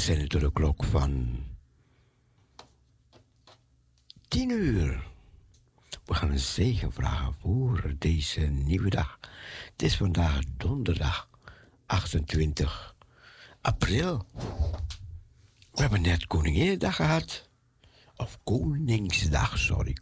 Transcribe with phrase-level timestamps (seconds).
[0.00, 1.44] Zijn door de klok van
[4.28, 5.06] 10 uur.
[6.04, 9.18] We gaan een zegen vragen voor deze nieuwe dag.
[9.72, 11.28] Het is vandaag donderdag
[11.86, 12.94] 28
[13.60, 14.26] april.
[15.72, 17.48] We hebben net Koninginnedag gehad.
[18.16, 19.96] Of Koningsdag, sorry.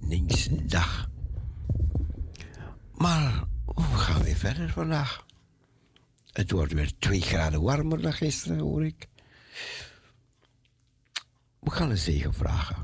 [0.00, 1.10] Koningsdag.
[2.94, 3.44] Maar
[3.74, 5.25] we gaan weer verder vandaag.
[6.36, 9.08] Het wordt weer twee graden warmer dan gisteren, hoor ik.
[11.58, 12.76] We gaan een zegen vragen.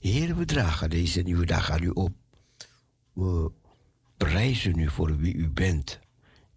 [0.00, 2.12] Heer, we dragen deze nieuwe dag aan u op.
[3.12, 3.52] We
[4.16, 6.00] prijzen u voor wie u bent.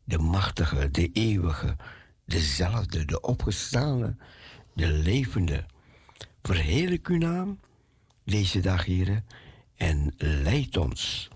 [0.03, 1.75] De machtige, de eeuwige,
[2.25, 4.15] dezelfde, de opgestane,
[4.73, 5.65] de levende.
[6.41, 7.59] Verheerlijk uw naam
[8.23, 9.23] deze dag, Heer,
[9.75, 11.29] en leid ons.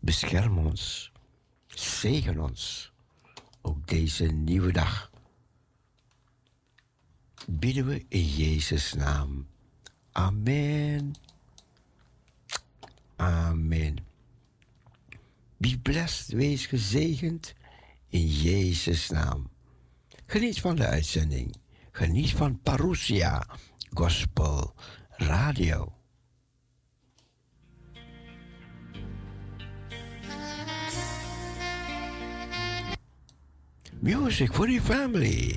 [0.00, 1.12] Bescherm ons.
[1.66, 2.89] Zegen ons
[3.62, 5.10] ook deze nieuwe dag.
[7.46, 9.46] Bidden we in Jezus' naam.
[10.12, 11.12] Amen.
[13.16, 13.96] Amen.
[15.56, 17.54] Be blessed, wees gezegend
[18.08, 19.50] in Jezus' naam.
[20.26, 21.56] Geniet van de uitzending.
[21.92, 23.46] Geniet van Parousia
[23.92, 24.74] Gospel
[25.10, 25.99] Radio.
[34.02, 35.56] Music for your family.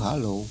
[0.00, 0.49] hello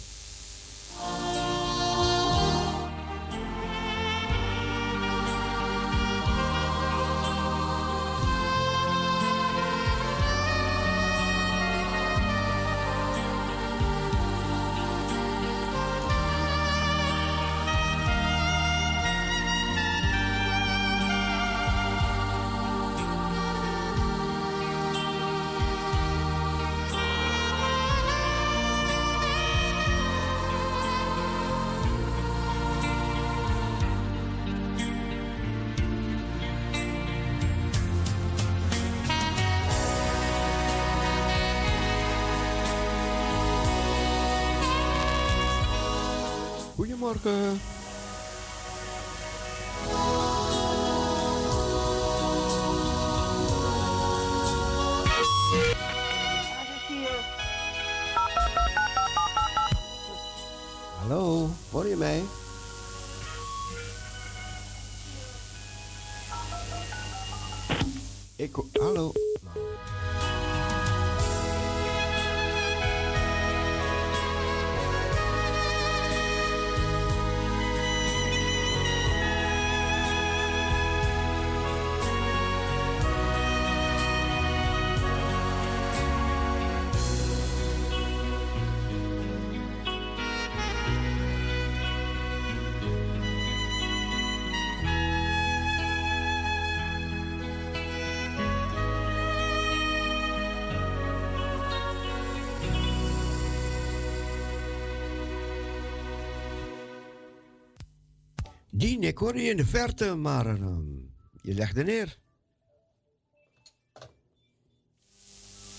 [47.10, 47.49] Network eh,
[108.80, 112.18] Die, ik hoor je in de verte, maar um, je legt er neer.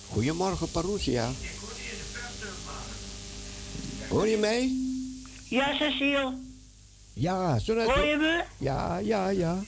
[0.08, 1.30] Goedemorgen, Parousia.
[4.08, 4.72] Hoor je mij?
[5.48, 6.34] Ja, Cecile.
[7.14, 7.90] Ja, zo net.
[7.90, 8.44] Hoor je me?
[8.58, 9.62] Ja, ja, ja.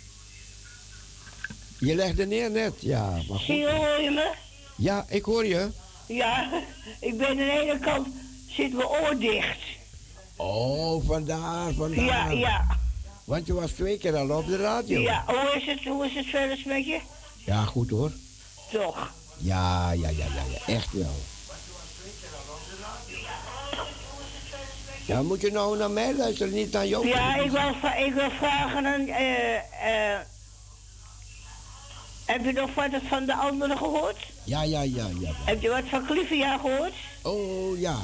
[1.78, 3.10] Je legde neer net, ja.
[3.10, 3.38] Maar goed.
[3.38, 4.34] Cecile, hoor je me?
[4.76, 5.68] Ja, ik hoor je.
[6.06, 6.50] Ja,
[7.00, 8.08] ik ben aan de ene kant
[8.48, 9.60] zit mijn oor dicht.
[10.36, 12.04] Oh, vandaar, vandaar.
[12.04, 12.80] Ja, ja.
[13.24, 15.00] Want je was twee keer al op de radio.
[15.00, 17.00] Ja, hoe is het, hoe is het verder met je?
[17.36, 18.12] Ja, goed hoor.
[18.70, 19.10] Toch?
[19.36, 20.74] Ja, ja, ja, ja, ja.
[20.74, 21.16] echt wel.
[25.06, 27.06] Ja, moet je nou naar mij luisteren, niet naar jou?
[27.06, 27.68] Ja, ik wil,
[28.06, 29.06] ik wil vragen aan...
[29.06, 30.20] eh eh
[32.24, 34.16] heb je nog wat van de anderen gehoord?
[34.44, 35.30] Ja, ja, ja, ja.
[35.44, 36.92] Heb je wat van Clivia gehoord?
[37.22, 38.00] Oh, ja.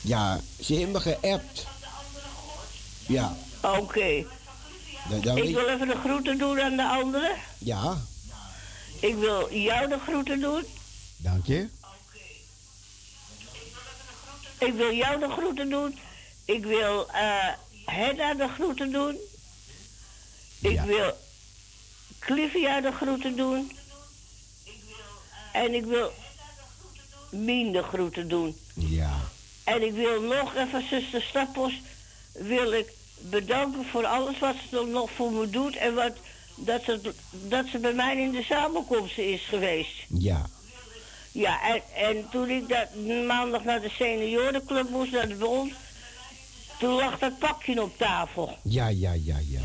[0.00, 1.66] Ja, ze heeft me geappt.
[3.06, 4.24] Ja, Oké.
[5.08, 7.36] dan, dan Ik wil even de groeten doen aan de anderen.
[7.58, 8.00] Ja,
[9.00, 10.64] Ik wil jou de groeten doen.
[11.16, 11.68] dank je.
[14.58, 15.98] Ik wil jou de groeten doen.
[16.44, 17.48] Ik wil eh
[17.84, 19.16] Hedda de groeten doen.
[20.60, 20.84] Ik Ja.
[20.84, 21.12] wil
[22.18, 23.72] Clivia de groeten doen.
[25.52, 26.12] En ik wil
[27.30, 28.56] Mien de groeten doen.
[28.74, 29.18] Ja,
[29.64, 31.72] En ik wil nog even zuster Stappos
[32.32, 35.76] wil ik bedanken voor alles wat ze er nog voor me doet.
[35.76, 36.12] En wat,
[36.54, 39.94] dat, ze, dat ze bij mij in de samenkomsten is geweest.
[40.18, 40.46] ja.
[41.32, 42.94] Ja, en, en toen ik dat
[43.26, 45.72] maandag naar de seniorenclub moest, naar de bond,
[46.78, 48.56] toen lag dat pakje op tafel.
[48.62, 49.60] Ja, ja, ja, ja, ja.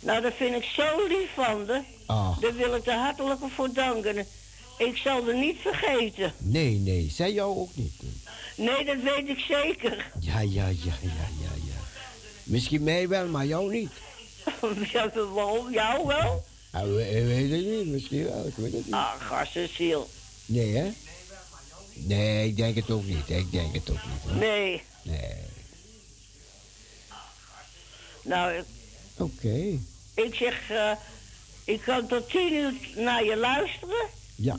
[0.00, 1.80] Nou, dat vind ik zo lief van de.
[2.06, 4.26] Ach, Daar wil ik de hartelijke voor danken.
[4.78, 6.32] Ik zal er niet vergeten.
[6.38, 8.02] nee, nee, zij jou ook niet.
[8.56, 10.10] Nee, dat weet ik zeker.
[10.20, 11.50] Ja, ja, ja, ja, ja.
[12.48, 13.90] Misschien mij wel, maar jou niet.
[14.92, 15.72] Ja, waarom?
[15.72, 16.44] Jou wel?
[16.72, 18.94] Ja, we, we weet het niet, misschien wel, ik weet het niet.
[18.94, 20.10] Ach, Gassenziel.
[20.46, 20.90] Nee, hè?
[21.94, 23.28] Nee, ik denk het ook niet.
[23.30, 24.22] Ik denk het ook niet.
[24.22, 24.34] Hoor.
[24.34, 24.82] Nee.
[25.02, 25.34] Nee.
[28.22, 28.64] Nou, ik,
[29.16, 29.78] Oké.
[30.14, 30.92] ik zeg, eh,
[31.64, 34.06] ik kan tot tien uur naar je luisteren.
[34.34, 34.58] Ja.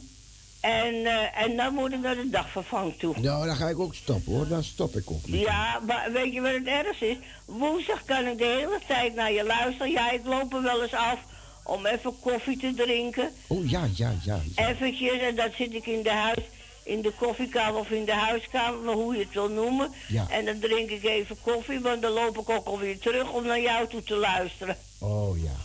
[0.60, 3.20] En, eh, en dan moet ik naar de dagvervang toe.
[3.20, 4.48] Nou, dan ga ik ook stoppen hoor.
[4.48, 5.42] Dan stop ik ook niet.
[5.42, 7.18] Ja, maar weet je wat het ergste is?
[7.46, 9.92] Woensdag kan ik de hele tijd naar je luisteren.
[9.92, 11.20] Ja, ik loop er wel eens af
[11.63, 13.32] om even koffie te drinken.
[13.48, 14.39] Oh ja, ja, ja.
[14.56, 14.68] ja.
[14.70, 16.44] Eventjes, en dan zit ik in de huis,
[16.84, 19.92] in de koffiekamer of in de huiskamer, hoe je het wil noemen.
[20.08, 20.25] Ja.
[20.30, 23.62] En dan drink ik even koffie, want dan loop ik ook alweer terug om naar
[23.62, 24.78] jou toe te luisteren.
[25.00, 25.56] Oh ja.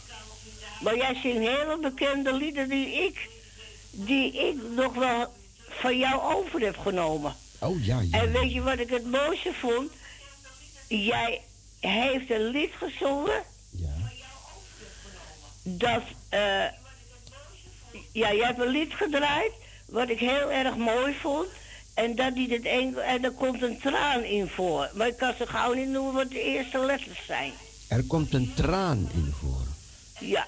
[0.81, 3.29] Maar jij zingt hele bekende lieden die ik,
[3.95, 5.33] die ik nog wel
[5.69, 7.35] van jou over heb genomen.
[7.59, 8.21] Oh ja, ja.
[8.21, 9.91] En weet je wat ik het mooiste vond?
[10.89, 11.41] Jij
[11.81, 13.93] heeft een lied gezongen Ja.
[15.63, 16.65] dat, eh,
[18.13, 19.53] ja, jij hebt een lied gedraaid
[19.87, 21.47] wat ik heel erg mooi vond.
[21.95, 24.91] En, dat die het enkel, en er komt een traan in voor.
[24.95, 27.53] Maar ik kan ze gauw niet noemen wat de eerste letters zijn.
[27.89, 29.63] Er komt een traan in voor.
[30.21, 30.47] Ja,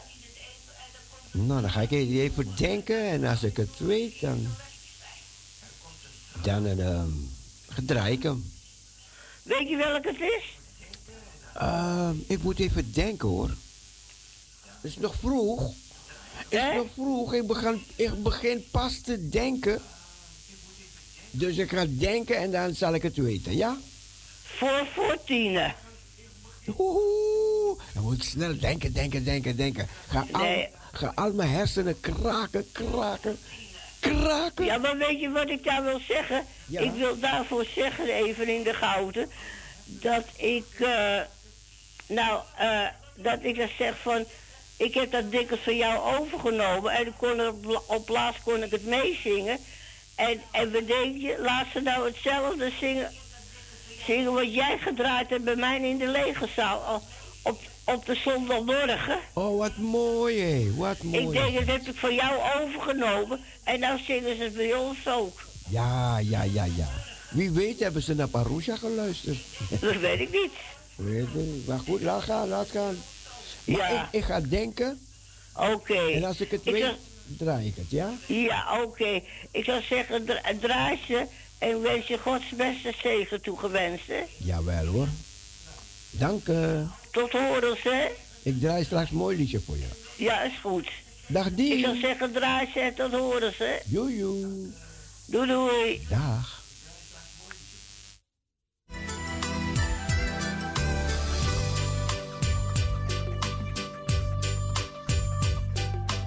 [1.36, 4.46] Nou, dan ga ik even denken en als ik het weet, dan.
[6.42, 7.10] Dan ehm
[7.68, 8.52] gedraai ik hem.
[9.42, 10.44] weet je welk het is?
[11.54, 13.48] Ehm, ik moet even denken hoor.
[14.64, 15.72] Het is nog vroeg.
[16.48, 17.34] Het is nog vroeg.
[17.34, 19.82] Ik begin, ik begin pas te denken.
[21.30, 23.76] Dus ik ga denken en dan zal ik het weten, ja?
[24.42, 25.74] Voor voor tienen.
[26.78, 29.88] Oeh, dan moet ik snel denken, denken, denken, denken.
[30.08, 30.68] Ga al, Nee.
[30.96, 33.38] Ga al mijn hersenen kraken, kraken,
[34.00, 34.64] kraken.
[34.64, 36.44] Ja, maar weet je wat ik daar wil zeggen?
[36.66, 36.80] Ja.
[36.80, 39.30] Ik wil daarvoor zeggen, even in de gouden,
[39.84, 41.20] dat ik, eh,
[42.06, 44.24] nou, eh, dat ik dat zeg van,
[44.76, 47.52] ik heb dat dikwijls van jou overgenomen en ik kon er,
[47.86, 49.58] op, laatst kon ik het meezingen.
[50.14, 53.12] En, en bedenk je, laat ze nou hetzelfde zingen,
[54.06, 57.02] zingen wat jij gedraaid hebt bij mij in de legerzaal al-
[57.42, 59.18] op, op de zondagmorgen.
[59.32, 60.74] Oh, wat mooi, hé.
[60.74, 61.24] Wat mooi.
[61.24, 63.40] Ik denk, dat heb ik van jou overgenomen.
[63.64, 65.40] En nou zingen ze het bij ons ook.
[65.68, 66.88] Ja, ja, ja, ja.
[67.30, 69.38] Wie weet hebben ze naar Parousia geluisterd.
[69.80, 70.52] Dat weet ik niet.
[70.94, 72.98] Weet je, maar goed, laat gaan, laat gaan.
[73.64, 74.02] Maar Ja.
[74.02, 75.00] ik, ik ga denken
[75.56, 75.94] Oké.
[76.12, 76.92] en als ik het Ik weet,
[77.26, 78.10] draai ik het, ja?
[78.26, 79.20] Ja, oké.
[79.50, 81.26] Ik zou zeggen, dra- draai ze
[81.58, 84.22] en wens je Gods beste zegen toegewenst, hè.
[84.36, 85.08] Jawel hoor.
[86.10, 86.84] Dank je.
[87.16, 88.06] Tot horens, hè.
[88.42, 89.88] Ik draai straks een mooi liedje voor je.
[90.16, 90.88] Ja, is goed.
[91.26, 91.80] Dag Ik die.
[91.80, 93.74] zou zeggen, draai ze en tot horens, hè.
[93.86, 94.70] Joejoe.
[95.26, 96.06] Doei, doei.
[96.08, 96.64] Dag.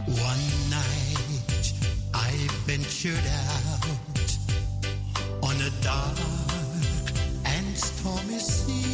[0.08, 1.74] One night
[2.14, 2.32] I
[2.66, 3.26] ventured
[3.58, 4.38] out
[5.42, 6.20] on a dark
[7.46, 8.89] and stormy sea.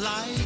[0.00, 0.39] life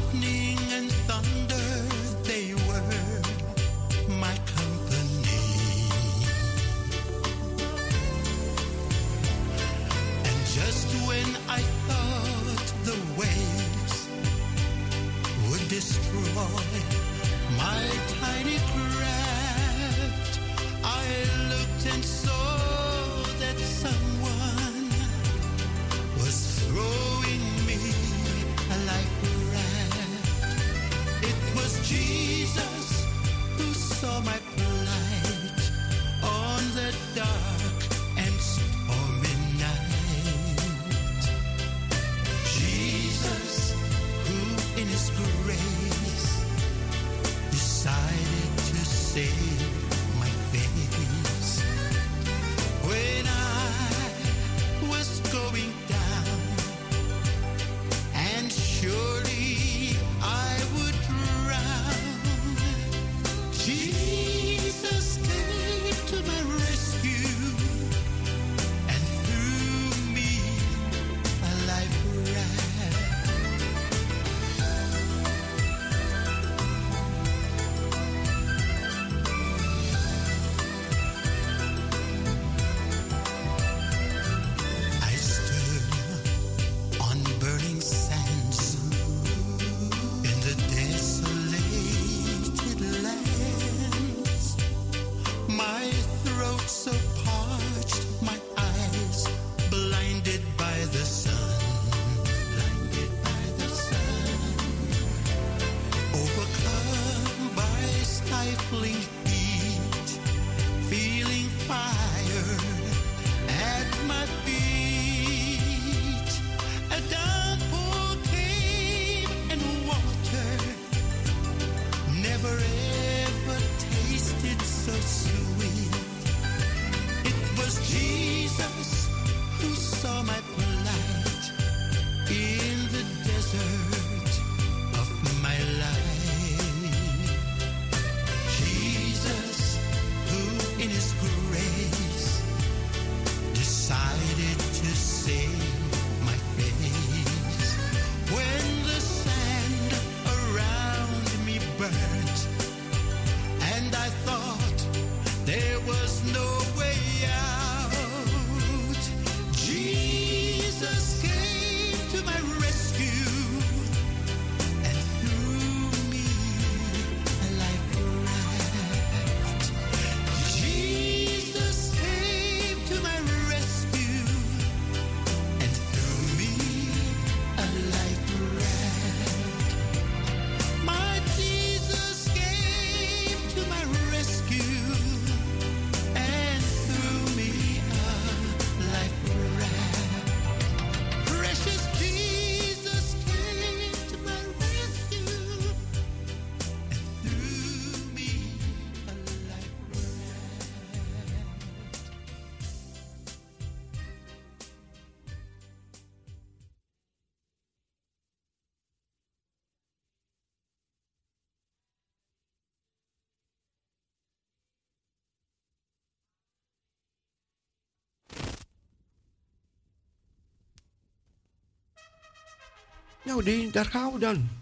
[223.35, 224.54] Nou, die, daar gaan we dan.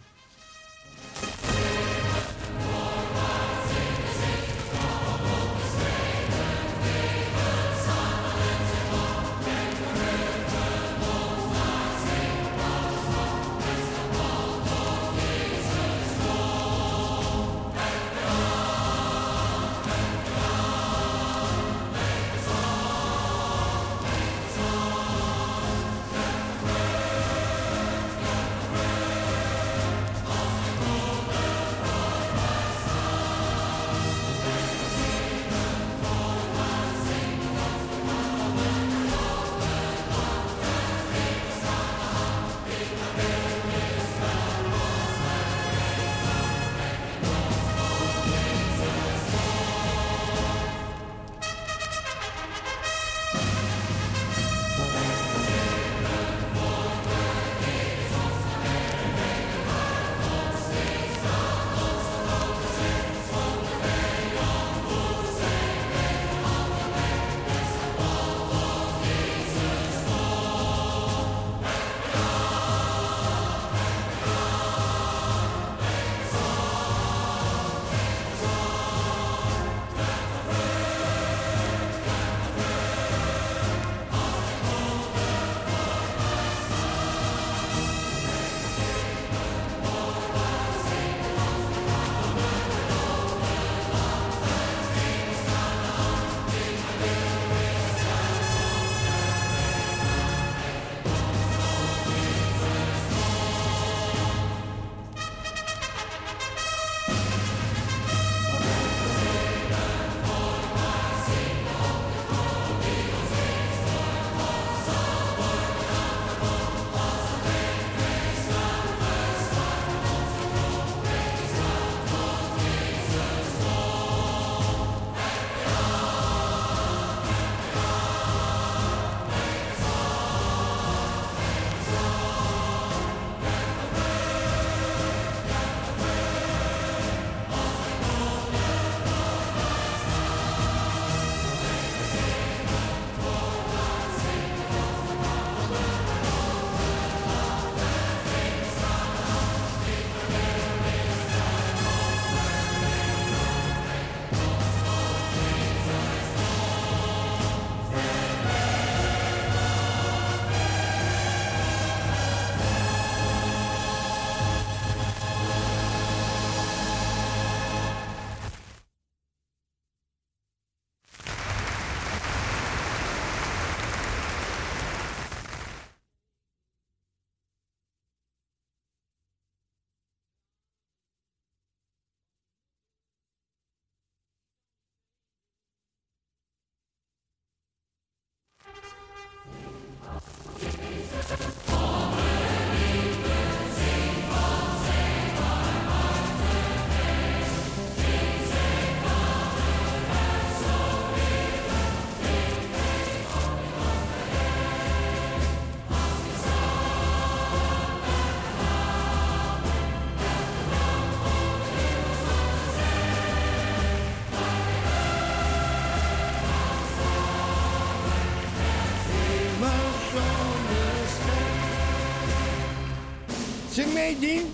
[224.02, 224.51] Zing mee,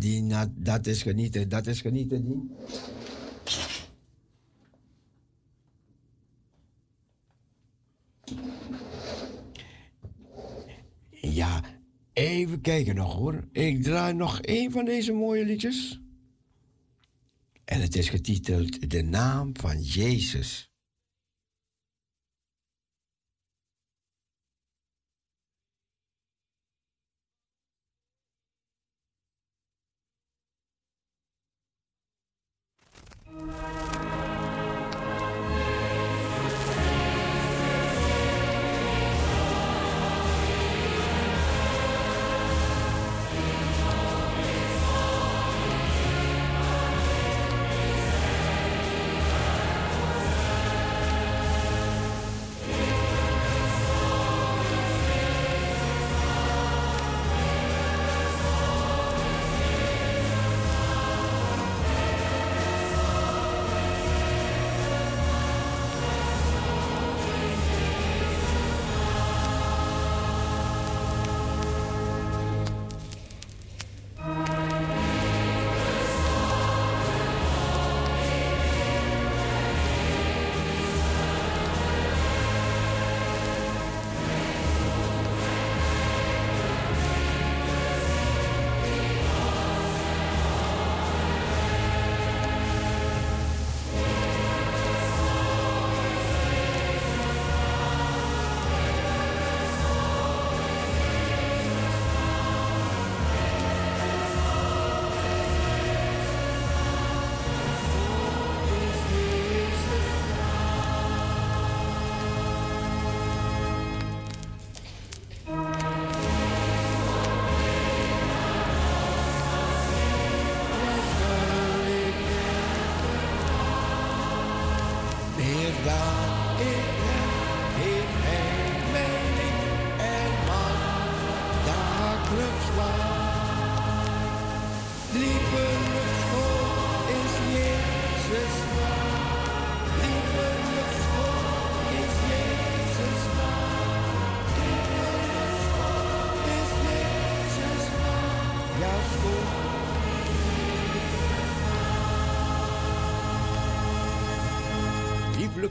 [0.00, 2.50] die, na- dat is genieten, dat is genieten, die.
[11.10, 11.64] Ja,
[12.12, 13.48] even kijken nog hoor.
[13.52, 16.00] Ik draai nog één van deze mooie liedjes.
[17.64, 20.69] En het is getiteld De naam van Jezus.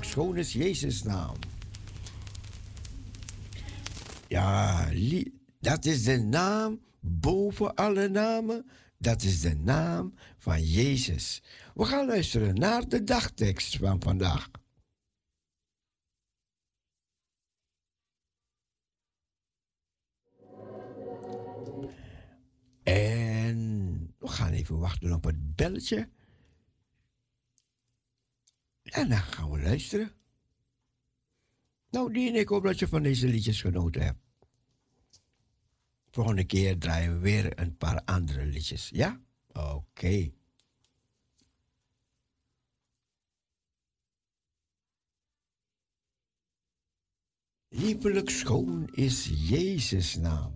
[0.09, 1.35] Schoon is Jezus naam.
[4.27, 4.89] Ja,
[5.59, 8.65] dat is de naam boven alle namen.
[8.97, 11.41] Dat is de naam van Jezus.
[11.73, 14.49] We gaan luisteren naar de dagtekst van vandaag.
[22.83, 26.09] En gaan even wachten op het belletje.
[28.89, 30.12] En dan gaan we luisteren.
[31.89, 34.19] Nou, die ik hoop dat je van deze liedjes genoten hebt.
[36.12, 39.21] Volgende keer draaien we weer een paar andere liedjes, ja?
[39.47, 40.32] Oké.
[47.67, 50.54] Liefelijk schoon is Jezus' naam.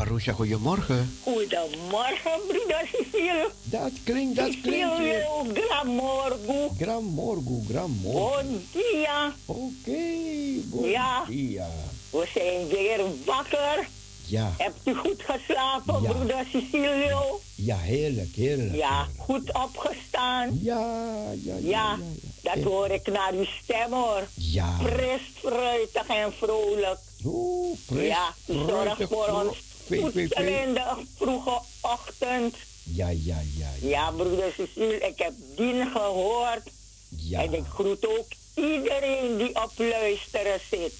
[0.00, 1.16] Marusha, goedemorgen.
[1.22, 3.50] Goedemorgen, broeder Cecile.
[3.62, 5.26] Dat klinkt, dat klinkt weer.
[5.54, 6.68] Gramorgo.
[6.78, 8.42] Gramorgo, gramorgo.
[8.42, 9.34] Bon dia.
[9.44, 11.24] Oké, okay, bon ja.
[11.28, 11.66] dia.
[12.10, 13.88] We zijn weer wakker.
[14.26, 14.52] Ja.
[14.56, 16.12] Hebt u goed geslapen, ja.
[16.12, 17.40] broeder Cecilio?
[17.54, 18.74] Ja, heerlijk, heerlijk.
[18.74, 20.58] Ja, goed opgestaan.
[20.62, 21.58] Ja, ja, ja.
[21.60, 21.98] Ja,
[22.42, 24.28] ja, dat hoor ik naar uw stem hoor.
[24.34, 24.76] Ja.
[24.82, 26.98] Fris, fruitig en vrolijk.
[27.24, 32.56] Oeh, fris, Ja, u zorgt voor ons voedsel in de vroege ochtend.
[32.82, 33.68] Ja, ja, ja.
[33.80, 36.62] Ja, ja broeder Cecile, ik heb dien gehoord.
[37.08, 37.42] Ja.
[37.42, 40.92] En ik groet ook iedereen die op luisteren zit.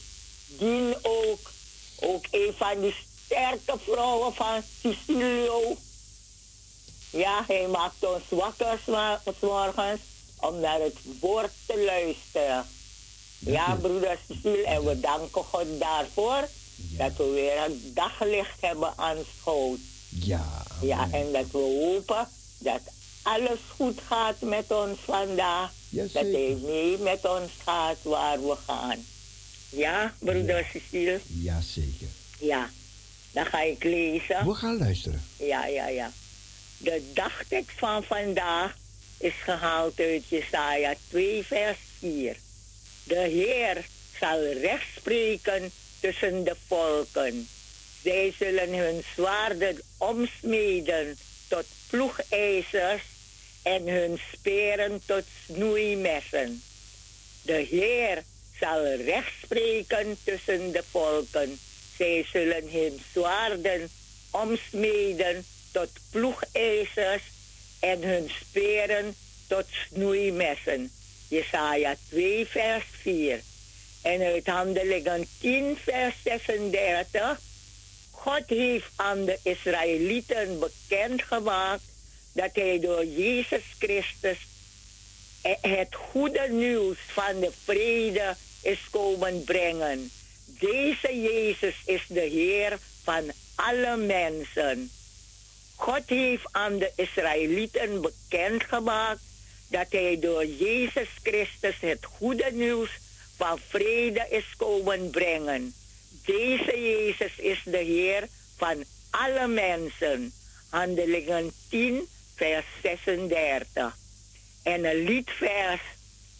[0.59, 1.51] Dien ook.
[2.01, 5.77] Ook een van die sterke vrouwen van Sicilio.
[7.11, 8.81] Ja, hij maakt ons wakker
[9.41, 10.01] morgens
[10.37, 12.67] om naar het woord te luisteren.
[13.39, 16.49] Ja, broeder Cecile, en we danken God daarvoor
[16.89, 17.09] ja.
[17.09, 19.79] dat we weer een daglicht hebben aanschouwd.
[20.09, 20.63] Ja.
[20.81, 22.81] Ja, en dat we hopen dat
[23.23, 25.73] alles goed gaat met ons vandaag.
[25.89, 28.99] Dat hij mee met ons gaat waar we gaan.
[29.69, 30.67] Ja, broeder ja.
[30.73, 31.21] Cecile?
[31.27, 32.09] Ja, zeker.
[32.39, 32.71] Ja,
[33.33, 34.47] dan ga ik lezen.
[34.47, 35.23] We gaan luisteren.
[35.37, 36.13] Ja, ja, ja.
[36.79, 38.77] De dagtekst van vandaag
[39.19, 42.37] is gehaald uit Jesaja 2, vers 4.
[43.05, 43.87] De Heer
[44.19, 47.49] zal recht spreken tussen de volken.
[48.03, 53.03] Zij zullen hun zwaarden omsmeden tot ploegijzers
[53.63, 56.63] en hun speren tot snoeimessen.
[57.43, 58.23] De Heer
[58.61, 61.59] zal recht spreken tussen de volken.
[61.97, 63.91] Zij zullen hun zwaarden
[64.31, 67.23] omsmeden tot ploegijzers
[67.81, 69.15] en hun speren
[69.47, 70.93] tot snoeimessen.
[71.29, 73.41] Jesaja 2, vers 4.
[74.03, 77.41] En uit Handelingen 10, vers 36.
[78.11, 81.83] God heeft aan de Israëlieten bekendgemaakt
[82.33, 84.39] dat hij door Jezus Christus
[85.61, 90.11] het goede nieuws van de vrede is komen brengen.
[90.45, 94.91] Deze Jezus is de Heer van alle mensen.
[95.75, 99.21] God heeft aan de Israëlieten bekendgemaakt
[99.69, 102.91] dat hij door Jezus Christus het goede nieuws
[103.41, 105.75] van vrede is komen brengen.
[106.25, 110.33] Deze Jezus is de Heer van alle mensen.
[110.71, 113.97] Handelingen 10, vers 36.
[114.63, 115.81] En een liedvers.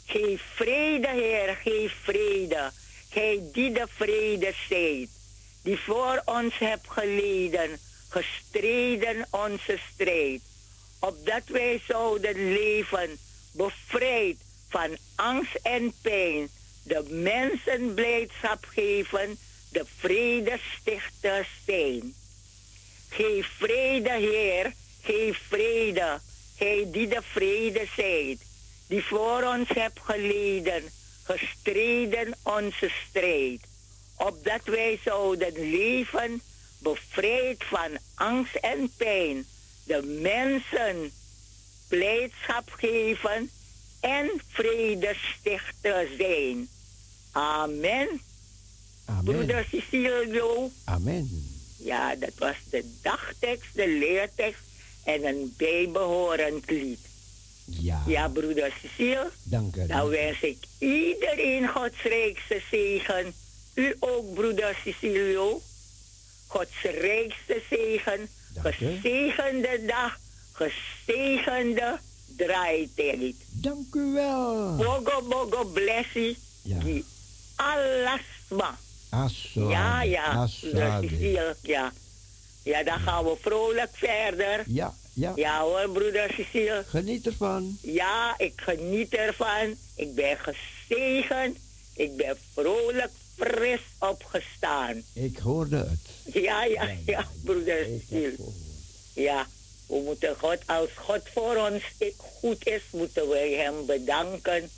[0.07, 2.71] Geef vrede, Heer, geef vrede.
[3.11, 5.09] Gij die de vrede zijt,
[5.63, 10.41] die voor ons hebt geleden, gestreden onze strijd.
[10.99, 13.19] Opdat wij zouden leven,
[13.53, 14.37] bevrijd
[14.69, 16.49] van angst en pijn,
[16.83, 19.39] de mensen blijdschap geven,
[19.73, 22.15] de vredestichters zijn.
[23.09, 26.21] Geef vrede, Heer, geef vrede,
[26.57, 28.39] Gij die de vrede zijt,
[28.87, 30.83] die voor ons hebt geleden,
[31.23, 33.61] gestreden onze strijd,
[34.17, 36.43] opdat wij zouden leven,
[36.79, 39.47] bevrijd van angst en pijn,
[39.85, 41.13] de mensen
[41.89, 43.51] blijdschap geven
[44.01, 46.69] en vredestichter zijn.
[47.33, 48.21] Amen.
[49.05, 49.25] Amen.
[49.25, 50.71] Broeder Cecilio.
[50.85, 51.49] Amen.
[51.77, 54.63] Ja, dat was de dagtekst, de leertekst
[55.05, 56.99] en een bijbehorend lied.
[57.65, 58.03] Ja.
[58.07, 59.31] Ja, broeder Cecile.
[59.43, 59.87] Dank u.
[59.87, 63.33] Dan wens ik iedereen Gods rijkste zegen.
[63.75, 65.63] U ook, broeder Cecilio.
[66.47, 68.29] Gods rijkste zegen.
[68.55, 68.75] Dank.
[68.75, 70.19] Gezegende dag.
[70.53, 71.99] Gezegende
[72.47, 73.35] draaitijd.
[73.51, 74.77] Dank u wel.
[74.77, 76.37] Bogo, bogo, blessie.
[76.63, 76.79] Ja.
[76.79, 77.05] Die
[77.57, 78.79] alasma.
[79.11, 79.69] Assade.
[79.69, 80.47] Ja, ja.
[80.47, 81.93] Cecile, ja.
[82.63, 84.65] Ja, dan gaan we vrolijk verder.
[84.67, 85.33] Ja, ja.
[85.37, 86.85] Ja hoor, broeder Cecile.
[86.87, 87.79] Geniet ervan.
[87.83, 89.75] Ja, ik geniet ervan.
[89.97, 91.59] Ik ben gezegend.
[91.95, 95.03] Ik ben vrolijk fris opgestaan.
[95.13, 96.35] Ik hoorde het.
[96.35, 98.35] Ja, ja, ja, broeder Cecile.
[99.15, 99.47] Ja,
[99.91, 101.83] we moeten God, als God voor ons
[102.17, 104.71] goed is, moeten we Hem bedanken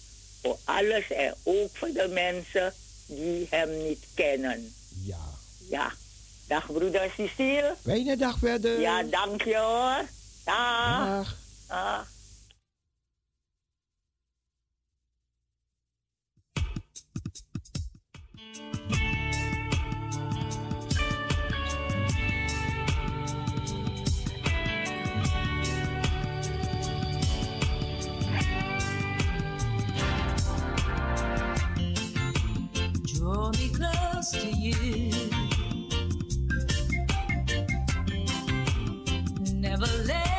[0.42, 2.74] voor alles en ook voor de mensen
[3.06, 4.74] die Hem niet kennen.
[5.04, 5.30] Ja.
[5.68, 5.92] Ja.
[6.48, 7.74] Dag broeder Cecile.
[7.82, 8.80] Fijne dag verder.
[8.80, 10.04] Ja, dank je hoor.
[10.44, 11.36] Dag.
[11.68, 12.10] dag.
[34.32, 35.10] close to you.
[39.54, 40.31] Never let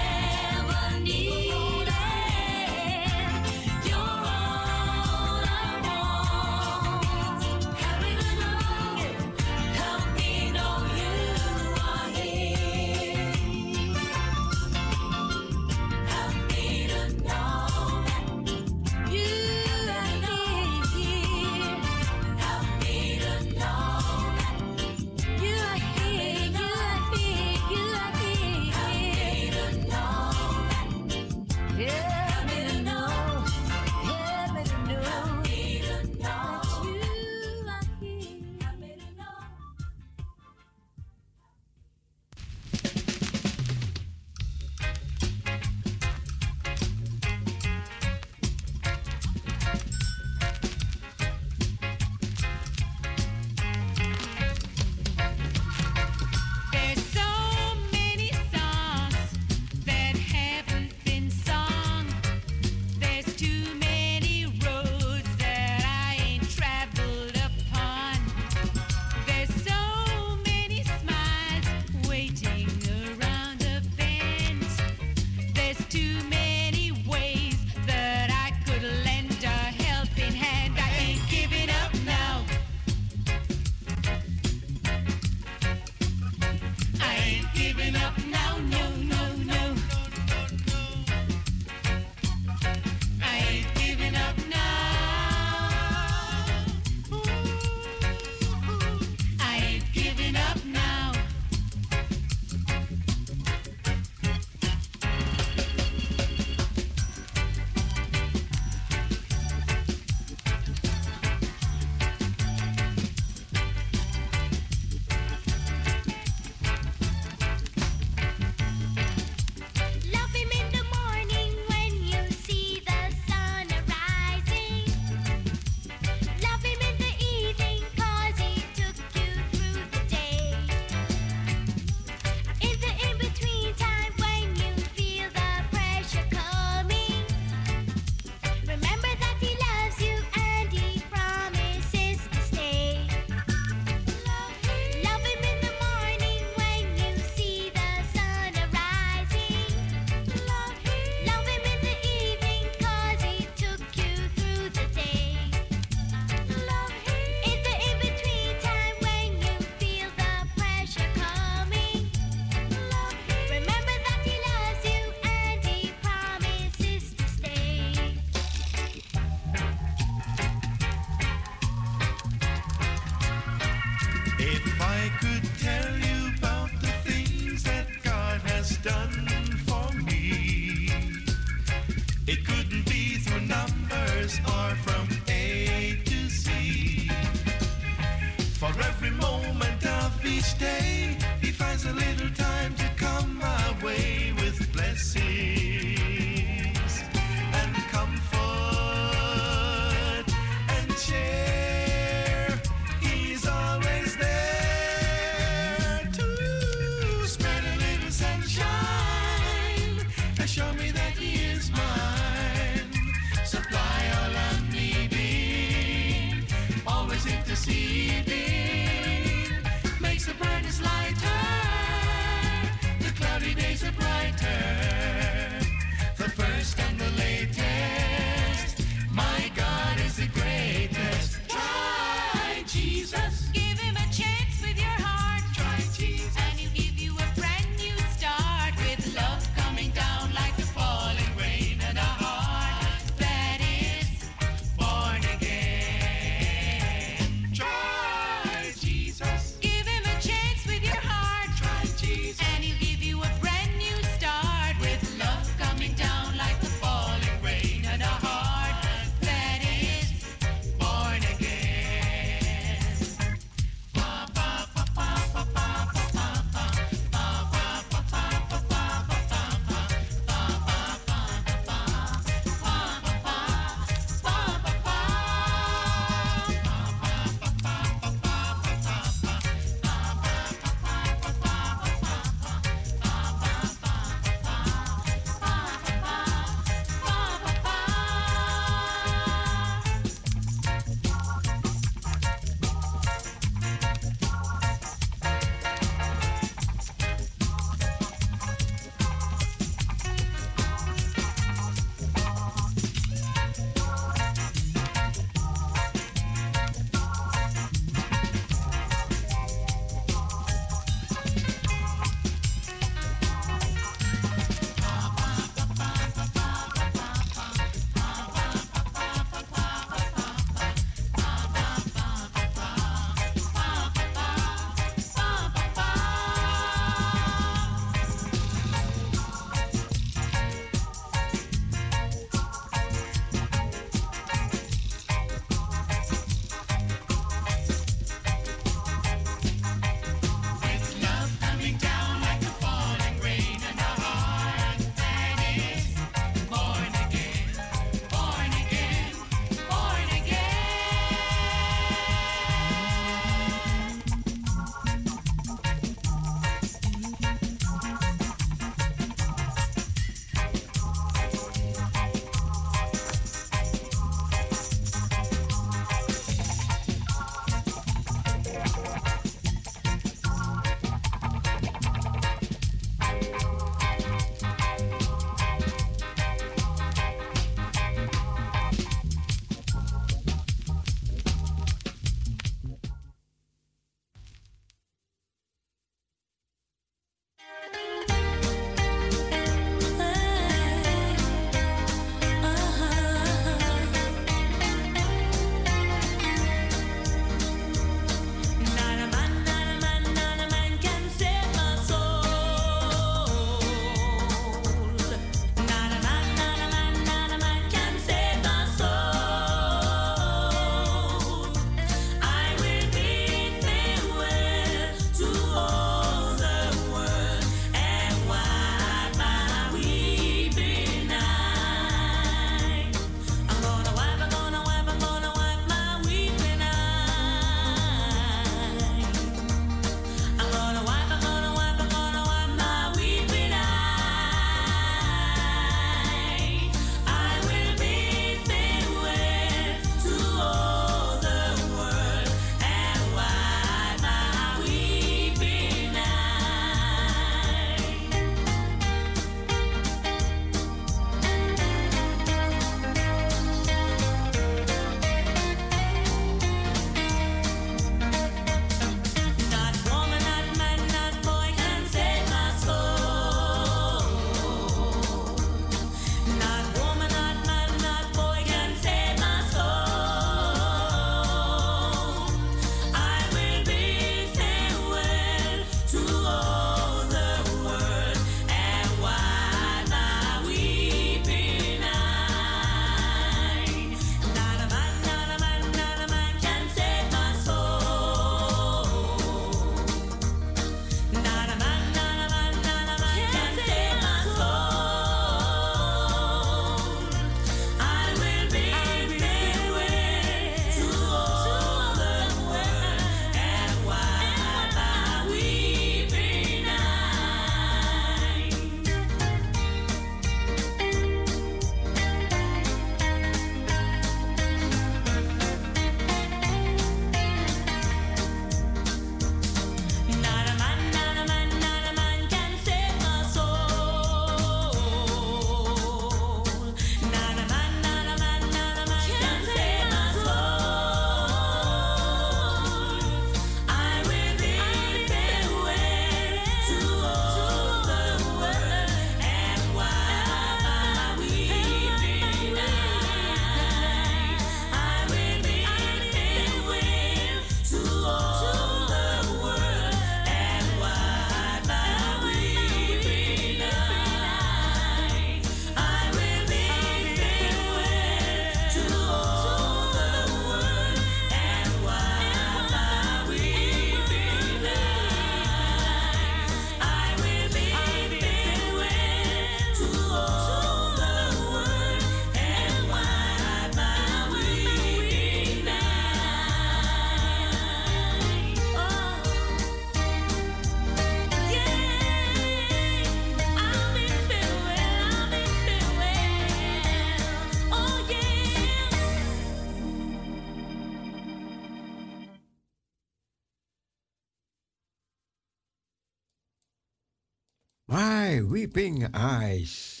[598.72, 600.00] Weeping eyes.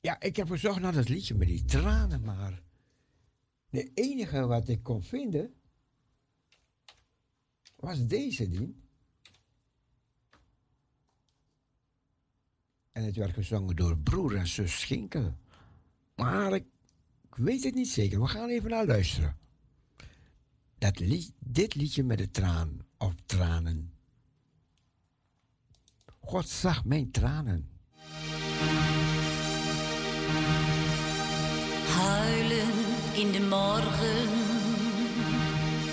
[0.00, 2.62] Ja, ik heb gezocht naar dat liedje met die tranen, maar
[3.70, 5.54] de enige wat ik kon vinden
[7.76, 8.74] was deze ding.
[12.92, 15.36] En het werd gezongen door broer en zus Schinkel.
[16.14, 16.64] Maar ik,
[17.22, 18.20] ik weet het niet zeker.
[18.20, 19.36] We gaan even naar luisteren.
[20.78, 21.02] Dat
[21.38, 23.93] dit liedje met de traan of tranen.
[26.24, 27.68] God zag mijn tranen.
[31.96, 32.68] Huilen
[33.14, 34.28] in de morgen.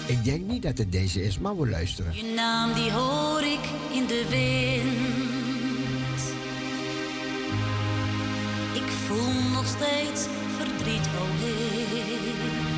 [0.07, 2.15] Ik denk niet dat het deze is, maar we luisteren.
[2.15, 6.21] Je naam die hoor ik in de wind.
[8.83, 10.27] Ik voel nog steeds
[10.57, 12.69] verdriet, o Heer.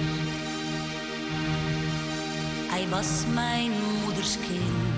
[2.70, 4.93] Hij was mijn moeders kind.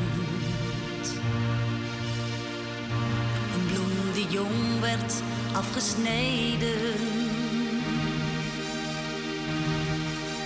[4.15, 5.13] Die jong werd
[5.53, 6.93] afgesneden.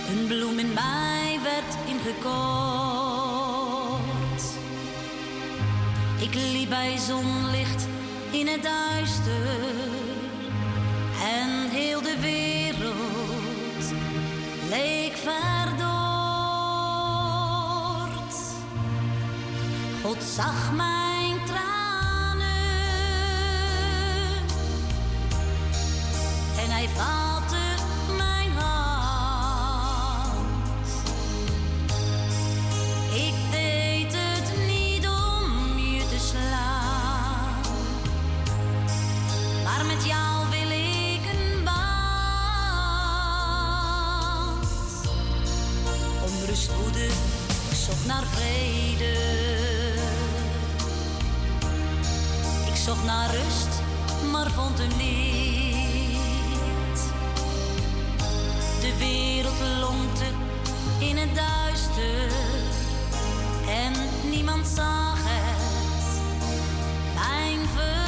[0.08, 2.30] Een bloem in mij werd ingekort.
[6.18, 7.86] Ik liep bij zonlicht
[8.30, 9.48] in het duister.
[11.22, 13.92] En heel de wereld
[14.68, 15.90] leek verdord.
[20.02, 21.79] God zag mijn tranen.
[26.80, 27.64] Hij vatte
[28.16, 28.88] mijn hand.
[33.14, 37.60] Ik deed het niet om je te slaan.
[39.64, 41.76] Maar met jou wil ik een band.
[46.22, 47.04] Onrust woede,
[47.70, 49.18] ik zocht naar vrede.
[52.66, 53.68] Ik zocht naar rust,
[54.32, 55.69] maar vond hem niet.
[59.00, 60.24] Wereld lonkte
[60.98, 62.32] in het duister
[63.68, 63.92] en
[64.30, 66.20] niemand zag het.
[67.14, 67.99] Mijn.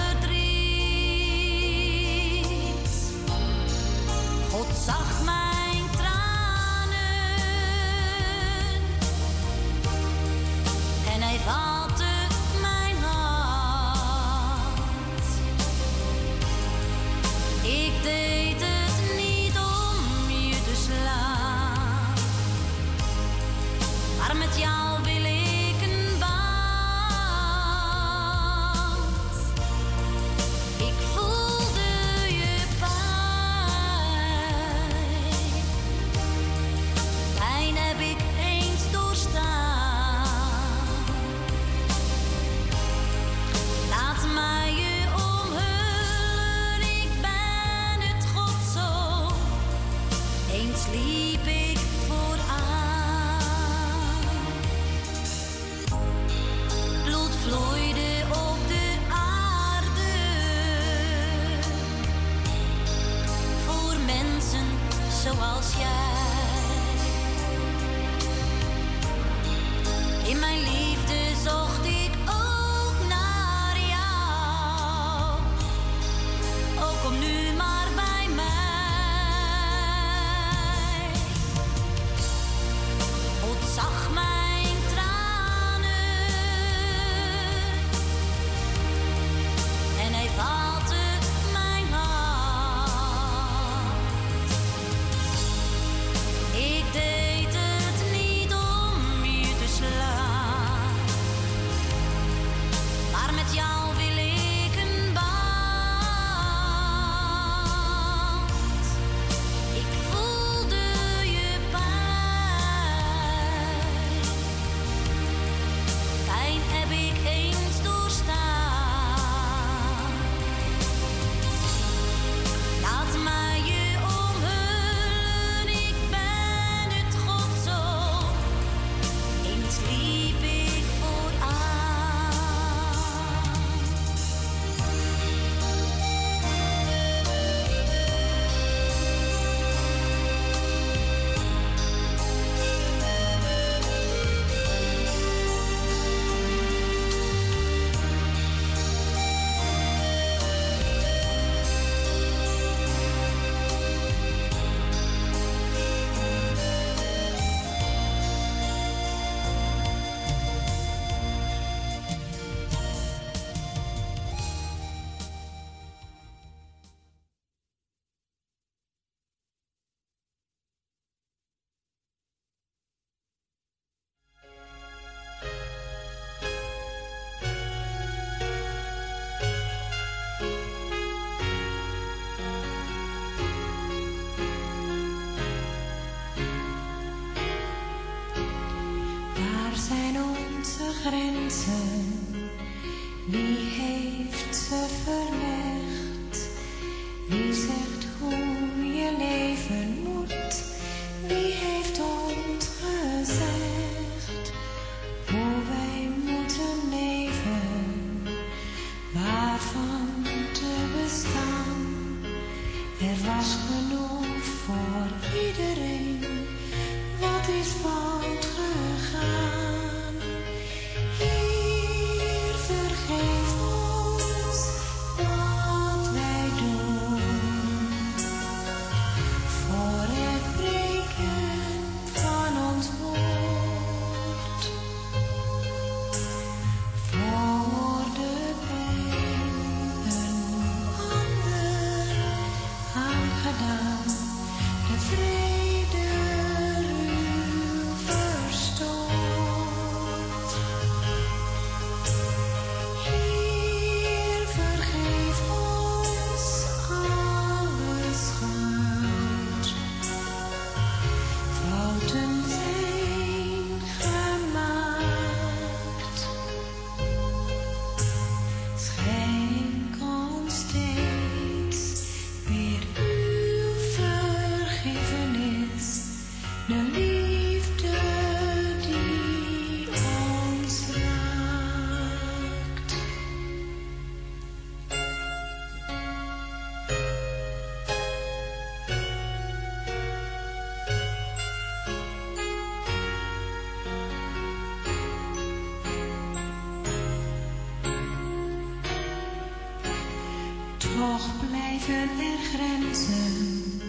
[301.85, 303.81] verheven grenzen.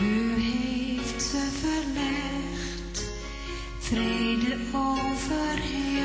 [0.00, 3.12] U heeft ze verlegd,
[3.78, 5.99] vrede overheen.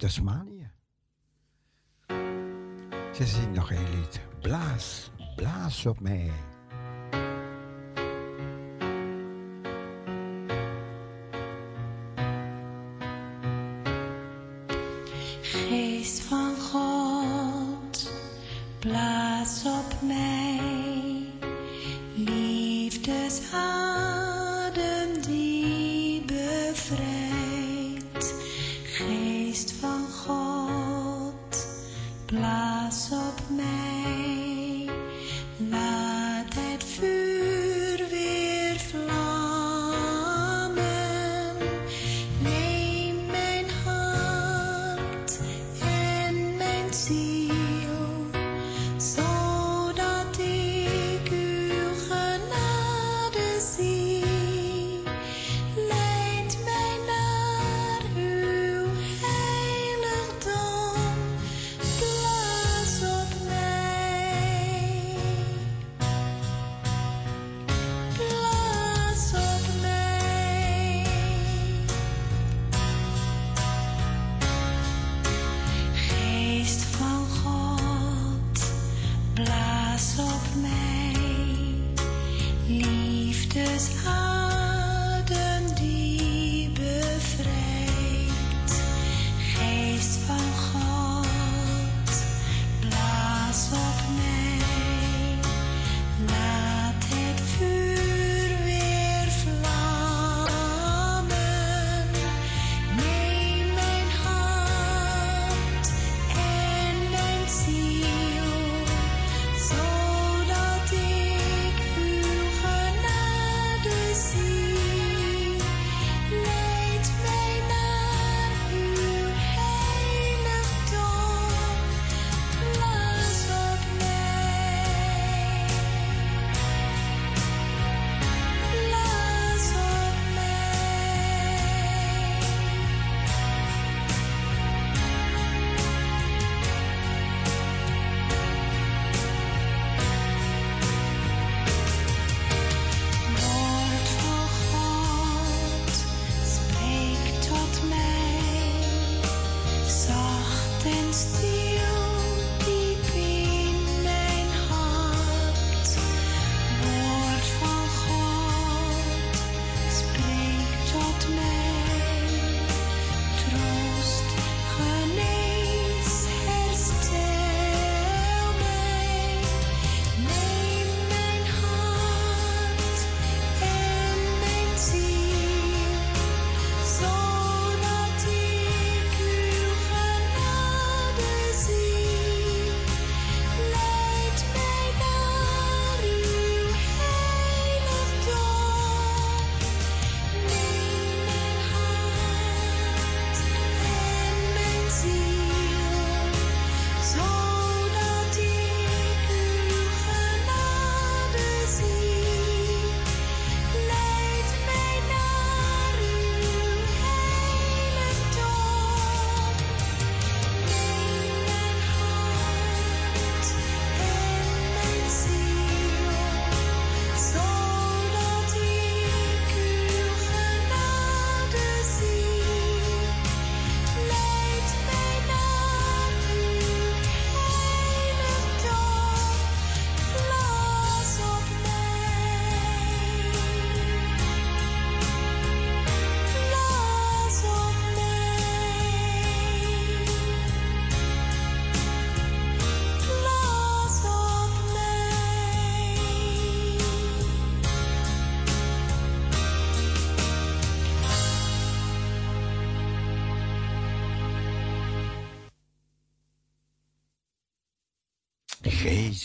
[0.00, 0.70] Tasmanië.
[3.14, 4.20] Ze zingt nog een lied.
[4.40, 6.32] Blaas, blaas op mij.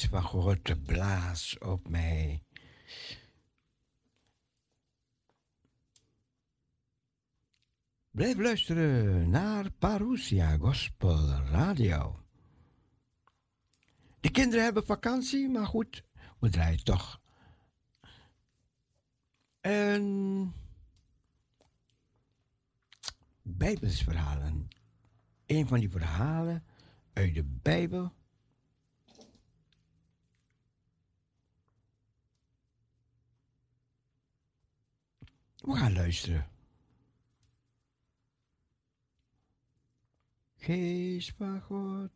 [0.09, 2.43] Van God, blaas op mij.
[8.11, 12.23] Blijf luisteren naar Parousia Gospel Radio.
[14.19, 16.03] De kinderen hebben vakantie, maar goed,
[16.39, 17.21] we draaien toch.
[19.61, 20.53] En
[23.41, 24.67] Bijbelsverhalen.
[25.45, 26.63] Een van die verhalen
[27.13, 28.13] uit de Bijbel.
[35.65, 36.49] We gaan luisteren.
[40.57, 42.11] Geest van God,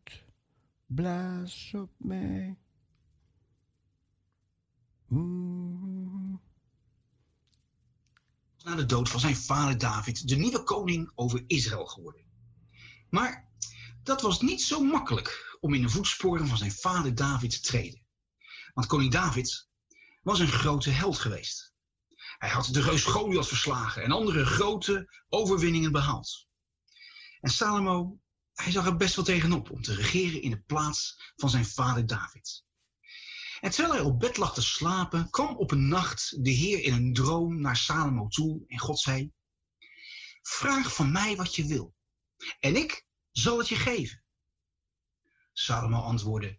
[0.85, 2.57] blaas op mij.
[8.63, 12.23] Na de dood van zijn vader David de nieuwe koning over Israël geworden.
[13.09, 13.49] Maar
[14.03, 18.01] dat was niet zo makkelijk om in de voetsporen van zijn vader David te treden.
[18.73, 19.69] Want koning David
[20.23, 21.68] was een grote held geweest.
[22.39, 26.47] Hij had de reus Goliath verslagen en andere grote overwinningen behaald.
[27.39, 28.19] En Salomo
[28.53, 32.05] hij zag er best wel tegenop om te regeren in de plaats van zijn vader
[32.05, 32.63] David.
[33.59, 36.93] En terwijl hij op bed lag te slapen, kwam op een nacht de Heer in
[36.93, 39.31] een droom naar Salomo toe en God zei,
[40.41, 41.95] Vraag van mij wat je wil,
[42.59, 44.23] en ik zal het je geven.
[45.53, 46.58] Salomo antwoordde,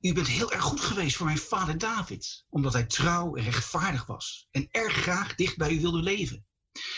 [0.00, 4.06] U bent heel erg goed geweest voor mijn vader David, omdat hij trouw en rechtvaardig
[4.06, 6.46] was en erg graag dicht bij u wilde leven.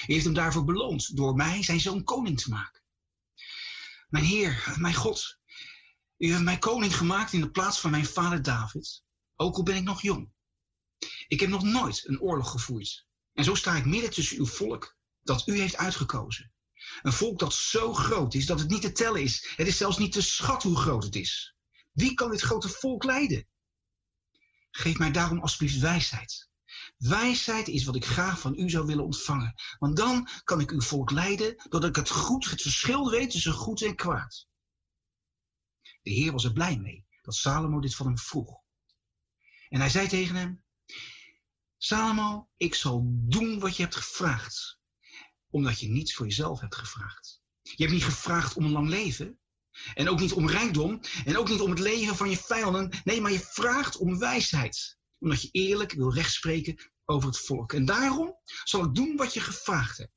[0.06, 2.82] U heeft hem daarvoor beloond door mij zijn zoon koning te maken.
[4.08, 5.38] Mijn Heer, mijn God,
[6.16, 9.02] u heeft mij koning gemaakt in de plaats van mijn vader David,
[9.36, 10.32] ook al ben ik nog jong.
[11.28, 13.06] Ik heb nog nooit een oorlog gevoerd.
[13.32, 16.52] En zo sta ik midden tussen uw volk dat u heeft uitgekozen.
[17.02, 19.52] Een volk dat zo groot is dat het niet te tellen is.
[19.56, 21.54] Het is zelfs niet te schat hoe groot het is.
[22.00, 23.46] Wie kan dit grote volk leiden?
[24.70, 26.48] Geef mij daarom alsjeblieft wijsheid.
[26.96, 29.54] Wijsheid is wat ik graag van u zou willen ontvangen.
[29.78, 33.52] Want dan kan ik uw volk leiden doordat ik het goed, het verschil weet tussen
[33.52, 34.48] goed en kwaad.
[36.02, 38.60] De Heer was er blij mee dat Salomo dit van hem vroeg.
[39.68, 40.64] En hij zei tegen hem,
[41.76, 44.78] Salomo, ik zal doen wat je hebt gevraagd,
[45.50, 47.42] omdat je niets voor jezelf hebt gevraagd.
[47.62, 49.39] Je hebt niet gevraagd om een lang leven,
[49.94, 53.00] en ook niet om rijkdom, en ook niet om het leven van je vijanden.
[53.04, 57.72] Nee, maar je vraagt om wijsheid omdat je eerlijk wil rechtspreken over het volk.
[57.72, 60.12] En daarom zal ik doen wat je gevraagd hebt.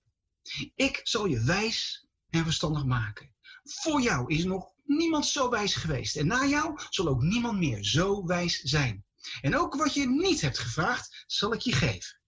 [0.76, 3.36] Ik zal je wijs en verstandig maken.
[3.64, 6.16] Voor jou is nog niemand zo wijs geweest.
[6.16, 9.06] En na jou zal ook niemand meer zo wijs zijn.
[9.42, 12.20] En ook wat je niet hebt gevraagd, zal ik je geven.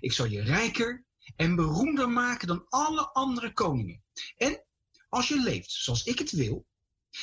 [0.00, 1.04] Ik zal je rijker
[1.36, 4.04] en beroemder maken dan alle andere koningen.
[4.36, 4.64] En
[5.12, 6.66] als je leeft zoals ik het wil,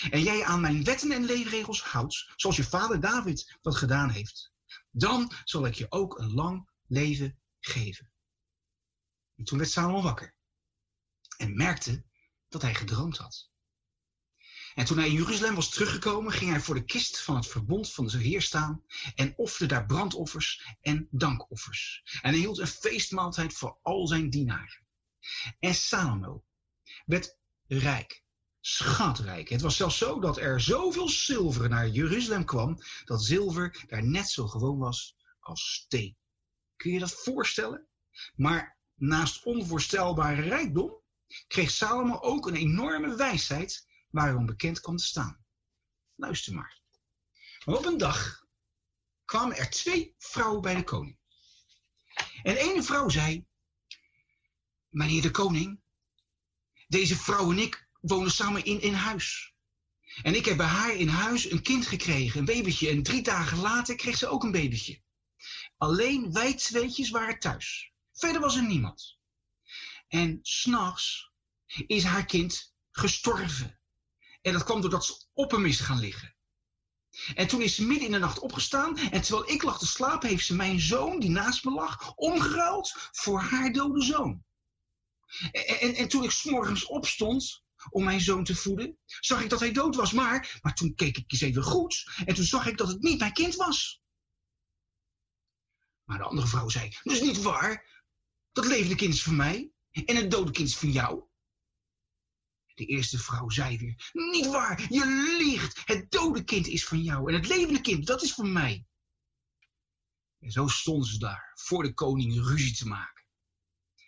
[0.09, 4.51] en jij aan mijn wetten en leefregels houdt, zoals je vader David dat gedaan heeft,
[4.91, 8.11] dan zal ik je ook een lang leven geven.
[9.35, 10.35] En toen werd Salomo wakker
[11.37, 12.05] en merkte
[12.47, 13.49] dat hij gedroomd had.
[14.75, 17.93] En toen hij in Jeruzalem was teruggekomen, ging hij voor de kist van het verbond
[17.93, 18.83] van de Heer staan
[19.15, 22.01] en offerde daar brandoffers en dankoffers.
[22.21, 24.85] En hij hield een feestmaaltijd voor al zijn dienaren.
[25.59, 26.43] En Salomo
[27.05, 27.38] werd
[27.69, 28.23] rijk
[28.61, 29.49] schatrijk.
[29.49, 34.29] Het was zelfs zo dat er zoveel zilver naar Jeruzalem kwam, dat zilver daar net
[34.29, 36.17] zo gewoon was als steen.
[36.75, 37.87] Kun je dat voorstellen?
[38.35, 41.01] Maar naast onvoorstelbare rijkdom
[41.47, 45.43] kreeg Salomo ook een enorme wijsheid waarom bekend kwam te staan.
[46.15, 46.81] Luister maar.
[47.65, 48.45] maar op een dag
[49.25, 51.17] kwamen er twee vrouwen bij de koning.
[52.43, 53.45] En de ene vrouw zei,
[54.89, 55.81] meneer de koning,
[56.89, 59.53] deze vrouw en ik wonen samen in, in huis.
[60.21, 62.89] En ik heb bij haar in huis een kind gekregen, een babytje.
[62.89, 65.01] En drie dagen later kreeg ze ook een babytje.
[65.77, 67.91] Alleen wij tweetjes waren thuis.
[68.13, 69.17] Verder was er niemand.
[70.07, 71.31] En s'nachts
[71.87, 73.79] is haar kind gestorven.
[74.41, 76.35] En dat kwam doordat ze op hem is gaan liggen.
[77.35, 78.97] En toen is ze midden in de nacht opgestaan.
[78.97, 82.95] En terwijl ik lag te slapen, heeft ze mijn zoon, die naast me lag, omgeruild
[83.11, 84.43] voor haar dode zoon.
[85.51, 89.59] En, en, en toen ik s'morgens opstond, om mijn zoon te voeden, zag ik dat
[89.59, 90.11] hij dood was.
[90.11, 93.19] Maar, maar toen keek ik eens even goed en toen zag ik dat het niet
[93.19, 94.01] mijn kind was.
[96.03, 98.03] Maar de andere vrouw zei, is niet waar.
[98.51, 101.23] Dat levende kind is van mij en het dode kind is van jou.
[102.73, 105.81] De eerste vrouw zei weer, niet waar, je liegt.
[105.85, 108.85] Het dode kind is van jou en het levende kind, dat is van mij.
[110.39, 113.25] En zo stonden ze daar voor de koning ruzie te maken.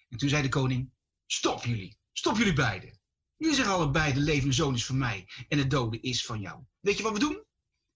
[0.10, 0.92] En toen zei de koning,
[1.34, 3.00] stop jullie, stop jullie beiden.
[3.38, 6.64] Jullie zeggen allebei, de levende zoon is van mij en de dode is van jou.
[6.80, 7.46] Weet je wat we doen?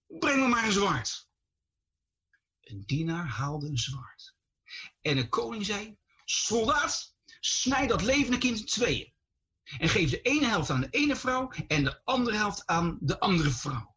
[0.06, 1.28] breng me maar een zwaard.
[2.60, 4.36] Een dienaar haalde een zwaard.
[5.00, 9.12] En de koning zei, soldaat, snijd dat levende kind in tweeën.
[9.78, 13.20] En geef de ene helft aan de ene vrouw en de andere helft aan de
[13.20, 13.95] andere vrouw.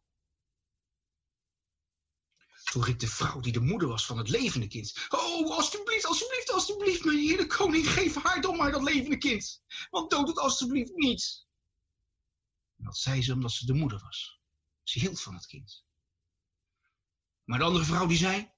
[2.70, 5.06] Toen riep de vrouw die de moeder was van het levende kind.
[5.08, 9.62] Oh, alstublieft, alstublieft, alstublieft, mijn heer de koning, geef haar dan maar dat levende kind.
[9.90, 11.46] Want dood het alstublieft niet.
[12.76, 14.40] En dat zei ze omdat ze de moeder was.
[14.82, 15.84] Ze hield van het kind.
[17.44, 18.52] Maar de andere vrouw die zei,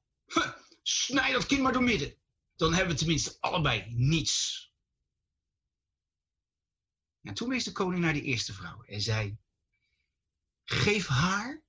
[0.83, 2.19] snij dat kind maar door midden.
[2.57, 4.67] Dan hebben we tenminste allebei niets.
[7.23, 9.39] En toen wees de koning naar de eerste vrouw en zei,
[10.65, 11.65] geef haar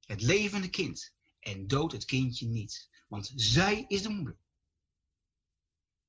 [0.00, 4.36] het levende kind en dood het kindje niet, want zij is de moeder.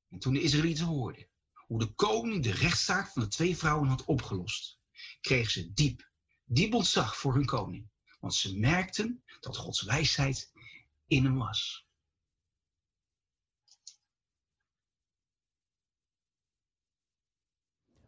[0.09, 4.05] En toen de Israëlieten hoorden hoe de koning de rechtszaak van de twee vrouwen had
[4.05, 4.79] opgelost,
[5.21, 6.11] kregen ze diep,
[6.45, 10.51] diep ontzag voor hun koning, want ze merkten dat Gods wijsheid
[11.07, 11.87] in hem was.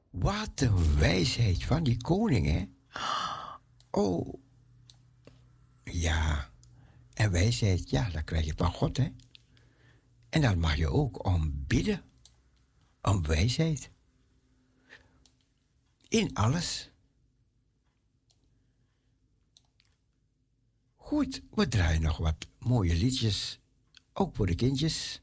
[0.10, 2.66] Wat een wijsheid van die koning, hè?
[3.92, 4.34] Oh,
[5.84, 6.54] ja.
[7.16, 9.12] En wijsheid, ja, dat krijg je van God, hè?
[10.30, 12.04] En dan mag je ook om bidden,
[13.02, 13.90] om wijsheid.
[16.08, 16.92] In alles.
[20.96, 23.60] Goed, we draaien nog wat mooie liedjes,
[24.14, 25.22] ook voor de kindjes.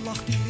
[0.00, 0.41] locked in.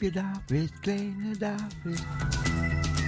[0.00, 3.07] Je David, kleine David.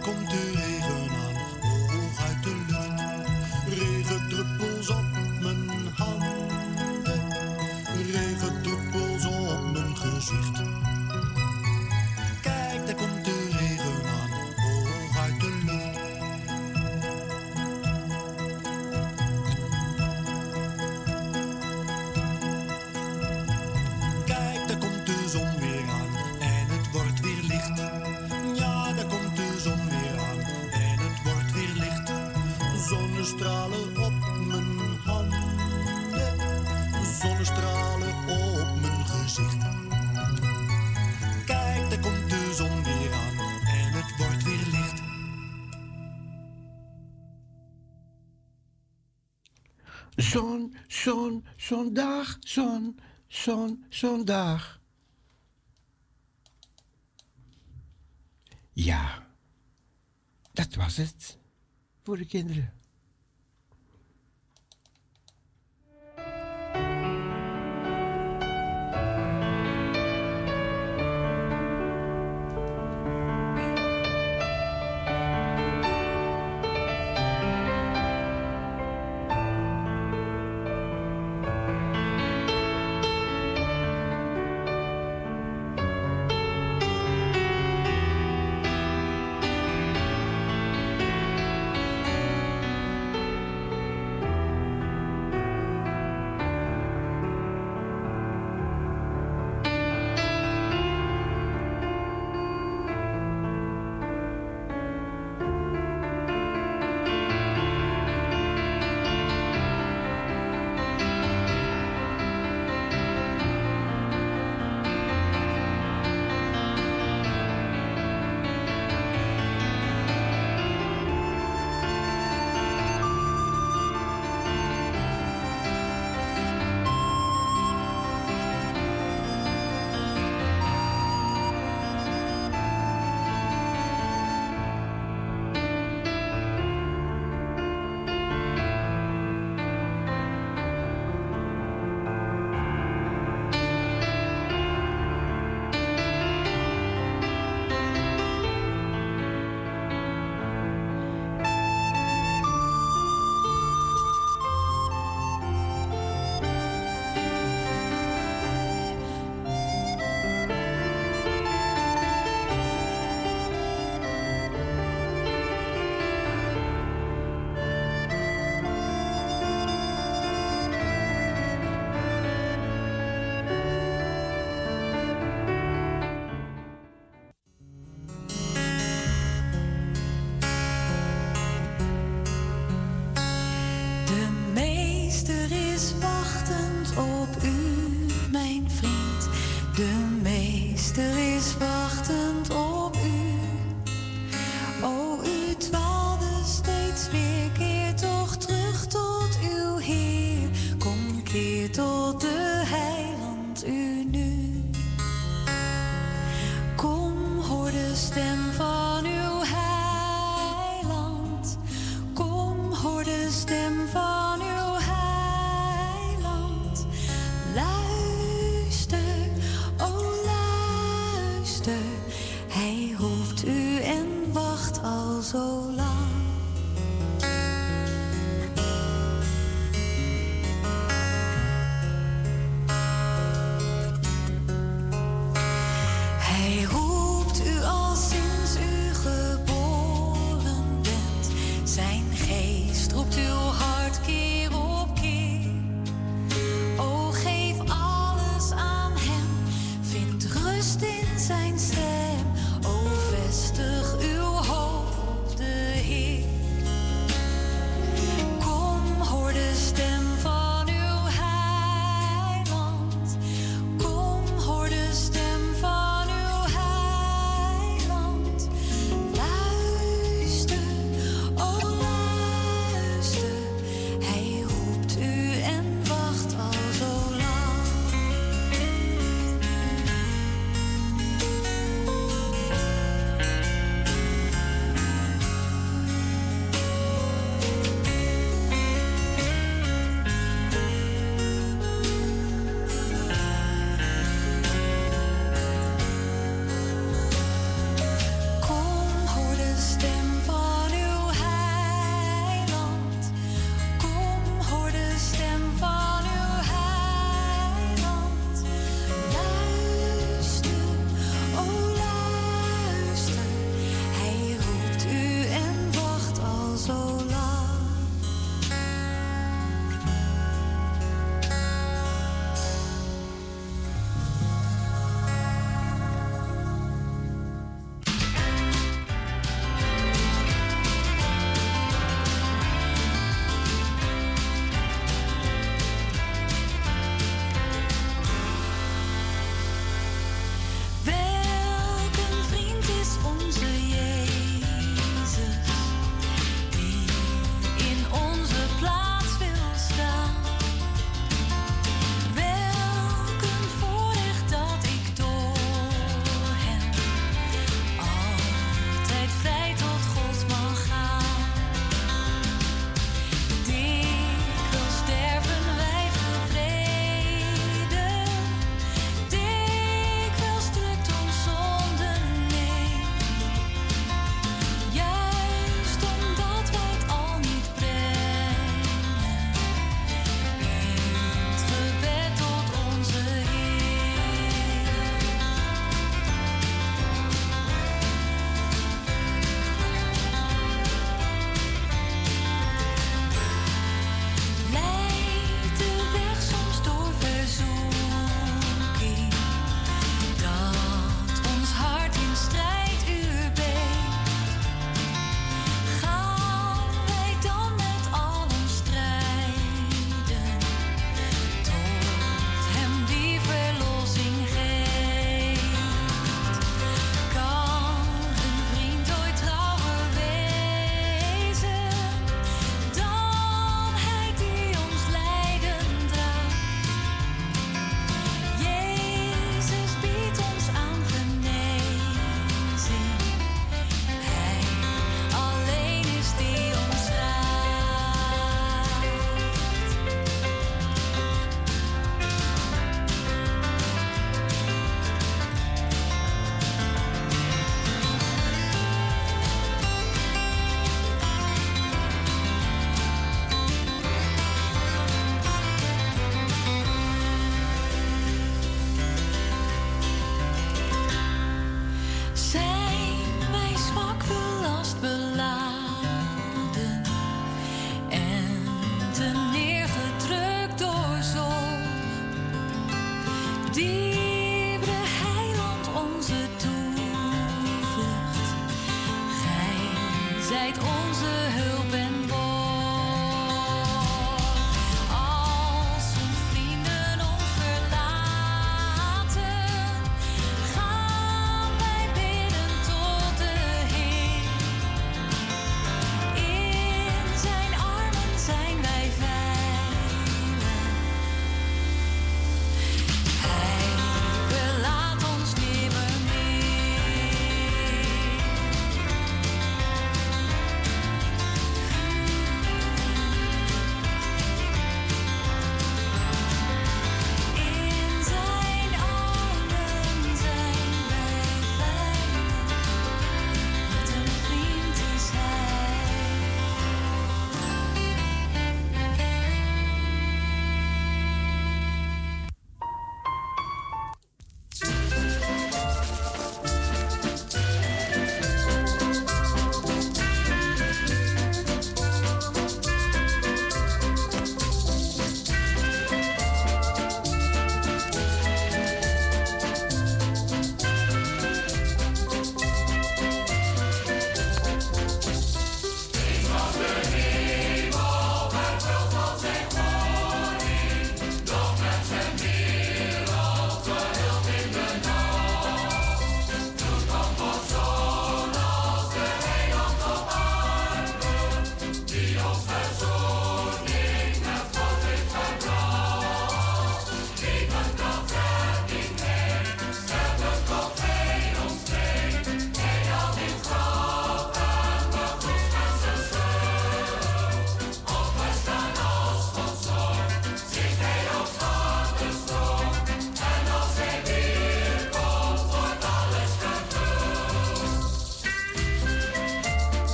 [0.00, 0.77] komt u heen?
[51.68, 54.80] Zondag, zon, zon, zondag.
[58.72, 59.26] Ja,
[60.52, 61.38] dat was het
[62.02, 62.77] voor de kinderen.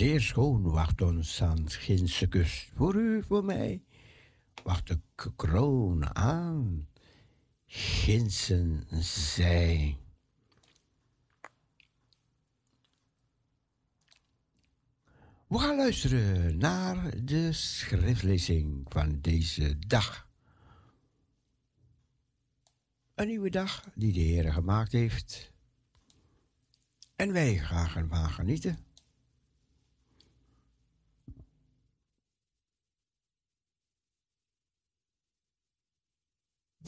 [0.00, 2.70] Zeer schoon wacht ons aan Ginse kust.
[2.74, 3.82] Voor u, voor mij,
[4.62, 5.00] wacht de
[5.36, 6.88] kroon aan.
[7.66, 9.98] Ginsen zij.
[15.46, 20.28] We gaan luisteren naar de schriftlezing van deze dag.
[23.14, 25.52] Een nieuwe dag die de Heer gemaakt heeft.
[27.16, 28.89] En wij gaan ervan genieten.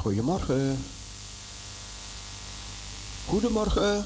[0.00, 0.78] Goedemorgen.
[3.26, 4.04] Goedemorgen.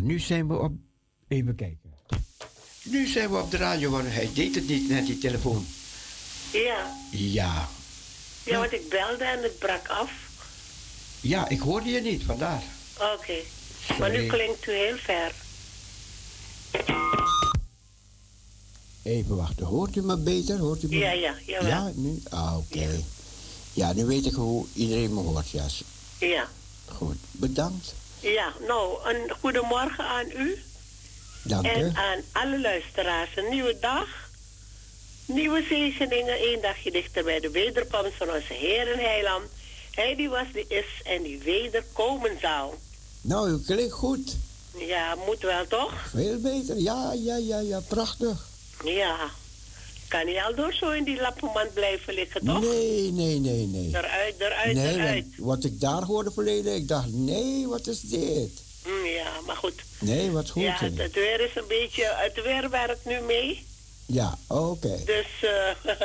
[0.00, 0.72] Ja, nu zijn we op.
[1.28, 1.78] Even kijken.
[2.82, 5.66] Nu zijn we op de radio, want hij deed het niet met die telefoon.
[6.52, 6.96] Ja.
[7.10, 7.68] Ja.
[8.44, 10.12] ja, want ik belde en het brak af.
[11.20, 12.62] Ja, ik hoorde je niet, vandaar.
[13.14, 13.34] Oké.
[13.98, 15.32] Maar nu klinkt u heel ver.
[19.02, 20.58] Even wachten, hoort u me beter?
[20.58, 20.96] Hoort u me?
[20.96, 21.68] Ja, ja, jawel.
[21.68, 22.22] Ja, nu?
[22.28, 23.00] Ah, oké.
[23.72, 23.92] Ja.
[23.92, 25.66] nu weet ik hoe iedereen me hoort, ja.
[26.18, 26.48] Ja.
[26.84, 27.94] Goed, bedankt.
[28.20, 30.62] Ja, nou, een goedemorgen aan u.
[31.42, 31.90] Dank En u.
[31.94, 33.36] aan alle luisteraars.
[33.36, 34.06] Een nieuwe dag.
[35.26, 36.34] Nieuwe zegeningen.
[36.38, 39.44] één dagje dichter bij de wederkomst van onze Heer en Heiland.
[39.90, 42.78] Hij die was, die is en die wederkomen zal.
[43.20, 44.36] Nou, u klinkt goed.
[44.76, 45.92] Ja, moet wel toch?
[46.14, 46.78] Veel beter.
[46.78, 48.46] Ja, ja, ja, ja, prachtig.
[48.84, 49.16] Ja.
[50.10, 52.60] Kan niet al door zo in die lappenmand blijven liggen, toch?
[52.60, 53.88] Nee, nee, nee, nee.
[53.88, 55.26] Eruit, eruit, nee, eruit.
[55.36, 58.50] wat ik daar hoorde verleden, ik dacht, nee, wat is dit?
[58.86, 59.74] Mm, ja, maar goed.
[60.00, 60.62] Nee, wat goed.
[60.62, 62.04] ja, het, het weer is een beetje...
[62.16, 63.66] Het weer werkt nu mee.
[64.06, 64.98] Ja, oké.
[65.04, 65.92] Dus eh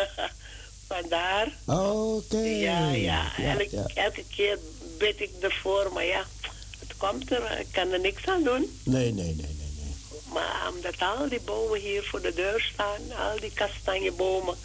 [0.88, 1.48] vandaar.
[1.66, 2.38] Oké.
[2.38, 3.32] Ja, ja.
[3.38, 3.86] ja, Elk- ja.
[3.94, 4.60] Elke keer
[4.98, 6.24] bid ik ervoor, maar ja,
[6.80, 7.60] het komt er.
[7.60, 8.80] Ik kan er niks aan doen.
[8.84, 9.36] Nee, nee.
[9.36, 9.55] nee.
[10.36, 13.02] Maar omdat al die bomen hier voor de deur staan,
[13.32, 14.56] al die kastanjebomen,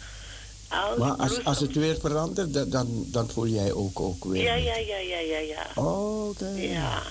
[0.67, 4.23] al Maar die als, als het weer verandert, da- dan, dan voel jij ook, ook
[4.25, 4.43] weer.
[4.43, 5.81] Ja, ja, ja, ja, ja, ja.
[5.81, 6.47] Oké.
[6.57, 7.01] Ja.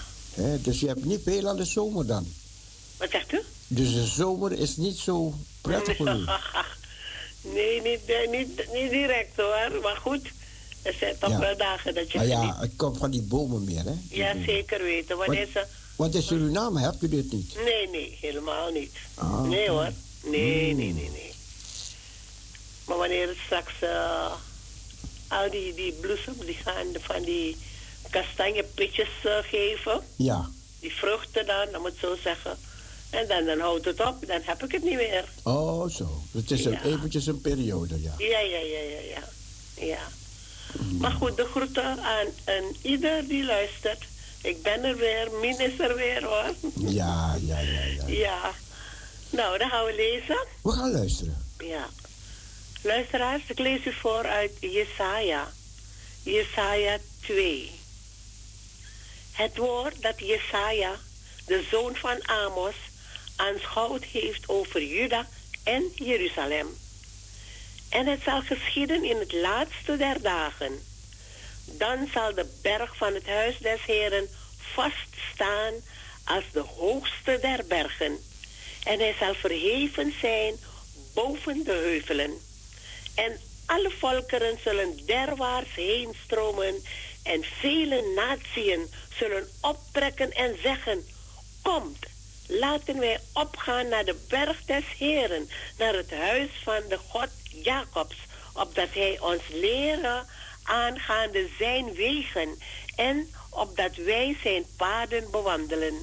[0.62, 2.26] Dus je hebt niet veel aan de zomer dan.
[2.96, 3.40] Wat zegt u?
[3.66, 6.24] Dus de zomer is niet zo prettig voor u.
[7.54, 8.00] nee, niet,
[8.30, 9.80] niet, niet direct hoor.
[9.82, 10.28] Maar goed,
[10.82, 11.38] er zijn toch Ja.
[11.38, 12.56] wel dagen dat je Maar ja, geniet.
[12.60, 13.94] het komt van die bomen meer, hè?
[14.10, 15.16] Ja, zeker weten.
[15.16, 15.64] Wanneer ze...
[16.00, 17.54] Want in Suriname hebt u dit niet.
[17.64, 18.92] Nee, nee, helemaal niet.
[19.14, 19.88] Ah, nee hoor.
[20.24, 20.76] Nee, Hmm.
[20.78, 21.32] nee, nee, nee.
[22.86, 24.32] Maar wanneer het straks eh,
[25.28, 27.56] al die, die bloesem, die gaan van die
[28.10, 30.50] kastanjepitjes eh, geven, Ja.
[30.80, 32.58] die vruchten dan, dan moet ik zo zeggen.
[33.10, 35.24] En dan, dan houdt het op, dan heb ik het niet meer.
[35.42, 36.22] Oh, zo.
[36.32, 38.14] Het is een, eventjes een periode, ja.
[38.18, 39.28] Ja, ja, ja, ja, ja.
[39.86, 40.08] ja.
[40.98, 44.04] Maar goed, de groeten aan, aan ieder die luistert.
[44.42, 46.54] Ik ben er weer, Min is er weer hoor.
[46.74, 48.06] Ja, ja, ja, ja.
[48.06, 48.50] Ja.
[49.30, 50.46] Nou, dan gaan we lezen.
[50.62, 51.46] We gaan luisteren.
[51.58, 51.88] Ja.
[52.82, 55.52] Luisteraars, ik lees u voor uit Jesaja.
[56.22, 57.70] Jesaja 2.
[59.32, 60.96] Het woord dat Jesaja,
[61.46, 62.74] de zoon van Amos,
[63.36, 65.28] aanschouwd heeft over Juda
[65.62, 66.66] en Jeruzalem.
[67.88, 70.82] En het zal geschieden in het laatste der dagen,
[71.78, 75.74] Dan zal de berg van het huis des Heren vaststaan
[76.24, 78.18] als de hoogste der bergen.
[78.84, 80.54] En hij zal verheven zijn
[81.14, 82.40] boven de heuvelen.
[83.14, 86.82] En alle volkeren zullen derwaarts heen stromen
[87.22, 91.06] en vele natieën zullen optrekken en zeggen,
[91.62, 92.06] komt,
[92.46, 95.48] laten wij opgaan naar de berg des Heren,
[95.78, 98.16] naar het huis van de God Jacobs,
[98.52, 100.26] opdat hij ons leren
[100.62, 102.58] aangaande zijn wegen
[102.96, 105.94] en opdat wij zijn paden bewandelen.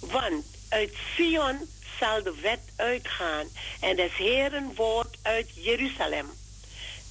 [0.00, 3.46] Want uit Sion zal de wet uitgaan
[3.80, 6.26] en des Heren woord uit Jeruzalem.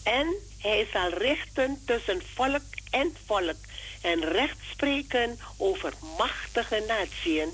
[0.04, 3.58] En hij zal richten tussen volk en volk
[4.02, 7.50] en recht spreken over machtige natieën.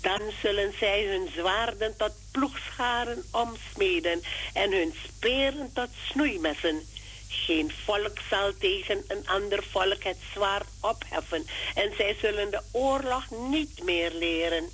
[0.00, 4.22] Dan zullen zij hun zwaarden tot ploegscharen omsmeden
[4.52, 6.86] en hun speren tot snoeimessen.
[7.28, 13.30] Geen volk zal tegen een ander volk het zwaard opheffen en zij zullen de oorlog
[13.30, 14.70] niet meer leren.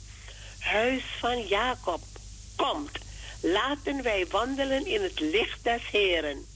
[0.59, 2.01] Huis van Jacob,
[2.57, 2.99] komt,
[3.41, 6.47] laten wij wandelen in het licht des Heren.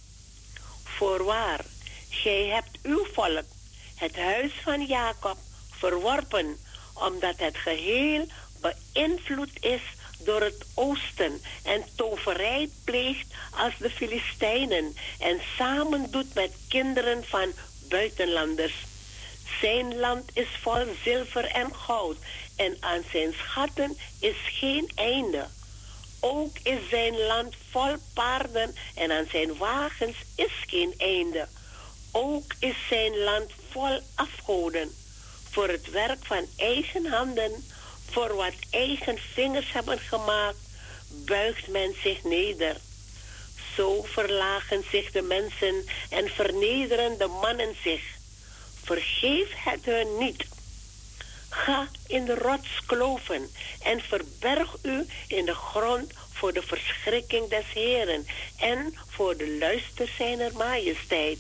[0.85, 1.65] Voorwaar,
[2.11, 3.45] gij hebt uw volk,
[3.95, 5.37] het huis van Jacob,
[5.71, 6.59] verworpen,
[6.95, 8.27] omdat het geheel
[8.61, 9.83] beïnvloed is
[10.27, 17.53] door het oosten en toverij pleegt als de Filistijnen en samen doet met kinderen van
[17.89, 18.75] buitenlanders.
[19.61, 22.17] Zijn land is vol zilver en goud
[22.57, 25.47] en aan zijn schatten is geen einde.
[26.21, 31.49] Ook is zijn land vol paarden en aan zijn wagens is geen einde.
[32.13, 34.91] Ook is zijn land vol afgoden.
[35.51, 37.65] Voor het werk van eigen handen,
[38.11, 40.59] voor wat eigen vingers hebben gemaakt,
[41.25, 42.77] buigt men zich neder.
[43.77, 48.03] Zo verlagen zich de mensen en vernederen de mannen zich.
[48.83, 50.45] Vergeef het hun niet.
[51.49, 53.51] Ga in de rotskloven
[53.83, 58.27] en verberg u in de grond voor de verschrikking des Heren
[58.57, 61.39] en voor de luister zijner majesteit.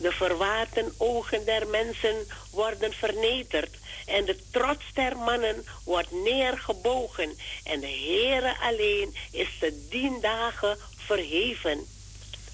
[0.00, 7.80] De verwaten ogen der mensen worden vernederd en de trots der mannen wordt neergebogen en
[7.80, 11.86] de Heere alleen is de dien dagen verheven.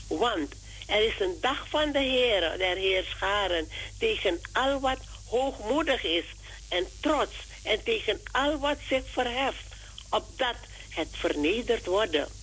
[0.08, 0.54] Want
[0.86, 3.68] er is een dag van de Heere der Heerscharen
[3.98, 6.24] tegen al wat hoogmoedig is
[6.68, 9.74] en trots en tegen al wat zich verheft,
[10.10, 10.56] opdat
[10.88, 12.35] het vernederd worden.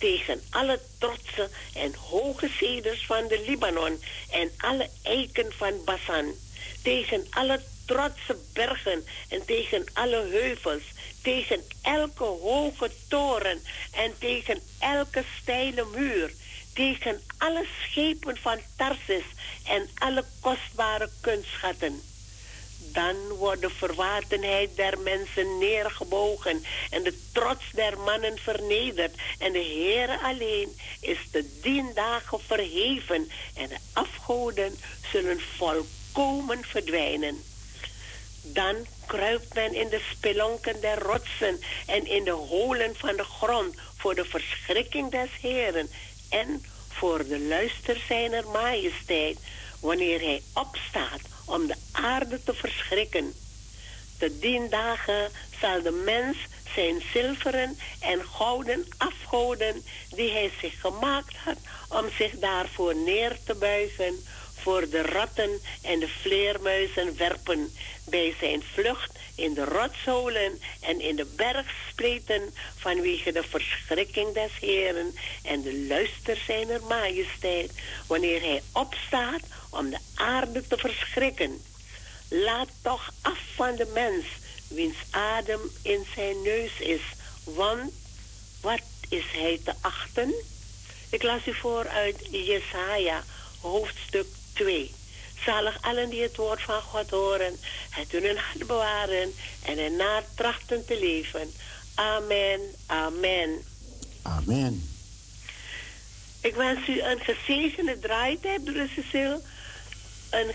[0.00, 6.34] Tegen alle trotse en hoge ceders van de Libanon en alle eiken van Basan.
[6.82, 10.82] Tegen alle trotse bergen en tegen alle heuvels.
[11.22, 13.62] Tegen elke hoge toren
[13.92, 16.32] en tegen elke steile muur.
[16.74, 19.24] Tegen alle schepen van Tarsis
[19.66, 22.09] en alle kostbare kunstschatten
[22.92, 29.16] dan wordt de verwatenheid der mensen neergebogen en de trots der mannen vernederd.
[29.38, 34.78] En de Heere alleen is de dien dagen verheven en de afgoden
[35.12, 37.42] zullen volkomen verdwijnen.
[38.42, 43.74] Dan kruipt men in de spelonken der rotsen en in de holen van de grond
[43.96, 45.90] voor de verschrikking des Heeren
[46.28, 49.38] en voor de luister zijner majesteit
[49.80, 51.20] wanneer hij opstaat
[51.50, 53.34] om de aarde te verschrikken.
[54.18, 56.36] Te dien dagen zal de mens
[56.74, 61.58] zijn zilveren en gouden afgoden die hij zich gemaakt had
[61.88, 64.24] om zich daarvoor neer te buigen,
[64.62, 67.72] voor de ratten en de vleermuizen werpen
[68.04, 75.14] bij zijn vlucht in de rotsholen en in de bergspleten vanwege de verschrikking des Heren
[75.42, 77.72] en de luister zijner majesteit,
[78.06, 81.62] wanneer hij opstaat om de aarde te verschrikken.
[82.28, 84.26] Laat toch af van de mens,
[84.68, 87.02] wiens adem in zijn neus is,
[87.44, 87.92] want
[88.60, 90.34] wat is hij te achten?
[91.10, 93.24] Ik las u voor uit Jesaja,
[93.60, 94.26] hoofdstuk
[94.60, 94.90] 2.
[95.44, 97.56] Zalig allen die het woord van God horen,
[97.90, 99.34] het hun hart bewaren
[99.64, 101.52] en ernaar trachten te leven.
[101.94, 103.62] Amen, amen.
[104.22, 104.88] Amen.
[106.40, 109.40] Ik wens u een gezegende draaitijd, broeder Cecile.
[110.30, 110.54] Een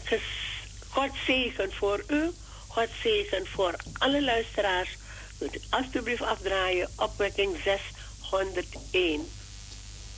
[0.90, 2.32] God zegen voor u.
[2.68, 4.90] God zegen voor alle luisteraars.
[5.38, 6.90] Wilt u alstublieft afdraaien.
[6.96, 9.28] Opwekking 601.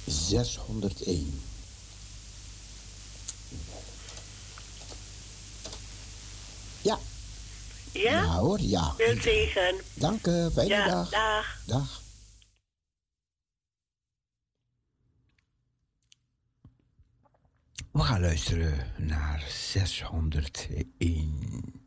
[0.05, 1.46] 601.
[6.87, 6.99] Ja.
[7.91, 8.21] Ja?
[8.21, 8.93] Ja hoor, ja.
[8.97, 9.75] Veel zegen.
[9.93, 11.09] Dank u, fijne Ja, dag.
[11.09, 11.61] dag.
[11.65, 12.01] Dag.
[17.91, 21.86] We gaan luisteren naar 601.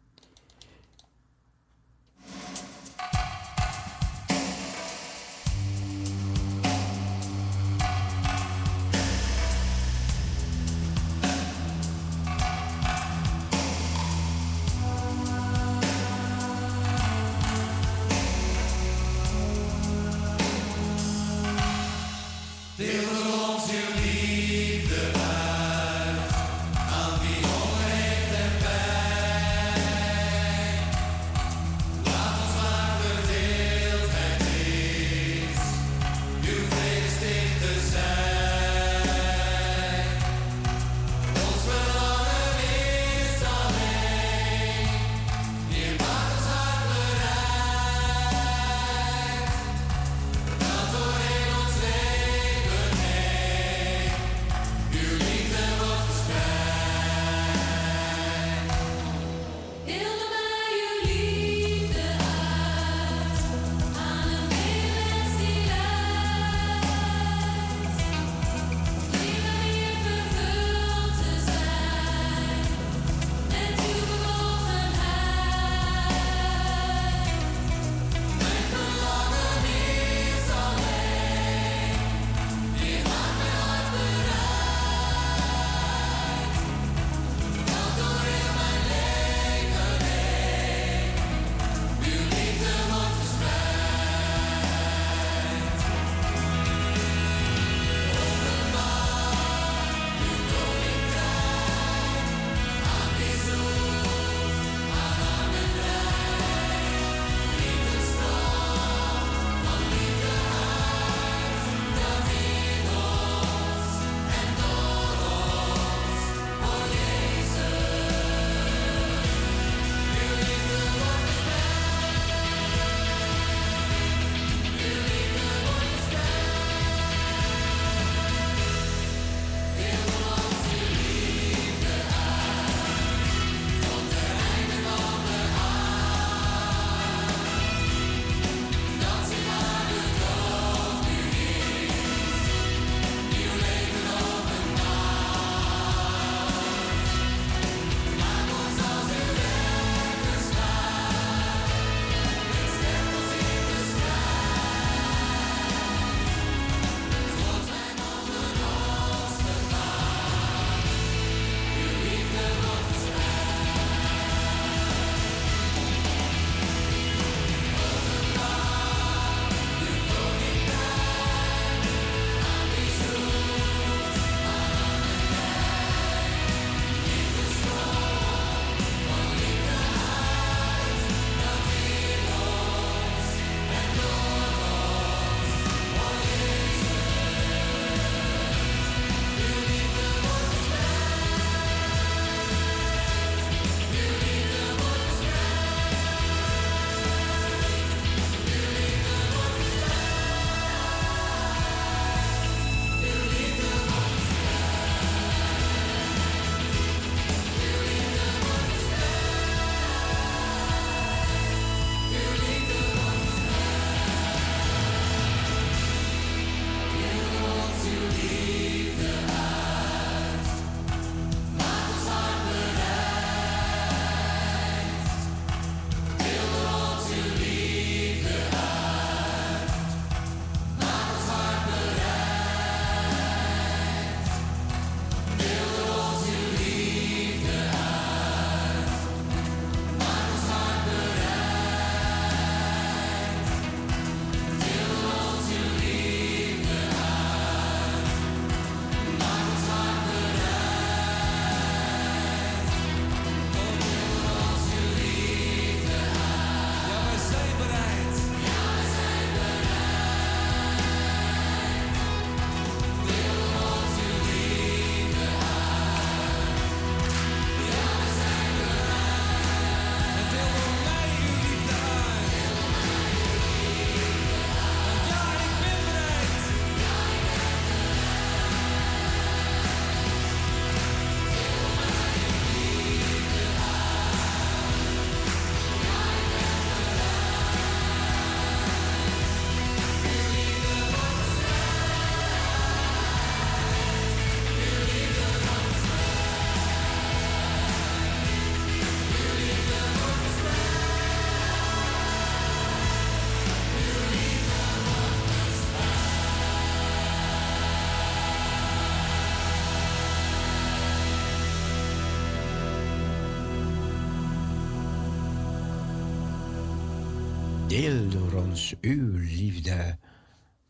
[318.80, 319.98] Uw liefde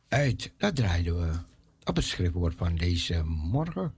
[0.08, 0.52] uit.
[0.56, 1.38] Dat draaiden we
[1.84, 3.94] op het schriftwoord van deze morgen.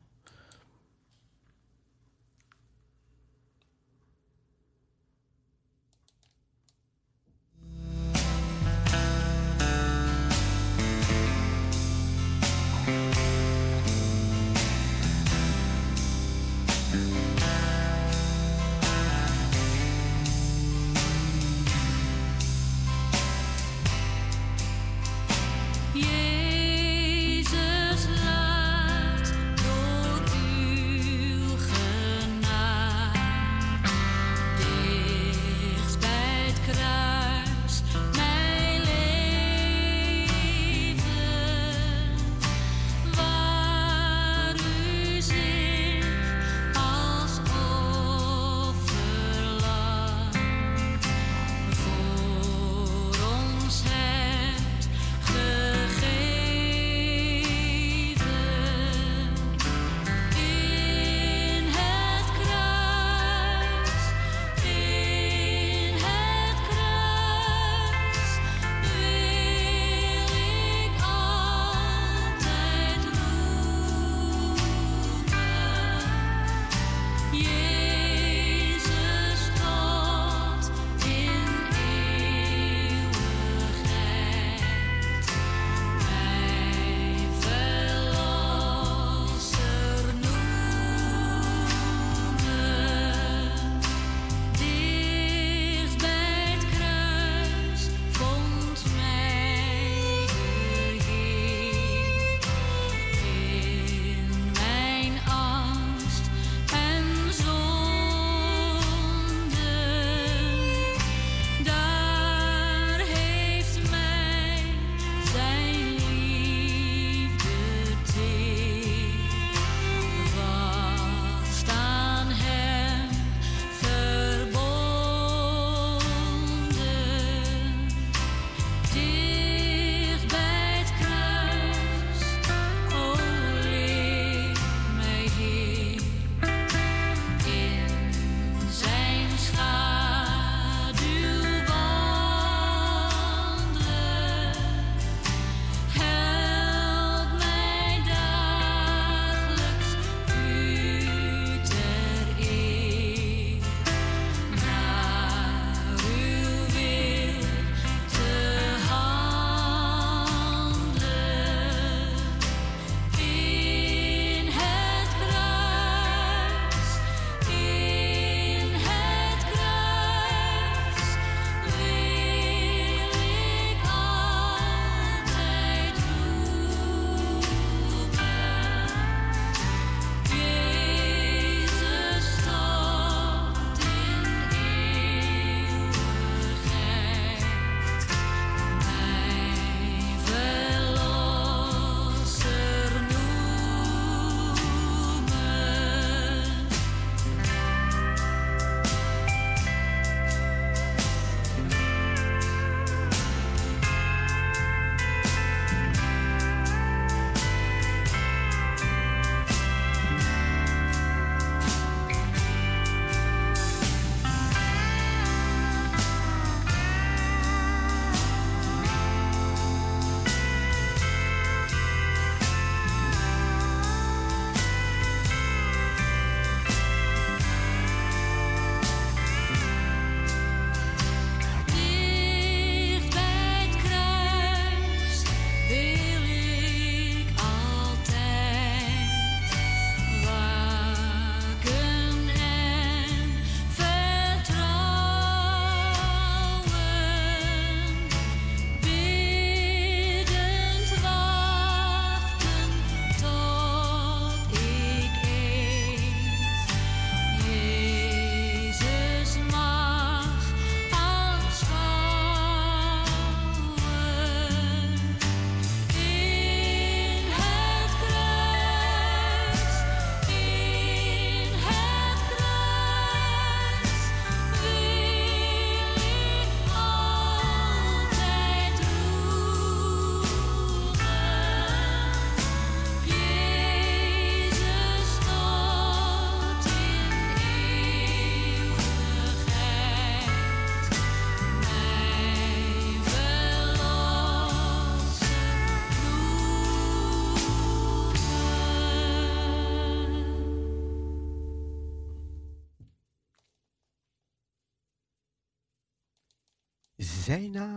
[307.32, 307.71] Jana.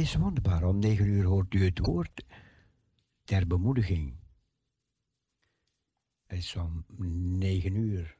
[0.00, 0.64] is wonderbaar.
[0.64, 2.24] Om negen uur hoort u het woord
[3.24, 4.16] ter bemoediging.
[6.26, 6.84] Het is om
[7.38, 8.18] negen uur.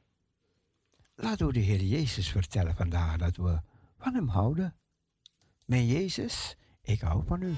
[1.15, 3.61] Laten we de Heer Jezus vertellen vandaag dat we
[3.97, 4.75] van Hem houden.
[5.65, 7.53] Mijn Jezus, ik hou van u.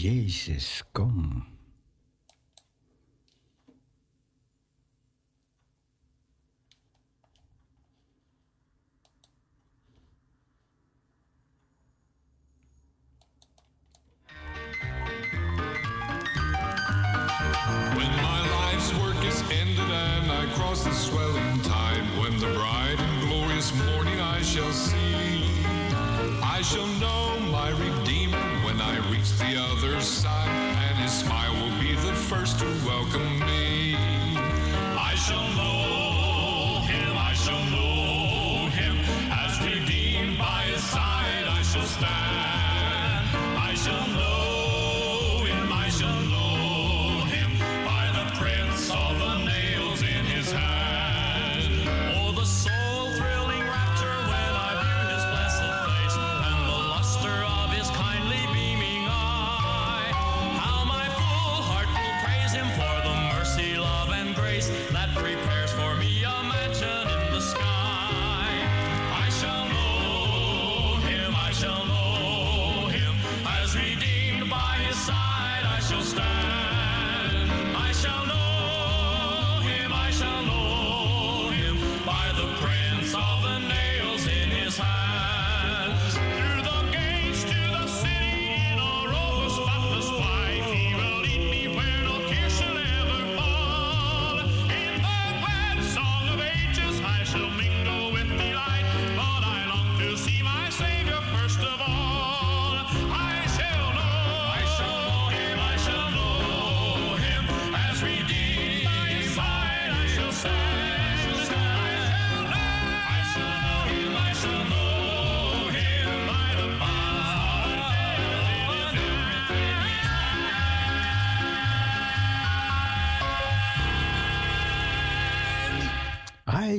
[0.00, 0.82] Jesus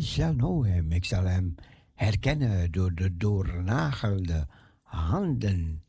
[0.01, 0.91] Ik shall know him.
[0.91, 1.55] Eh, ik zal hem
[1.93, 4.47] herkennen door de doornagelde
[4.81, 5.83] handen.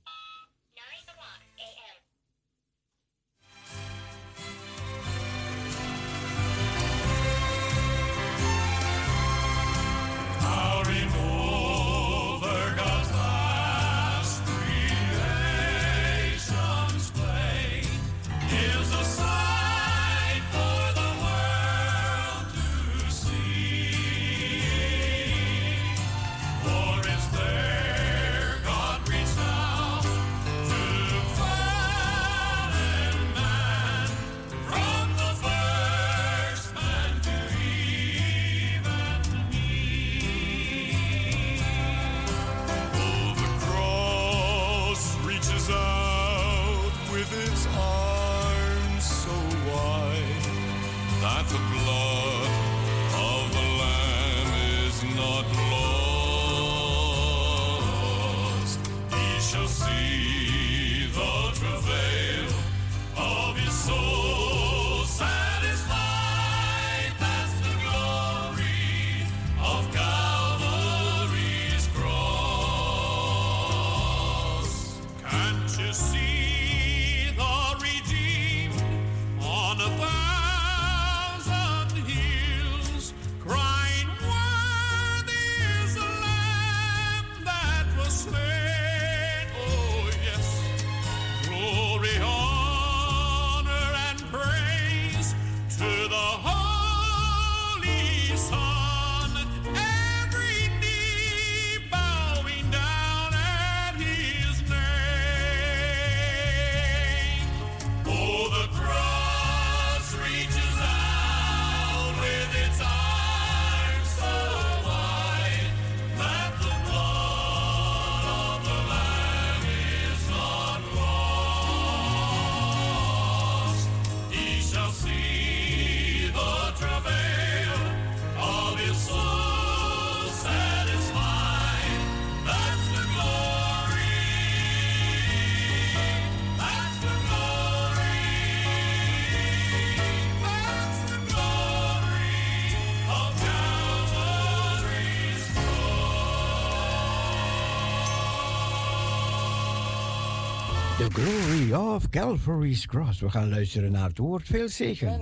[152.13, 153.21] Calvary's Cross.
[153.21, 154.47] We gaan luisteren naar het woord.
[154.47, 155.21] Veel zeker.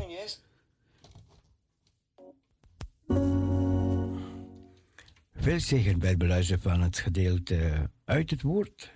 [5.34, 8.92] Veel zegen bij het beluisteren van het gedeelte uit het woord.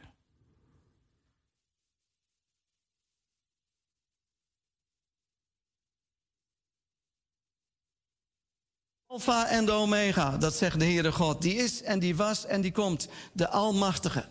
[9.07, 11.43] Alpha en de Omega, dat zegt de Heere God.
[11.43, 14.29] Die is en die was en die komt, de Almachtige.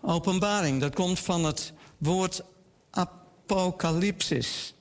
[0.00, 2.42] Openbaring, dat komt van het woord
[2.90, 4.74] apocalypsis.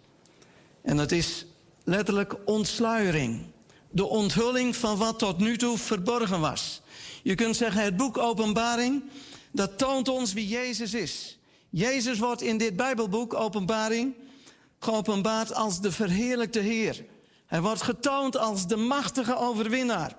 [0.82, 1.46] En dat is
[1.84, 3.46] letterlijk ontsluiering.
[3.90, 6.82] De onthulling van wat tot nu toe verborgen was.
[7.24, 9.04] Je kunt zeggen, het boek Openbaring,
[9.52, 11.38] dat toont ons wie Jezus is.
[11.70, 14.14] Jezus wordt in dit Bijbelboek, Openbaring,
[14.80, 17.06] geopenbaard als de verheerlijkte Heer.
[17.46, 20.16] Hij wordt getoond als de machtige overwinnaar.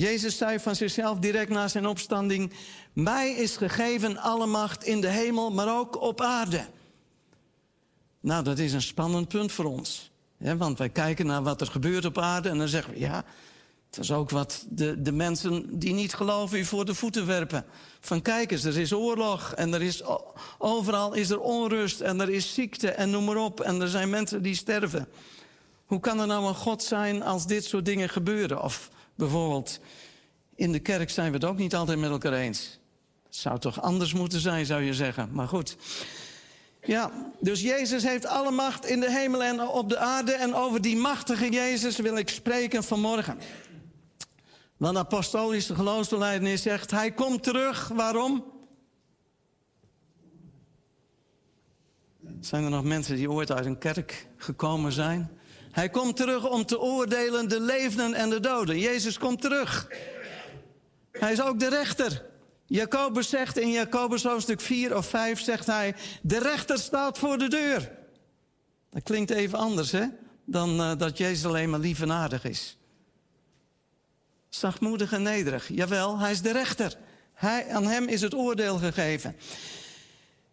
[0.00, 2.52] Jezus zei van zichzelf direct na zijn opstanding:
[2.92, 6.66] Mij is gegeven alle macht in de hemel, maar ook op aarde.
[8.20, 10.10] Nou, dat is een spannend punt voor ons.
[10.36, 13.24] Want wij kijken naar wat er gebeurt op aarde en dan zeggen we: Ja,
[13.90, 17.64] het is ook wat de, de mensen die niet geloven u voor de voeten werpen.
[18.00, 20.02] Van kijk eens, er is oorlog en er is,
[20.58, 23.60] overal is er onrust en er is ziekte en noem maar op.
[23.60, 25.08] En er zijn mensen die sterven.
[25.86, 28.62] Hoe kan er nou een God zijn als dit soort dingen gebeuren?
[28.62, 28.90] Of
[29.20, 29.80] bijvoorbeeld,
[30.54, 32.78] in de kerk zijn we het ook niet altijd met elkaar eens.
[33.28, 35.28] Zou toch anders moeten zijn, zou je zeggen.
[35.32, 35.76] Maar goed.
[36.82, 37.10] Ja,
[37.40, 40.32] dus Jezus heeft alle macht in de hemel en op de aarde.
[40.32, 43.38] En over die machtige Jezus wil ik spreken vanmorgen.
[44.76, 47.88] Want apostolische geloofsbelijdenis zegt, hij komt terug.
[47.88, 48.44] Waarom?
[52.40, 55.39] Zijn er nog mensen die ooit uit een kerk gekomen zijn?
[55.70, 58.78] Hij komt terug om te oordelen de levenden en de doden.
[58.78, 59.88] Jezus komt terug.
[61.12, 62.24] Hij is ook de rechter.
[62.66, 67.48] Jacobus zegt in Jacobus hoofdstuk 4 of 5, zegt hij, de rechter staat voor de
[67.48, 67.90] deur.
[68.90, 70.04] Dat klinkt even anders, hè?
[70.44, 72.76] Dan uh, dat Jezus alleen maar lief en aardig is.
[74.48, 75.68] Zachtmoedig en nederig.
[75.68, 76.96] Jawel, hij is de rechter.
[77.34, 79.36] Hij, aan hem is het oordeel gegeven.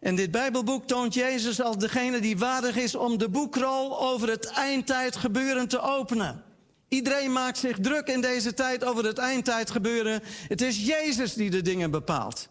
[0.00, 4.46] En dit Bijbelboek toont Jezus als degene die waardig is om de boekrol over het
[4.46, 6.44] eindtijd gebeuren te openen.
[6.88, 10.22] Iedereen maakt zich druk in deze tijd over het eindtijd gebeuren.
[10.48, 12.48] Het is Jezus die de dingen bepaalt.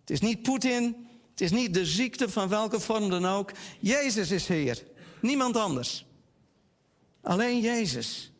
[0.00, 3.50] Het is niet Poetin, het is niet de ziekte van welke vorm dan ook.
[3.80, 4.82] Jezus is Heer,
[5.20, 6.06] niemand anders.
[7.22, 8.32] Alleen Jezus.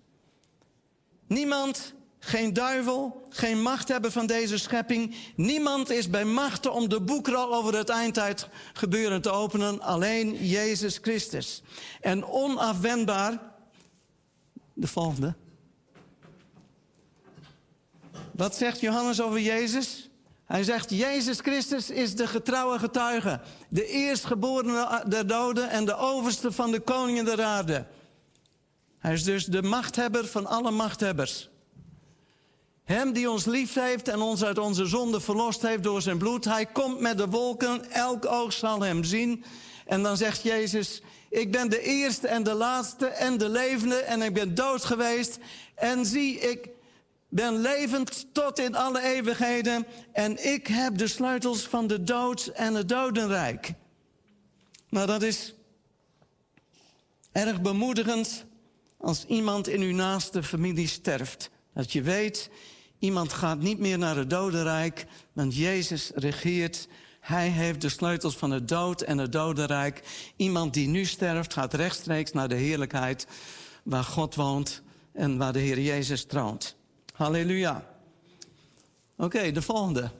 [1.26, 5.15] Niemand geen duivel, geen macht hebben van deze schepping.
[5.36, 9.81] Niemand is bij machten om de boekrol over het eindtijd gebeuren te openen.
[9.81, 11.62] Alleen Jezus Christus.
[12.01, 13.40] En onafwendbaar,
[14.73, 15.35] de volgende.
[18.32, 20.09] Wat zegt Johannes over Jezus?
[20.45, 23.40] Hij zegt, Jezus Christus is de getrouwe getuige.
[23.69, 27.86] De eerstgeborene der doden en de overste van de koningen der aarde.
[28.99, 31.49] Hij is dus de machthebber van alle machthebbers.
[32.89, 36.44] Hem die ons lief heeft en ons uit onze zonde verlost heeft door zijn bloed.
[36.44, 39.44] Hij komt met de wolken, elk oog zal hem zien.
[39.86, 44.23] En dan zegt Jezus, ik ben de eerste en de laatste en de levende en
[44.23, 45.39] ik ben dood geweest.
[45.74, 46.69] En zie, ik
[47.28, 52.74] ben levend tot in alle eeuwigheden en ik heb de sleutels van de dood en
[52.74, 53.73] het dodenrijk.
[54.89, 55.55] Nou, dat is
[57.32, 58.44] erg bemoedigend
[58.98, 61.51] als iemand in uw naaste familie sterft.
[61.74, 62.51] Dat je weet,
[62.98, 66.88] Iemand gaat niet meer naar het dodenrijk, want Jezus regeert.
[67.20, 70.02] Hij heeft de sleutels van het dood en het dodenrijk.
[70.36, 73.26] Iemand die nu sterft gaat rechtstreeks naar de heerlijkheid
[73.82, 76.76] waar God woont en waar de Heer Jezus troont.
[77.14, 77.86] Halleluja.
[79.16, 80.10] Oké, de volgende.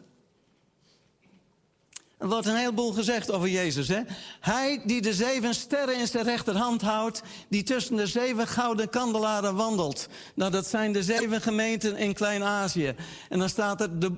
[2.19, 3.89] Wordt een heleboel gezegd over Jezus.
[3.89, 4.01] Hè?
[4.41, 9.55] Hij die de zeven sterren in zijn rechterhand houdt, die tussen de zeven gouden kandelaren
[9.55, 10.09] wandelt.
[10.35, 12.95] Nou, dat zijn de zeven gemeenten in Klein-Azië.
[13.29, 14.13] En dan staat er, de,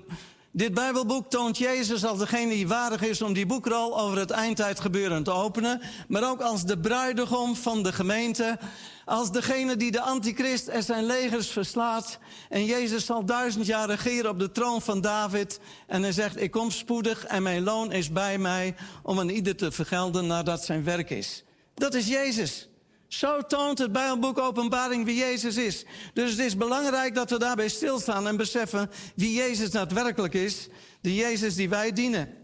[0.51, 5.23] dit Bijbelboek toont Jezus als degene die waardig is om die boekrol over het eindtijdgebeuren
[5.23, 8.59] te openen, maar ook als de bruidegom van de gemeente,
[9.11, 12.19] als degene die de antichrist en zijn legers verslaat.
[12.49, 15.61] En Jezus zal duizend jaar regeren op de troon van David.
[15.87, 19.57] En hij zegt, ik kom spoedig en mijn loon is bij mij om aan ieder
[19.57, 21.45] te vergelden nadat zijn werk is.
[21.75, 22.69] Dat is Jezus.
[23.09, 25.85] Zo toont het Bijbelboek Openbaring wie Jezus is.
[26.15, 30.69] Dus het is belangrijk dat we daarbij stilstaan en beseffen wie Jezus daadwerkelijk is.
[31.01, 32.35] De Jezus die wij dienen.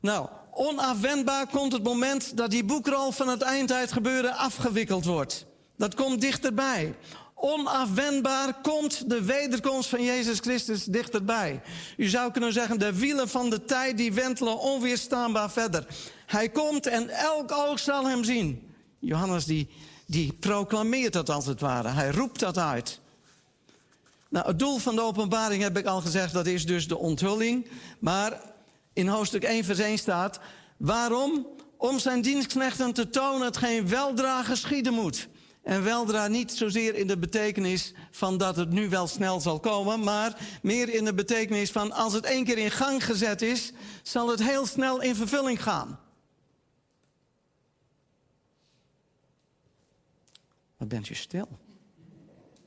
[0.00, 5.46] Nou, onafwendbaar komt het moment dat die boekrol van het eindtijd gebeuren afgewikkeld wordt.
[5.76, 6.94] Dat komt dichterbij.
[7.34, 11.62] Onafwendbaar komt de wederkomst van Jezus Christus dichterbij.
[11.96, 15.86] U zou kunnen zeggen, de wielen van de tijd die wentelen onweerstaanbaar verder.
[16.26, 18.74] Hij komt en elk oog zal hem zien.
[18.98, 19.68] Johannes die,
[20.06, 21.88] die proclameert dat als het ware.
[21.88, 23.00] Hij roept dat uit.
[24.28, 27.66] Nou, het doel van de openbaring heb ik al gezegd, dat is dus de onthulling.
[27.98, 28.40] Maar
[28.92, 30.40] in hoofdstuk 1 vers 1 staat...
[30.76, 31.46] waarom
[31.76, 35.28] om zijn dienstknechten te tonen hetgeen weldra geschieden moet.
[35.62, 40.00] En weldra niet zozeer in de betekenis van dat het nu wel snel zal komen,
[40.00, 44.28] maar meer in de betekenis van als het één keer in gang gezet is, zal
[44.28, 45.98] het heel snel in vervulling gaan.
[50.76, 51.48] Wat bent u stil?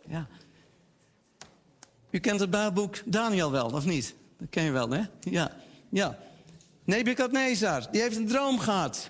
[0.07, 0.27] Ja.
[2.09, 4.15] U kent het Bijbelboek Daniel wel, of niet?
[4.37, 5.03] Dat ken je wel, hè?
[5.19, 5.51] Ja.
[5.89, 6.17] Ja.
[6.83, 9.09] Nebukadnezar, die heeft een droom gehad.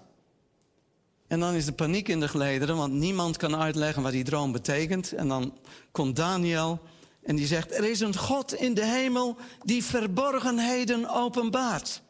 [1.27, 4.51] En dan is de paniek in de gelederen, want niemand kan uitleggen wat die droom
[4.51, 5.11] betekent.
[5.11, 5.57] En dan
[5.91, 6.79] komt Daniel
[7.23, 12.01] en die zegt: Er is een God in de hemel die verborgenheden openbaart.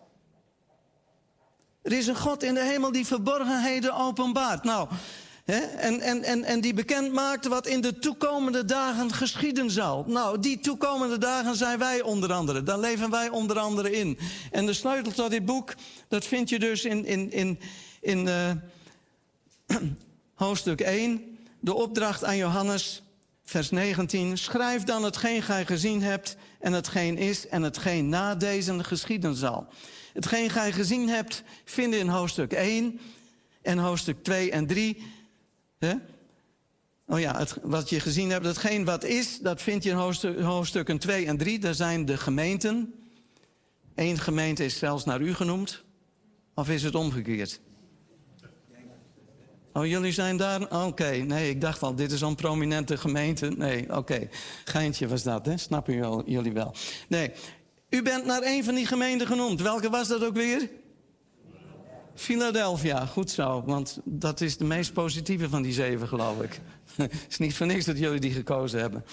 [1.82, 4.64] Er is een God in de hemel die verborgenheden openbaart.
[4.64, 4.90] Nou,
[5.46, 10.04] en, en, en, en die bekend maakt wat in de toekomende dagen geschieden zal.
[10.08, 12.64] Nou, die toekomende dagen zijn wij onder andere.
[12.64, 14.18] Daar leven wij onder andere in.
[14.52, 15.74] En de sleutel tot dit boek,
[16.08, 17.60] dat vind je dus in, in, in,
[18.02, 18.52] in uh,
[20.34, 23.04] hoofdstuk 1, de opdracht aan Johannes,
[23.44, 24.38] vers 19.
[24.38, 29.68] Schrijf dan hetgeen gij gezien hebt en hetgeen is en hetgeen na deze geschieden zal.
[30.14, 33.00] Hetgeen gij gezien hebt, vinden in hoofdstuk 1
[33.62, 35.14] en hoofdstuk 2 en 3.
[37.08, 40.98] Oh ja, wat je gezien hebt, hetgeen wat is, dat vind je in hoofdstuk, hoofdstukken
[40.98, 41.60] 2 en 3.
[41.60, 42.94] Daar zijn de gemeenten.
[43.96, 45.84] Eén gemeente is zelfs naar u genoemd.
[46.54, 47.60] Of is het omgekeerd?
[49.74, 50.86] Oh, jullie zijn daar?
[50.86, 53.50] Oké, nee, ik dacht al, dit is zo'n prominente gemeente.
[53.50, 54.30] Nee, oké.
[54.66, 55.58] Geintje was dat, hè?
[55.58, 56.76] Snappen jullie wel?
[57.08, 57.32] Nee,
[57.90, 59.62] u bent naar een van die gemeenten genoemd.
[59.62, 60.70] Welke was dat ook weer?
[62.16, 63.64] Philadelphia, goed zo.
[63.66, 66.62] Want dat is de meest positieve van die zeven, geloof ik.
[66.96, 69.06] Het is niet voor niks dat jullie die gekozen hebben.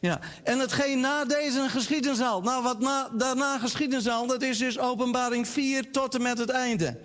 [0.00, 2.42] Ja, en hetgeen na deze geschieden zal.
[2.42, 6.50] Nou, wat na, daarna geschieden zal, dat is dus openbaring 4 tot en met het
[6.50, 7.00] einde.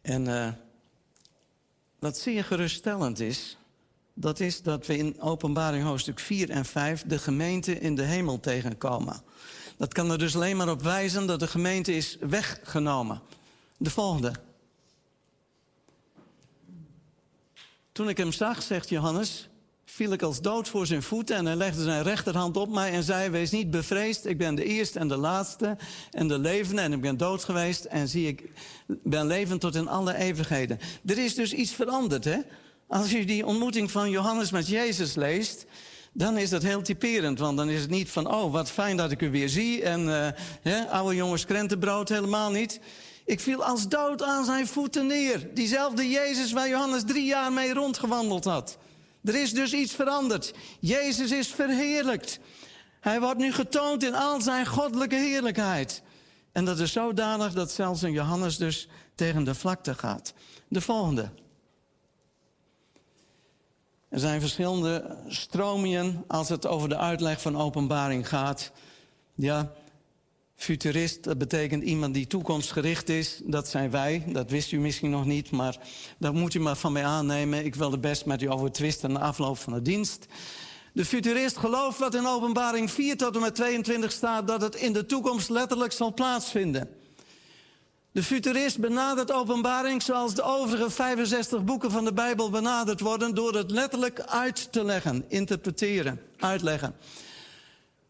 [0.00, 0.48] En uh,
[1.98, 3.56] wat zeer geruststellend is,
[4.14, 8.40] dat is dat we in openbaring hoofdstuk 4 en 5 de gemeente in de hemel
[8.40, 9.22] tegenkomen.
[9.78, 13.20] Dat kan er dus alleen maar op wijzen dat de gemeente is weggenomen.
[13.76, 14.32] De volgende.
[17.92, 19.48] Toen ik hem zag, zegt Johannes,
[19.84, 23.02] viel ik als dood voor zijn voeten en hij legde zijn rechterhand op mij en
[23.02, 25.76] zei: Wees niet bevreesd, ik ben de eerste en de laatste
[26.10, 28.50] en de levende en ik ben dood geweest en zie ik
[28.86, 30.78] ben levend tot in alle eeuwigheden.
[31.06, 32.38] Er is dus iets veranderd, hè?
[32.86, 35.66] Als je die ontmoeting van Johannes met Jezus leest,
[36.18, 37.38] dan is dat heel typerend.
[37.38, 39.82] Want dan is het niet van, oh, wat fijn dat ik u weer zie.
[39.82, 40.34] En
[40.64, 42.80] uh, oude jongens krentenbrood, helemaal niet.
[43.24, 45.54] Ik viel als dood aan zijn voeten neer.
[45.54, 48.78] Diezelfde Jezus waar Johannes drie jaar mee rondgewandeld had.
[49.24, 50.54] Er is dus iets veranderd.
[50.80, 52.38] Jezus is verheerlijkt.
[53.00, 56.02] Hij wordt nu getoond in al zijn goddelijke heerlijkheid.
[56.52, 60.32] En dat is zodanig dat zelfs een Johannes dus tegen de vlakte gaat.
[60.68, 61.30] De volgende.
[64.08, 68.72] Er zijn verschillende stromingen als het over de uitleg van openbaring gaat.
[69.34, 69.72] Ja,
[70.54, 73.40] futurist, dat betekent iemand die toekomstgericht is.
[73.44, 75.78] Dat zijn wij, dat wist u misschien nog niet, maar
[76.18, 77.64] dat moet u maar van mij aannemen.
[77.64, 80.26] Ik wil er best met u over twisten na afloop van de dienst.
[80.92, 84.46] De futurist gelooft wat in openbaring 4 tot en met 22 staat...
[84.46, 86.97] dat het in de toekomst letterlijk zal plaatsvinden.
[88.12, 93.34] De futurist benadert openbaring zoals de overige 65 boeken van de Bijbel benaderd worden...
[93.34, 96.94] door het letterlijk uit te leggen, interpreteren, uitleggen.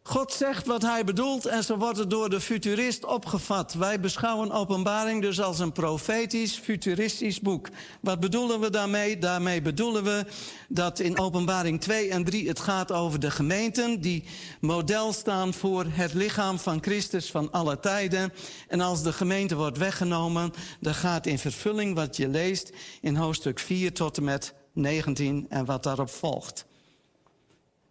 [0.09, 3.75] God zegt wat hij bedoelt en zo wordt het door de futurist opgevat.
[3.75, 7.69] Wij beschouwen openbaring dus als een profetisch, futuristisch boek.
[8.01, 9.19] Wat bedoelen we daarmee?
[9.19, 10.25] Daarmee bedoelen we
[10.69, 14.01] dat in openbaring 2 en 3 het gaat over de gemeenten...
[14.01, 14.25] die
[14.61, 18.33] model staan voor het lichaam van Christus van alle tijden.
[18.69, 22.73] En als de gemeente wordt weggenomen, dan gaat in vervulling wat je leest...
[23.01, 26.67] in hoofdstuk 4 tot en met 19 en wat daarop volgt.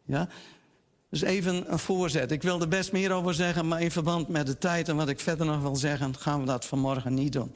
[0.06, 0.30] Ja,
[1.10, 2.32] dus even een voorzet.
[2.32, 5.10] Ik wil er best meer over zeggen, maar in verband met de tijd en wat
[5.10, 7.54] ik verder nog wil zeggen, gaan we dat vanmorgen niet doen.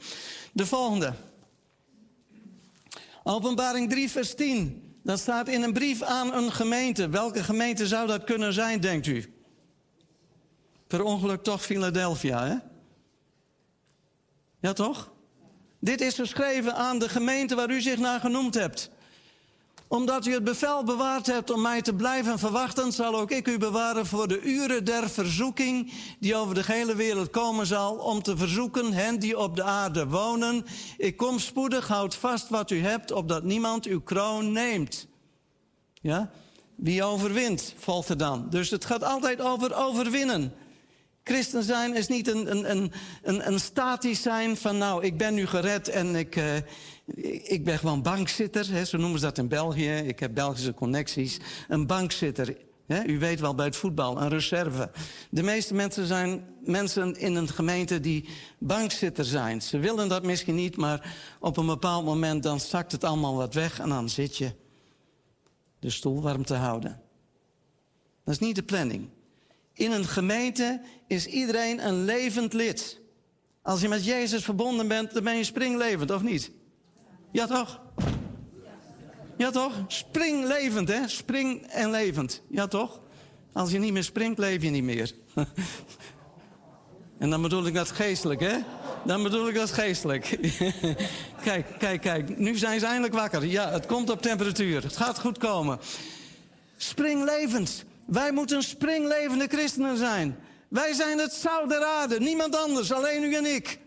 [0.52, 1.12] De volgende.
[3.22, 4.96] Openbaring 3, vers 10.
[5.02, 7.08] Dat staat in een brief aan een gemeente.
[7.08, 9.34] Welke gemeente zou dat kunnen zijn, denkt u?
[10.86, 12.56] Per ongeluk toch Philadelphia, hè?
[14.60, 15.12] Ja, toch?
[15.80, 18.90] Dit is geschreven aan de gemeente waar u zich naar genoemd hebt
[19.92, 23.58] omdat u het bevel bewaard hebt om mij te blijven verwachten, zal ook ik u
[23.58, 28.36] bewaren voor de uren der verzoeking die over de hele wereld komen zal, om te
[28.36, 30.64] verzoeken hen die op de aarde wonen.
[30.96, 35.06] Ik kom spoedig, houd vast wat u hebt, opdat niemand uw kroon neemt.
[36.00, 36.30] Ja?
[36.76, 38.46] Wie overwint, volgt er dan.
[38.50, 40.52] Dus het gaat altijd over overwinnen.
[41.24, 42.92] Christen zijn is niet een, een,
[43.22, 46.44] een, een, statisch zijn van nou, ik ben nu gered en ik, uh,
[47.42, 48.70] ik ben gewoon bankzitter.
[48.70, 49.90] Hè, zo noemen ze dat in België.
[49.90, 51.38] Ik heb Belgische connecties.
[51.68, 52.56] Een bankzitter.
[52.86, 54.90] Hè, u weet wel bij het voetbal, een reserve.
[55.30, 59.62] De meeste mensen zijn mensen in een gemeente die bankzitter zijn.
[59.62, 63.54] Ze willen dat misschien niet, maar op een bepaald moment dan zakt het allemaal wat
[63.54, 64.52] weg en dan zit je
[65.78, 67.00] de stoel warm te houden.
[68.24, 69.08] Dat is niet de planning.
[69.72, 73.00] In een gemeente is iedereen een levend lid.
[73.62, 76.50] Als je met Jezus verbonden bent, dan ben je springlevend, of niet?
[77.32, 77.80] Ja, toch?
[79.36, 79.72] Ja, toch?
[79.86, 81.08] Springlevend, hè?
[81.08, 82.42] Spring en levend.
[82.48, 83.00] Ja, toch?
[83.52, 85.12] Als je niet meer springt, leef je niet meer.
[87.18, 88.56] en dan bedoel ik dat geestelijk, hè?
[89.04, 90.38] Dan bedoel ik dat geestelijk.
[91.44, 92.38] kijk, kijk, kijk.
[92.38, 93.44] Nu zijn ze eindelijk wakker.
[93.46, 94.82] Ja, het komt op temperatuur.
[94.82, 95.78] Het gaat goed komen.
[96.76, 97.84] Springlevend.
[98.06, 100.38] Wij moeten springlevende christenen zijn.
[100.68, 102.20] Wij zijn het zout der aarde.
[102.20, 103.78] Niemand anders, alleen u en ik.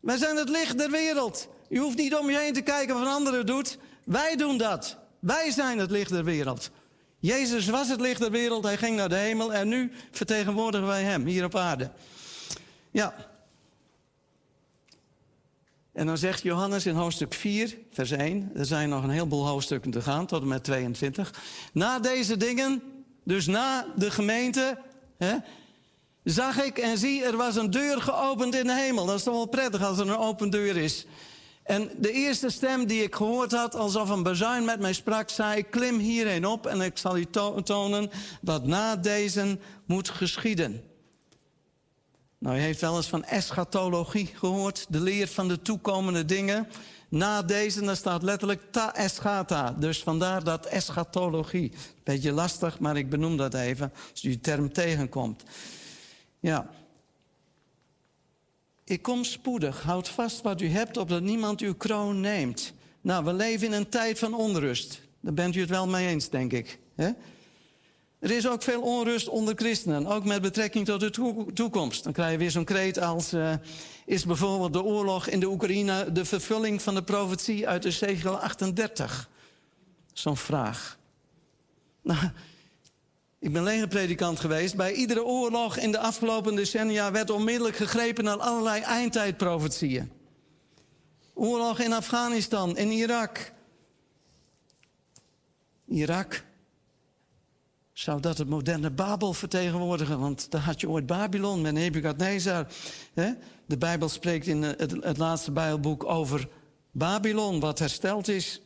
[0.00, 1.48] Wij zijn het licht der wereld.
[1.68, 3.78] U hoeft niet om je heen te kijken wat een andere doet.
[4.04, 4.96] Wij doen dat.
[5.18, 6.70] Wij zijn het licht der wereld.
[7.18, 11.02] Jezus was het licht der wereld, hij ging naar de hemel en nu vertegenwoordigen wij
[11.02, 11.90] hem hier op aarde.
[12.90, 13.14] Ja.
[15.92, 19.90] En dan zegt Johannes in hoofdstuk 4, vers 1, er zijn nog een heleboel hoofdstukken
[19.90, 21.32] te gaan, tot en met 22.
[21.72, 22.82] Na deze dingen,
[23.24, 24.78] dus na de gemeente,
[25.16, 25.36] hè,
[26.24, 29.06] zag ik en zie, er was een deur geopend in de hemel.
[29.06, 31.06] Dat is toch wel prettig als er een open deur is.
[31.68, 35.62] En de eerste stem die ik gehoord had, alsof een bazuin met mij sprak, zei:
[35.62, 37.24] Klim hierheen op en ik zal u
[37.64, 40.82] tonen wat na deze moet geschieden.
[42.38, 46.68] Nou, u heeft wel eens van eschatologie gehoord, de leer van de toekomende dingen.
[47.08, 49.70] Na deze, daar staat letterlijk ta eschata.
[49.78, 51.72] Dus vandaar dat eschatologie.
[52.04, 55.42] Beetje lastig, maar ik benoem dat even als u die term tegenkomt.
[56.40, 56.70] Ja.
[58.88, 59.82] Ik kom spoedig.
[59.82, 62.72] Houd vast wat u hebt, opdat niemand uw kroon neemt.
[63.00, 65.00] Nou, we leven in een tijd van onrust.
[65.20, 66.78] Daar bent u het wel mee eens, denk ik.
[68.18, 71.10] Er is ook veel onrust onder christenen, ook met betrekking tot de
[71.54, 72.04] toekomst.
[72.04, 73.34] Dan krijg je weer zo'n kreet als...
[73.34, 73.52] Uh,
[74.06, 76.12] is bijvoorbeeld de oorlog in de Oekraïne...
[76.12, 79.28] de vervulling van de profetie uit Ezekiel 38?
[80.12, 80.98] Zo'n vraag.
[82.02, 82.30] Nou,
[83.38, 84.76] ik ben legerpredikant geweest.
[84.76, 90.12] Bij iedere oorlog in de afgelopen decennia werd onmiddellijk gegrepen naar allerlei eindtijdprofetieën.
[91.34, 93.52] Oorlog in Afghanistan, in Irak.
[95.86, 96.44] Irak.
[97.92, 100.20] Zou dat het moderne Babel vertegenwoordigen?
[100.20, 102.66] Want daar had je ooit Babylon met Nebukadnezar.
[103.66, 106.48] De Bijbel spreekt in het, het laatste Bijbelboek over
[106.90, 108.62] Babylon, wat hersteld is.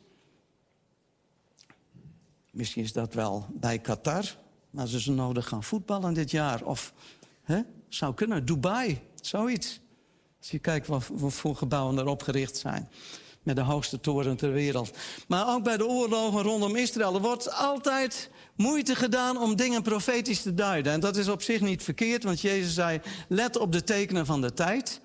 [2.51, 4.37] Misschien is dat wel bij Qatar,
[4.73, 6.63] maar ze zo nodig gaan voetballen dit jaar.
[6.65, 6.93] Of
[7.43, 9.81] hè, zou kunnen, Dubai, zoiets.
[10.39, 12.91] Als je kijkt wat, voor gebouwen er opgericht zijn.
[13.43, 14.97] Met de hoogste toren ter wereld.
[15.29, 17.15] Maar ook bij de oorlogen rondom Israël.
[17.15, 20.93] Er wordt altijd moeite gedaan om dingen profetisch te duiden.
[20.93, 24.41] En dat is op zich niet verkeerd, want Jezus zei: let op de tekenen van
[24.41, 25.01] de tijd.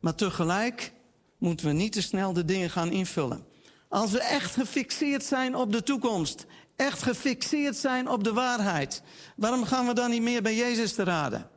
[0.00, 0.92] Maar tegelijk
[1.38, 3.44] moeten we niet te snel de dingen gaan invullen.
[3.88, 9.02] Als we echt gefixeerd zijn op de toekomst echt gefixeerd zijn op de waarheid.
[9.36, 11.48] Waarom gaan we dan niet meer bij Jezus te raden?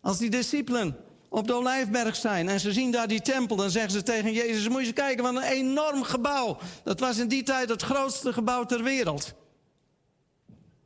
[0.00, 0.96] Als die discipelen
[1.28, 4.68] op de Olijfberg zijn en ze zien daar die tempel, dan zeggen ze tegen Jezus:
[4.68, 6.58] Moet je eens kijken, wat een enorm gebouw.
[6.84, 9.34] Dat was in die tijd het grootste gebouw ter wereld.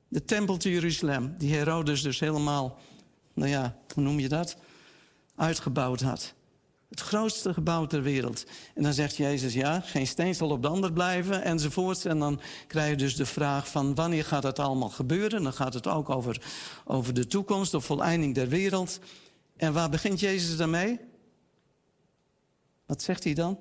[0.08, 2.78] De tempel te Jeruzalem, die Herodes dus helemaal,
[3.34, 4.56] nou ja, hoe noem je dat?
[5.36, 6.34] Uitgebouwd had.
[6.88, 8.44] Het grootste gebouw ter wereld.
[8.74, 12.04] En dan zegt Jezus, ja, geen steen zal op de ander blijven, enzovoorts.
[12.04, 15.42] En dan krijg je dus de vraag van wanneer gaat het allemaal gebeuren?
[15.42, 16.42] Dan gaat het ook over,
[16.84, 18.98] over de toekomst, de voleinding der wereld.
[19.56, 21.00] En waar begint Jezus daarmee?
[22.86, 23.58] Wat zegt hij dan?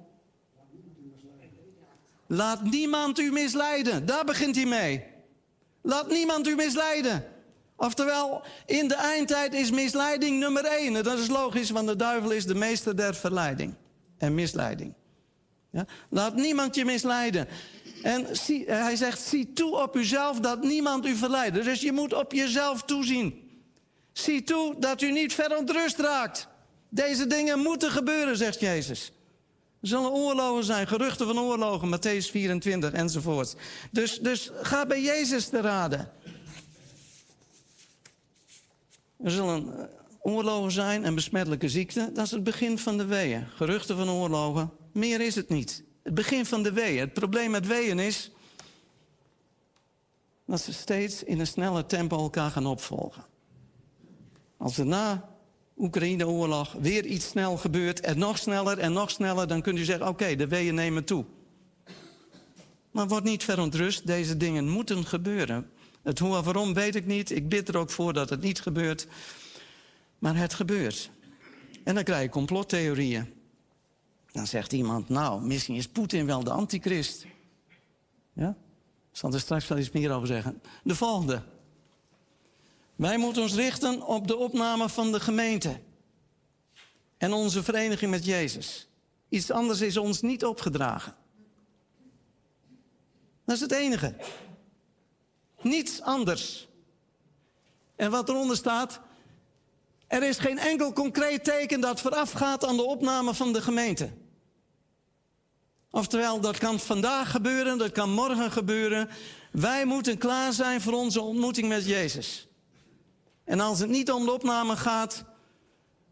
[2.28, 4.06] Laat niemand u misleiden.
[4.06, 5.04] Daar begint hij mee.
[5.82, 7.26] Laat niemand u misleiden.
[7.78, 10.96] Oftewel, in de eindtijd is misleiding nummer één.
[10.96, 13.74] En dat is logisch, want de duivel is de meester der verleiding
[14.18, 14.94] en misleiding.
[15.72, 15.86] Ja?
[16.10, 17.48] Laat niemand je misleiden.
[18.04, 21.64] En zie, hij zegt, zie toe op uzelf dat niemand u verleidt.
[21.64, 23.50] Dus je moet op jezelf toezien.
[24.14, 26.48] Zie toe dat u niet verontrust raakt.
[26.90, 29.12] Deze dingen moeten gebeuren, zegt Jezus.
[29.82, 33.56] Er zullen oorlogen zijn, geruchten van oorlogen, Matthäus 24 enzovoort.
[33.92, 36.12] Dus, dus ga bij Jezus te raden.
[39.24, 39.86] Er zullen eh,
[40.22, 42.14] oorlogen zijn en besmettelijke ziekten.
[42.14, 43.48] Dat is het begin van de weeën.
[43.48, 44.72] Geruchten van oorlogen.
[44.94, 45.84] Meer is het niet.
[46.04, 47.00] Het begin van de weeën.
[47.00, 48.32] Het probleem met weeën is
[50.46, 53.26] dat ze steeds in een snelle tempo elkaar gaan opvolgen.
[54.58, 55.30] Als er na
[55.78, 60.08] Oekraïne-oorlog weer iets snel gebeurt en nog sneller en nog sneller, dan kunt u zeggen:
[60.08, 61.26] oké, de weeën nemen toe.
[62.92, 65.70] Maar word niet verontrust, deze dingen moeten gebeuren.
[66.08, 67.32] Het hoe en waarom weet ik niet.
[67.32, 69.08] Ik bid er ook voor dat het niet gebeurt.
[70.20, 71.10] Maar het gebeurt.
[71.84, 73.34] En dan krijg je complottheorieën.
[74.32, 77.26] Dan zegt iemand, nou, misschien is Poetin wel de antichrist.
[78.34, 78.50] Ja?
[79.12, 80.62] Ik zal er straks wel iets meer over zeggen.
[80.84, 81.44] De volgende.
[82.96, 85.80] Wij moeten ons richten op de opname van de gemeente.
[87.18, 88.88] En onze vereniging met Jezus.
[89.30, 91.16] Iets anders is ons niet opgedragen.
[93.46, 94.16] Dat is het enige.
[95.62, 96.68] Niets anders.
[97.96, 99.00] En wat eronder staat,
[100.08, 104.10] er is geen enkel concreet teken dat voorafgaat aan de opname van de gemeente.
[105.92, 109.10] Oftewel, dat kan vandaag gebeuren, dat kan morgen gebeuren.
[109.52, 112.48] Wij moeten klaar zijn voor onze ontmoeting met Jezus.
[113.44, 115.24] En als het niet om de opname gaat,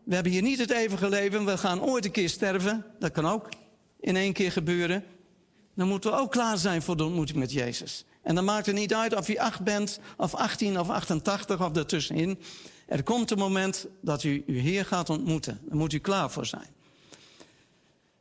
[0.04, 3.26] we hebben hier niet het eeuwige leven, we gaan ooit een keer sterven, dat kan
[3.26, 3.50] ook
[4.00, 5.04] in één keer gebeuren.
[5.76, 8.06] Dan moeten we ook klaar zijn voor de ontmoeting met Jezus.
[8.26, 11.72] En dan maakt het niet uit of je acht bent, of 18 of 88 of
[11.72, 12.40] daartussenin.
[12.86, 15.60] Er komt een moment dat u uw Heer gaat ontmoeten.
[15.66, 16.68] Daar moet u klaar voor zijn.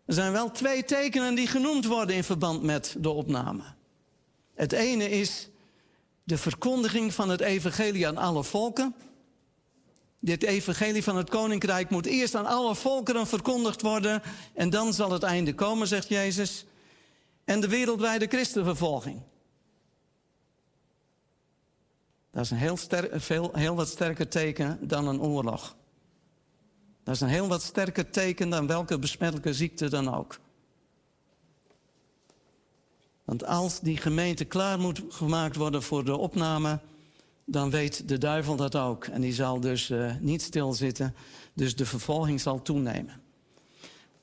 [0.07, 3.63] Er zijn wel twee tekenen die genoemd worden in verband met de opname.
[4.55, 5.49] Het ene is
[6.25, 8.95] de verkondiging van het evangelie aan alle volken.
[10.21, 14.23] Dit evangelie van het koninkrijk moet eerst aan alle volkeren verkondigd worden
[14.55, 16.65] en dan zal het einde komen, zegt Jezus.
[17.45, 19.23] En de wereldwijde christenvervolging.
[22.35, 22.77] Dat is een heel,
[23.13, 25.77] veel, heel wat sterker teken dan een oorlog.
[27.03, 30.39] Dat is een heel wat sterker teken dan welke besmettelijke ziekte dan ook.
[33.25, 36.81] Want als die gemeente klaar moet gemaakt worden voor de opname,
[37.45, 39.05] dan weet de duivel dat ook.
[39.05, 41.15] En die zal dus uh, niet stilzitten,
[41.53, 43.21] dus de vervolging zal toenemen.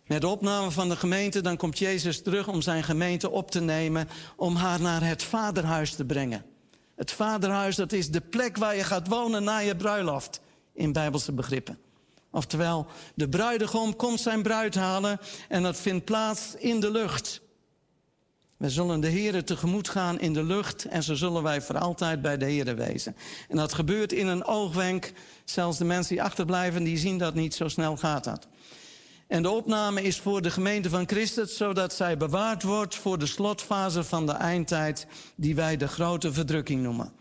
[0.06, 3.61] Met de opname van de gemeente, dan komt Jezus terug om zijn gemeente op te
[3.61, 6.50] nemen, om haar naar het vaderhuis te brengen.
[7.01, 10.41] Het vaderhuis, dat is de plek waar je gaat wonen na je bruiloft,
[10.73, 11.77] in bijbelse begrippen.
[12.31, 17.41] Oftewel, de bruidegom komt zijn bruid halen en dat vindt plaats in de lucht.
[18.57, 22.21] We zullen de Here tegemoet gaan in de lucht en zo zullen wij voor altijd
[22.21, 23.15] bij de Here wezen.
[23.49, 25.13] En dat gebeurt in een oogwenk.
[25.45, 28.47] Zelfs de mensen die achterblijven, die zien dat niet, zo snel gaat dat.
[29.32, 33.26] En de opname is voor de gemeente van Christus, zodat zij bewaard wordt voor de
[33.26, 37.11] slotfase van de eindtijd, die wij de grote verdrukking noemen.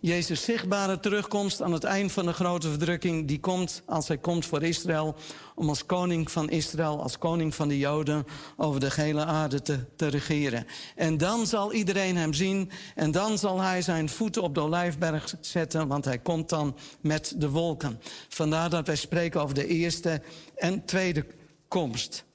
[0.00, 4.46] Jezus' zichtbare terugkomst aan het eind van de grote verdrukking, die komt als hij komt
[4.46, 5.14] voor Israël,
[5.54, 8.26] om als koning van Israël, als koning van de Joden,
[8.56, 10.66] over de hele aarde te, te regeren.
[10.94, 15.34] En dan zal iedereen hem zien en dan zal hij zijn voeten op de olijfberg
[15.40, 18.00] zetten, want hij komt dan met de wolken.
[18.28, 20.22] Vandaar dat wij spreken over de eerste
[20.56, 21.26] en tweede
[21.68, 22.25] komst.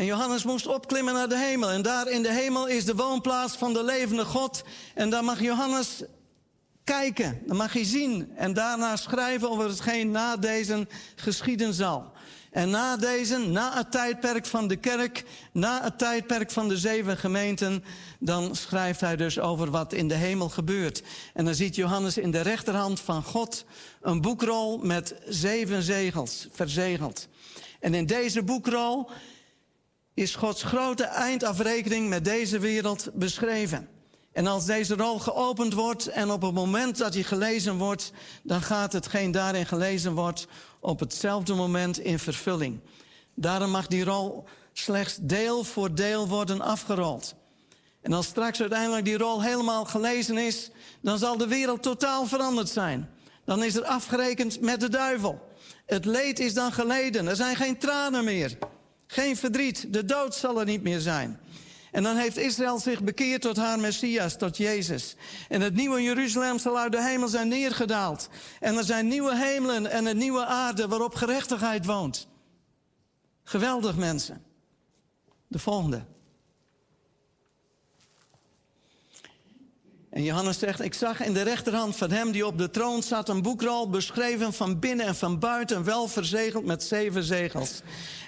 [0.00, 1.70] En Johannes moest opklimmen naar de hemel.
[1.70, 4.62] En daar in de hemel is de woonplaats van de levende God.
[4.94, 6.02] En daar mag Johannes
[6.84, 8.32] kijken, dan mag hij zien.
[8.36, 12.12] En daarna schrijven over hetgeen na deze geschieden zal.
[12.50, 17.16] En na deze, na het tijdperk van de kerk, na het tijdperk van de zeven
[17.16, 17.84] gemeenten,
[18.18, 21.02] dan schrijft hij dus over wat in de hemel gebeurt.
[21.34, 23.64] En dan ziet Johannes in de rechterhand van God
[24.00, 27.28] een boekrol met zeven zegels, verzegeld.
[27.80, 29.10] En in deze boekrol
[30.20, 33.88] is Gods grote eindafrekening met deze wereld beschreven.
[34.32, 38.62] En als deze rol geopend wordt en op het moment dat hij gelezen wordt, dan
[38.62, 40.46] gaat hetgeen daarin gelezen wordt
[40.80, 42.80] op hetzelfde moment in vervulling.
[43.34, 47.34] Daarom mag die rol slechts deel voor deel worden afgerold.
[48.02, 50.70] En als straks uiteindelijk die rol helemaal gelezen is,
[51.02, 53.10] dan zal de wereld totaal veranderd zijn.
[53.44, 55.48] Dan is er afgerekend met de duivel.
[55.86, 57.26] Het leed is dan geleden.
[57.26, 58.58] Er zijn geen tranen meer.
[59.10, 59.92] Geen verdriet.
[59.92, 61.40] De dood zal er niet meer zijn.
[61.92, 65.16] En dan heeft Israël zich bekeerd tot haar Messias, tot Jezus.
[65.48, 68.28] En het nieuwe Jeruzalem zal uit de hemel zijn neergedaald.
[68.60, 72.28] En er zijn nieuwe hemelen en een nieuwe aarde waarop gerechtigheid woont.
[73.42, 74.42] Geweldig mensen.
[75.46, 76.04] De volgende.
[80.20, 83.28] En Johannes zegt, ik zag in de rechterhand van hem die op de troon zat
[83.28, 87.80] een boekrol beschreven van binnen en van buiten, wel verzegeld met zeven zegels.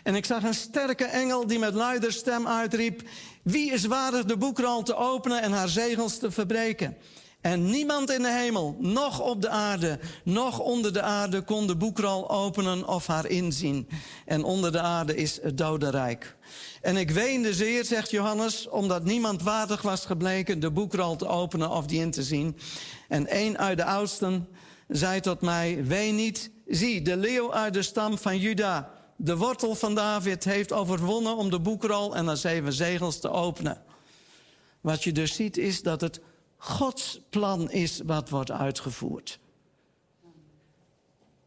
[0.03, 3.03] En ik zag een sterke engel die met luider stem uitriep,
[3.43, 6.97] wie is waardig de boekrol te openen en haar zegels te verbreken?
[7.41, 11.77] En niemand in de hemel, noch op de aarde, noch onder de aarde kon de
[11.77, 13.89] boekrol openen of haar inzien.
[14.27, 16.37] En onder de aarde is het dodenrijk.
[16.81, 21.70] En ik weende zeer, zegt Johannes, omdat niemand waardig was gebleken de boekrol te openen
[21.70, 22.56] of die in te zien.
[23.08, 24.48] En een uit de oudsten
[24.89, 29.74] zei tot mij: Wee niet, zie, de leeuw uit de stam van Juda, de wortel
[29.74, 33.82] van David, heeft overwonnen om de boekrol en de zeven zegels te openen.
[34.81, 36.20] Wat je dus ziet is dat het
[36.56, 39.39] Gods plan is wat wordt uitgevoerd.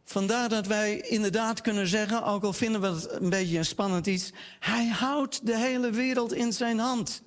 [0.08, 4.08] Vandaar dat wij inderdaad kunnen zeggen, ook al vinden we het een beetje een spannend
[4.08, 7.22] iets, hij houdt de hele wereld in zijn hand.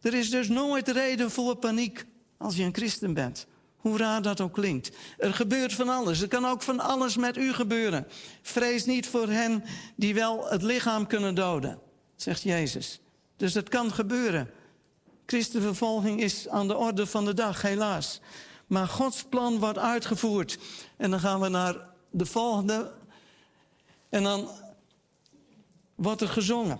[0.00, 2.04] Er is dus nooit reden voor paniek
[2.36, 3.46] als je een christen bent.
[3.76, 4.90] Hoe raar dat ook klinkt.
[5.18, 6.20] Er gebeurt van alles.
[6.20, 8.06] Er kan ook van alles met u gebeuren.
[8.42, 9.64] Vrees niet voor hen
[9.96, 11.78] die wel het lichaam kunnen doden,
[12.16, 13.00] zegt Jezus.
[13.36, 14.50] Dus het kan gebeuren.
[15.26, 18.20] Christenvervolging is aan de orde van de dag, helaas.
[18.74, 20.58] Maar Gods plan wordt uitgevoerd.
[20.96, 21.76] En dan gaan we naar
[22.10, 22.92] de volgende.
[24.08, 24.48] En dan
[25.94, 26.78] wordt er gezongen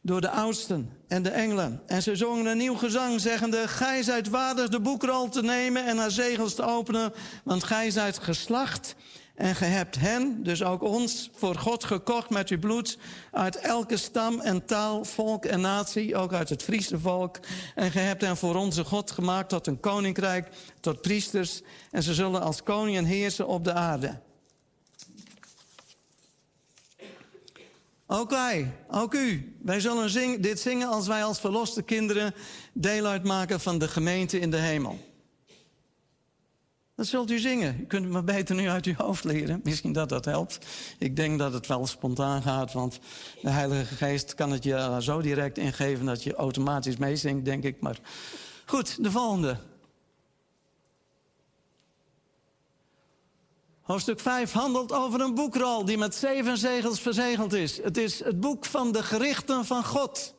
[0.00, 1.82] door de oudsten en de engelen.
[1.86, 3.68] En ze zongen een nieuw gezang, zeggende...
[3.68, 7.12] Gij zijt waardig de boekrol te nemen en haar zegels te openen...
[7.44, 8.94] want gij zijt geslacht
[9.38, 12.98] en ge hebt hen, dus ook ons, voor God gekocht met uw bloed...
[13.32, 17.38] uit elke stam en taal, volk en natie, ook uit het Friese volk.
[17.74, 20.48] En ge hebt hen voor onze God gemaakt tot een koninkrijk,
[20.80, 21.62] tot priesters...
[21.90, 24.20] en ze zullen als koningen heersen op de aarde.
[28.06, 29.56] Ook wij, ook u.
[29.62, 32.34] Wij zullen zing, dit zingen als wij als verloste kinderen
[32.72, 35.07] deel uitmaken van de gemeente in de hemel.
[36.98, 37.76] Dat zult u zingen.
[37.80, 39.60] U kunt het maar beter nu uit uw hoofd leren.
[39.64, 40.58] Misschien dat dat helpt.
[40.98, 42.98] Ik denk dat het wel spontaan gaat, want
[43.42, 47.80] de Heilige Geest kan het je zo direct ingeven dat je automatisch meezingt, denk ik.
[47.80, 47.98] Maar
[48.66, 49.56] goed, de volgende.
[53.82, 57.82] Hoofdstuk 5 handelt over een boekrol die met zeven zegels verzegeld is.
[57.82, 60.34] Het is het boek van de gerichten van God.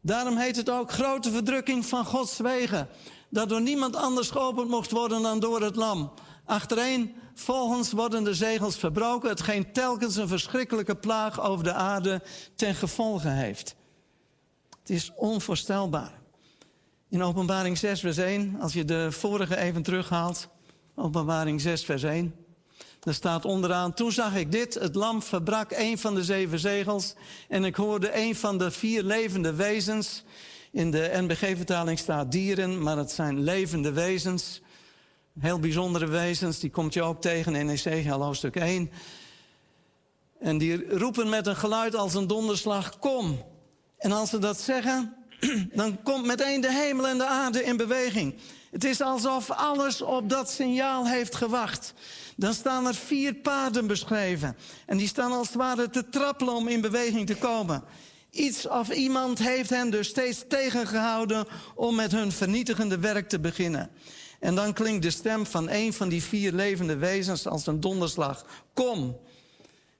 [0.00, 2.88] Daarom heet het ook grote verdrukking van Gods wegen.
[3.30, 6.12] Dat door niemand anders geopend mocht worden dan door het lam.
[6.44, 12.22] Achtereen, volgens worden de zegels verbroken, hetgeen telkens een verschrikkelijke plaag over de aarde
[12.54, 13.74] ten gevolge heeft.
[14.80, 16.18] Het is onvoorstelbaar.
[17.08, 20.48] In Openbaring 6, vers 1, als je de vorige even terughaalt,
[20.94, 22.34] Openbaring 6, vers 1.
[23.00, 27.14] Daar staat onderaan, toen zag ik dit, het lam verbrak een van de zeven zegels
[27.48, 30.24] en ik hoorde een van de vier levende wezens.
[30.72, 34.60] In de NBG-vertaling staat dieren, maar het zijn levende wezens.
[35.38, 38.90] Heel bijzondere wezens, die komt je ook tegen in Ezekiel hoofdstuk 1.
[40.40, 43.44] En die roepen met een geluid als een donderslag, kom.
[43.98, 45.14] En als ze dat zeggen,
[45.72, 48.34] dan komt meteen de hemel en de aarde in beweging.
[48.70, 51.94] Het is alsof alles op dat signaal heeft gewacht.
[52.36, 54.56] Dan staan er vier paarden beschreven.
[54.86, 57.84] En die staan als het ware te trappelen om in beweging te komen.
[58.30, 63.90] Iets of iemand heeft hen dus steeds tegengehouden om met hun vernietigende werk te beginnen.
[64.40, 68.44] En dan klinkt de stem van een van die vier levende wezens als een donderslag.
[68.74, 69.18] Kom.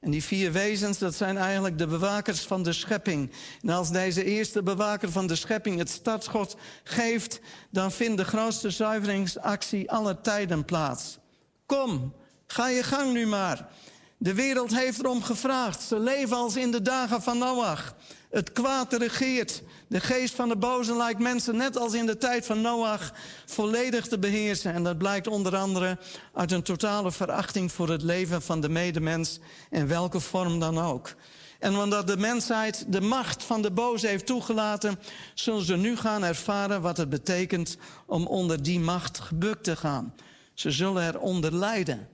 [0.00, 3.30] En die vier wezens, dat zijn eigenlijk de bewakers van de schepping.
[3.62, 8.70] En als deze eerste bewaker van de schepping het startschot geeft, dan vindt de grootste
[8.70, 11.18] zuiveringsactie aller tijden plaats.
[11.66, 12.14] Kom,
[12.46, 13.68] ga je gang nu maar.
[14.16, 15.82] De wereld heeft erom gevraagd.
[15.82, 17.94] Ze leven als in de dagen van Noach.
[18.30, 19.62] Het kwaad regeert.
[19.86, 23.12] De geest van de boze lijkt mensen net als in de tijd van Noach
[23.46, 24.72] volledig te beheersen.
[24.72, 25.98] En dat blijkt onder andere
[26.34, 29.38] uit een totale verachting voor het leven van de medemens
[29.70, 31.14] in welke vorm dan ook.
[31.58, 34.98] En omdat de mensheid de macht van de boze heeft toegelaten,
[35.34, 37.76] zullen ze nu gaan ervaren wat het betekent
[38.06, 40.14] om onder die macht gebukt te gaan.
[40.54, 42.08] Ze zullen eronder lijden.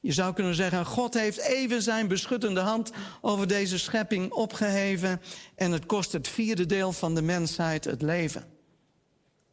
[0.00, 5.20] Je zou kunnen zeggen, God heeft even zijn beschuttende hand over deze schepping opgeheven
[5.54, 8.44] en het kost het vierde deel van de mensheid het leven.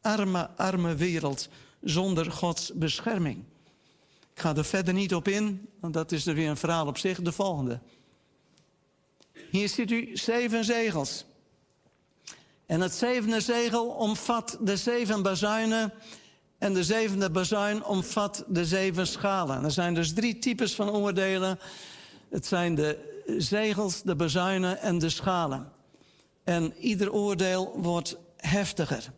[0.02, 1.50] Arme, arme wereld
[1.82, 3.44] zonder Gods bescherming.
[4.34, 6.98] Ik ga er verder niet op in, want dat is er weer een verhaal op
[6.98, 7.22] zich.
[7.22, 7.80] De volgende.
[9.52, 11.26] Hier ziet u zeven zegels.
[12.66, 15.94] En het zevende zegel omvat de zeven bazuinen
[16.58, 19.64] en de zevende bazuin omvat de zeven schalen.
[19.64, 21.60] Er zijn dus drie types van oordelen.
[22.30, 25.72] Het zijn de zegels, de bazuinen en de schalen.
[26.44, 29.12] En ieder oordeel wordt heftiger.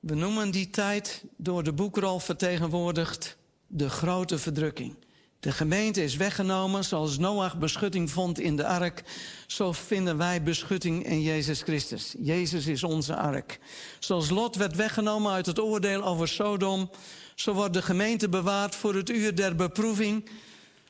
[0.00, 3.36] We noemen die tijd door de boekrol vertegenwoordigd
[3.66, 5.03] de grote verdrukking.
[5.44, 9.02] De gemeente is weggenomen zoals Noach beschutting vond in de ark.
[9.46, 12.14] Zo vinden wij beschutting in Jezus Christus.
[12.18, 13.58] Jezus is onze ark.
[13.98, 16.90] Zoals Lot werd weggenomen uit het oordeel over Sodom.
[17.34, 20.30] Zo wordt de gemeente bewaard voor het uur der beproeving.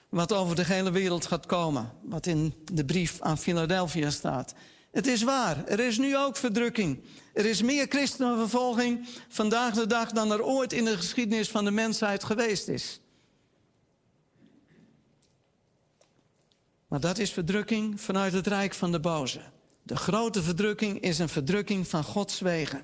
[0.09, 1.93] Wat over de hele wereld gaat komen.
[2.03, 4.55] Wat in de brief aan Philadelphia staat.
[4.91, 7.01] Het is waar, er is nu ook verdrukking.
[7.33, 11.71] Er is meer christenenvervolging vandaag de dag dan er ooit in de geschiedenis van de
[11.71, 13.01] mensheid geweest is.
[16.95, 19.41] Maar dat is verdrukking vanuit het rijk van de boze.
[19.83, 22.83] De grote verdrukking is een verdrukking van Gods wegen.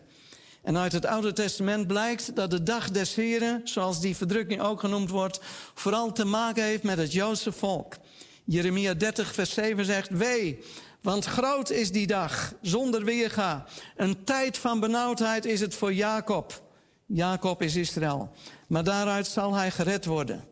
[0.63, 4.81] En uit het Oude Testament blijkt dat de dag des Heren, zoals die verdrukking ook
[4.81, 5.41] genoemd wordt,
[5.75, 7.97] vooral te maken heeft met het Joodse volk.
[8.45, 10.65] Jeremia 30, vers 7 zegt: Wee,
[11.01, 13.67] want groot is die dag, zonder weerga.
[13.97, 16.63] Een tijd van benauwdheid is het voor Jacob.
[17.07, 18.33] Jacob is Israël.
[18.67, 20.45] Maar daaruit zal hij gered worden.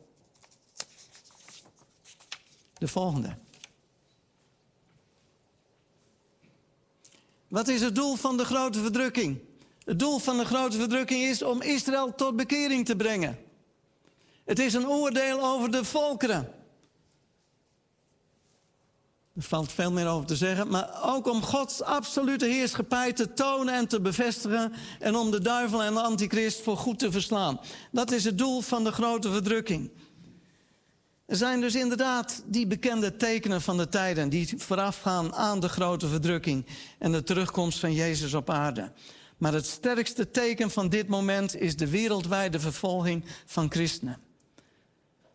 [2.75, 3.47] De volgende.
[7.49, 9.39] Wat is het doel van de grote verdrukking?
[9.85, 13.39] Het doel van de grote verdrukking is om Israël tot bekering te brengen.
[14.45, 16.53] Het is een oordeel over de volkeren.
[19.35, 23.75] Er valt veel meer over te zeggen, maar ook om Gods absolute heerschappij te tonen
[23.75, 27.61] en te bevestigen en om de duivel en de antichrist voor goed te verslaan.
[27.93, 29.91] Dat is het doel van de grote verdrukking.
[31.29, 36.09] Er zijn dus inderdaad die bekende tekenen van de tijden die voorafgaan aan de grote
[36.09, 36.67] verdrukking
[36.99, 38.93] en de terugkomst van Jezus op aarde.
[39.37, 44.19] Maar het sterkste teken van dit moment is de wereldwijde vervolging van christenen.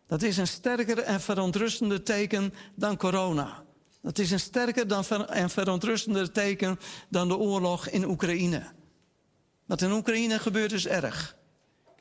[0.06, 3.62] Dat is een sterker en verontrustender teken dan corona.
[4.02, 8.62] Dat is een sterker dan en verontrustender teken dan de oorlog in Oekraïne.
[9.66, 11.36] Wat in Oekraïne gebeurt is erg.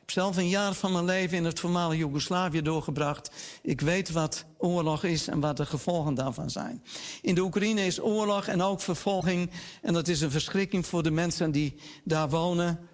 [0.03, 3.31] Heb zelf een jaar van mijn leven in het voormalige Joegoslavië doorgebracht.
[3.61, 6.83] Ik weet wat oorlog is en wat de gevolgen daarvan zijn.
[7.21, 9.51] In de Oekraïne is oorlog en ook vervolging.
[9.81, 12.89] En dat is een verschrikking voor de mensen die daar wonen.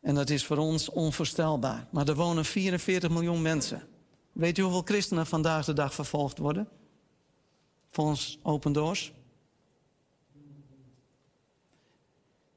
[0.00, 1.86] En dat is voor ons onvoorstelbaar.
[1.90, 3.82] Maar er wonen 44 miljoen mensen.
[4.32, 6.68] Weet u hoeveel christenen vandaag de dag vervolgd worden?
[7.88, 9.12] volgens Open Doors.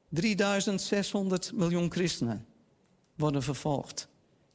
[0.08, 2.47] 3600 miljoen christenen
[3.18, 4.08] worden vervolgd.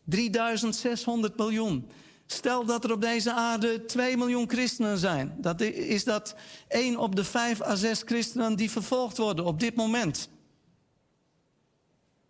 [0.03, 1.89] 3600 miljoen.
[2.25, 5.35] Stel dat er op deze aarde 2 miljoen christenen zijn.
[5.37, 6.35] Dat is dat
[6.67, 10.29] 1 op de 5 à 6 christenen die vervolgd worden op dit moment.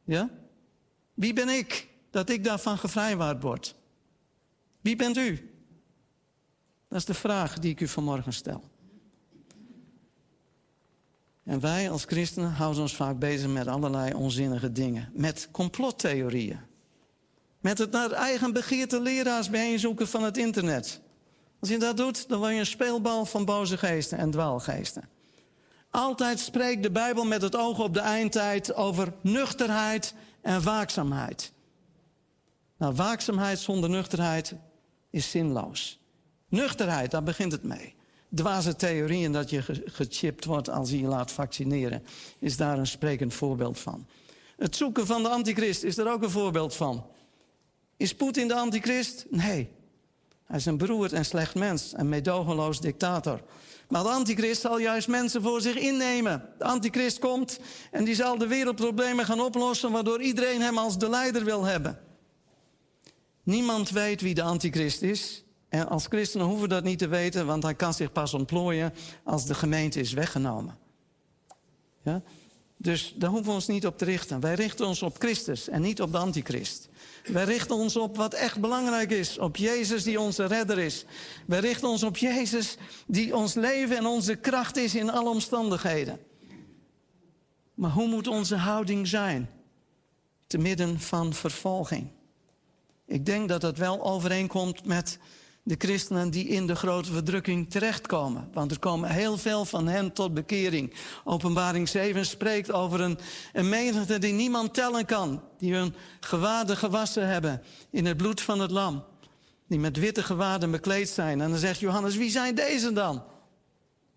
[0.04, 0.30] Ja?
[1.14, 3.76] Wie ben ik dat ik daarvan gevrijwaard word?
[4.82, 5.52] Wie bent u?
[6.88, 8.72] Dat is de vraag die ik u vanmorgen stel.
[11.46, 15.10] En wij als christenen houden ons vaak bezig met allerlei onzinnige dingen.
[15.14, 16.60] Met complottheorieën.
[17.60, 21.02] Met het naar eigen begeerte leraars bijeenzoeken van het internet.
[21.60, 25.10] Als je dat doet, dan word je een speelbal van boze geesten en dwaalgeesten.
[25.90, 31.52] Altijd spreekt de Bijbel met het oog op de eindtijd over nuchterheid en waakzaamheid.
[32.78, 34.54] Nou, waakzaamheid zonder nuchterheid
[35.10, 36.00] is zinloos.
[36.48, 37.96] Nuchterheid, daar begint het mee.
[38.36, 42.04] Dwaze theorieën dat je gechipt wordt als je je laat vaccineren,
[42.40, 44.06] is daar een sprekend voorbeeld van.
[44.58, 47.06] Het zoeken van de antichrist is er ook een voorbeeld van.
[47.98, 49.26] Is Poetin de antichrist?
[49.30, 49.70] Nee.
[50.44, 53.42] Hij is een beroerd en slecht mens, een medogeloos dictator.
[53.90, 56.50] Maar de antichrist zal juist mensen voor zich innemen.
[56.58, 57.60] De antichrist komt
[57.92, 62.00] en die zal de wereldproblemen gaan oplossen, waardoor iedereen hem als de leider wil hebben.
[63.44, 65.43] Niemand weet wie de antichrist is.
[65.74, 68.94] En als christenen hoeven we dat niet te weten, want hij kan zich pas ontplooien
[69.24, 70.78] als de gemeente is weggenomen.
[72.04, 72.22] Ja?
[72.78, 74.40] Dus daar hoeven we ons niet op te richten.
[74.40, 76.90] Wij richten ons op Christus en niet op de antichrist.
[77.26, 79.38] Wij richten ons op wat echt belangrijk is.
[79.38, 81.06] Op Jezus die onze redder is.
[81.46, 82.78] Wij richten ons op Jezus
[83.08, 86.20] die ons leven en onze kracht is in alle omstandigheden.
[87.74, 89.50] Maar hoe moet onze houding zijn?
[90.48, 92.12] Te midden van vervolging.
[93.06, 95.20] Ik denk dat het wel overeenkomt met
[95.64, 98.50] de christenen die in de grote verdrukking terechtkomen.
[98.54, 100.94] Want er komen heel veel van hen tot bekering.
[101.24, 103.18] Openbaring 7 spreekt over een,
[103.54, 105.42] een menigte die niemand tellen kan.
[105.58, 109.04] Die hun gewaden gewassen hebben in het bloed van het lam.
[109.68, 111.42] Die met witte gewaden bekleed zijn.
[111.42, 113.24] En dan zegt Johannes, wie zijn deze dan?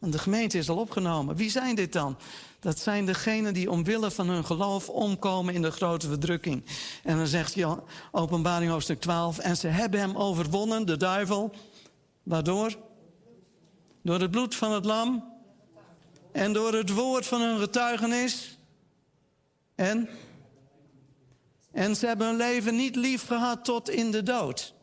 [0.01, 1.37] En de gemeente is al opgenomen.
[1.37, 2.17] Wie zijn dit dan?
[2.61, 6.65] Dat zijn degenen die omwille van hun geloof omkomen in de grote verdrukking.
[7.03, 7.77] En dan zegt je
[8.11, 9.39] openbaring hoofdstuk 12.
[9.39, 11.53] En ze hebben hem overwonnen, de duivel.
[12.23, 12.77] Waardoor?
[14.03, 15.33] Door het bloed van het lam.
[16.33, 18.59] En door het woord van hun getuigenis.
[19.75, 20.09] En?
[21.73, 24.75] En ze hebben hun leven niet lief gehad tot in de dood.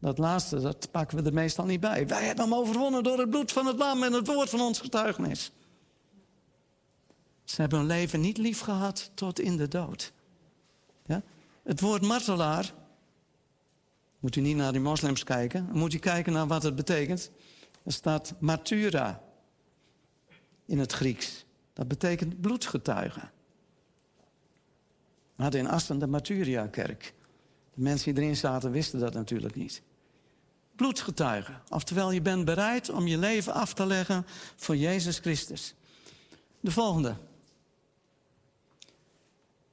[0.00, 2.06] Dat laatste, dat pakken we er meestal niet bij.
[2.06, 4.80] Wij hebben hem overwonnen door het bloed van het lam en het woord van ons
[4.80, 5.52] getuigenis.
[7.46, 10.12] Ze hebben hun leven niet lief gehad tot in de dood.
[11.06, 11.22] Ja?
[11.62, 12.74] Het woord martelaar,
[14.18, 17.30] moet u niet naar die moslims kijken, moet u kijken naar wat het betekent.
[17.82, 19.24] Er staat matura.
[20.66, 21.44] in het Grieks.
[21.72, 23.20] Dat betekent bloedgetuige.
[25.36, 27.14] We hadden in Assen de Maturia-kerk.
[27.74, 29.82] De mensen die erin zaten wisten dat natuurlijk niet.
[30.76, 31.52] Bloedgetuige.
[31.68, 34.26] Oftewel, je bent bereid om je leven af te leggen
[34.56, 35.74] voor Jezus Christus.
[36.60, 37.14] De volgende.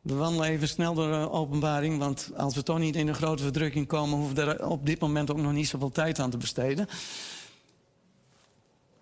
[0.03, 3.43] We wandelen even snel door de openbaring, want als we toch niet in een grote
[3.43, 6.37] verdrukking komen, hoeven we er op dit moment ook nog niet zoveel tijd aan te
[6.37, 6.87] besteden.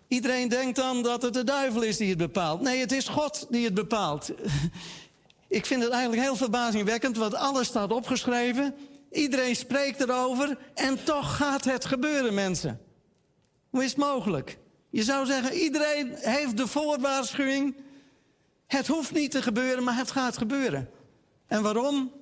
[0.08, 2.60] Iedereen denkt dan dat het de duivel is die het bepaalt.
[2.60, 4.30] Nee, het is God die het bepaalt.
[5.48, 8.74] Ik vind het eigenlijk heel verbazingwekkend, want alles staat opgeschreven.
[9.10, 12.80] Iedereen spreekt erover en toch gaat het gebeuren, mensen.
[13.70, 14.58] Hoe is het mogelijk?
[14.90, 17.74] Je zou zeggen, iedereen heeft de voorwaarschuwing.
[18.72, 20.88] Het hoeft niet te gebeuren, maar het gaat gebeuren.
[21.46, 22.12] En waarom?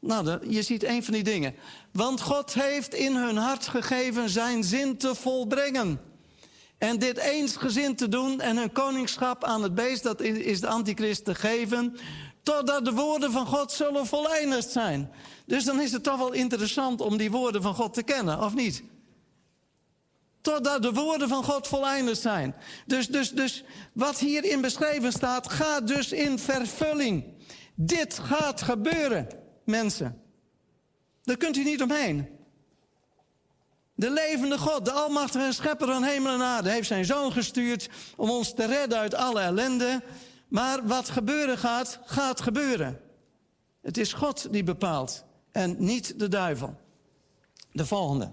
[0.00, 1.54] Nou, je ziet een van die dingen.
[1.92, 6.00] Want God heeft in hun hart gegeven zijn zin te volbrengen.
[6.78, 11.24] En dit eensgezind te doen en hun koningschap aan het beest, dat is de antichrist
[11.24, 11.96] te geven,
[12.42, 15.10] totdat de woorden van God zullen voleindigd zijn.
[15.46, 18.54] Dus dan is het toch wel interessant om die woorden van God te kennen, of
[18.54, 18.82] niet?
[20.42, 22.54] Totdat de woorden van God voleindigd zijn.
[22.86, 27.24] Dus, dus, dus wat hierin beschreven staat, gaat dus in vervulling.
[27.74, 29.28] Dit gaat gebeuren,
[29.64, 30.22] mensen.
[31.22, 32.28] Daar kunt u niet omheen.
[33.94, 38.30] De levende God, de almachtige schepper van hemel en aarde, heeft zijn zoon gestuurd om
[38.30, 40.02] ons te redden uit alle ellende.
[40.48, 43.00] Maar wat gebeuren gaat, gaat gebeuren.
[43.80, 46.80] Het is God die bepaalt en niet de duivel.
[47.72, 48.32] De volgende.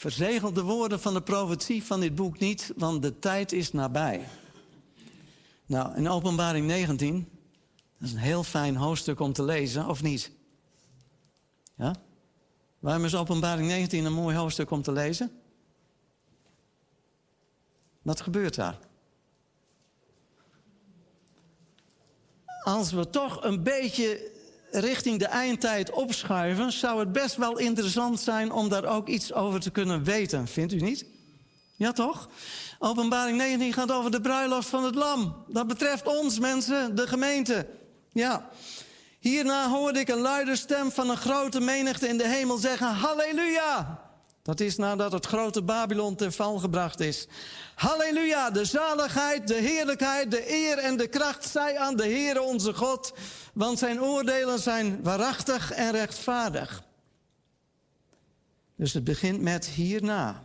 [0.00, 4.28] Verzegel de woorden van de profetie van dit boek niet, want de tijd is nabij.
[5.66, 7.28] Nou, in Openbaring 19,
[7.98, 10.32] dat is een heel fijn hoofdstuk om te lezen, of niet?
[11.74, 11.94] Ja?
[12.78, 15.30] Waarom is Openbaring 19 een mooi hoofdstuk om te lezen?
[18.02, 18.78] Wat gebeurt daar?
[22.64, 24.30] Als we toch een beetje
[24.70, 29.60] richting de eindtijd opschuiven, zou het best wel interessant zijn om daar ook iets over
[29.60, 31.04] te kunnen weten, vindt u niet?
[31.76, 32.28] Ja, toch?
[32.78, 35.44] Openbaring 19 gaat over de bruiloft van het Lam.
[35.48, 37.66] Dat betreft ons mensen, de gemeente.
[38.12, 38.48] Ja.
[39.18, 44.09] Hierna hoorde ik een luide stem van een grote menigte in de hemel zeggen: Halleluja!
[44.50, 47.26] Dat is nadat het grote Babylon ten val gebracht is.
[47.74, 52.74] Halleluja, de zaligheid, de heerlijkheid, de eer en de kracht zij aan de Heere onze
[52.74, 53.12] God,
[53.52, 56.82] want zijn oordelen zijn waarachtig en rechtvaardig.
[58.76, 60.42] Dus het begint met hierna.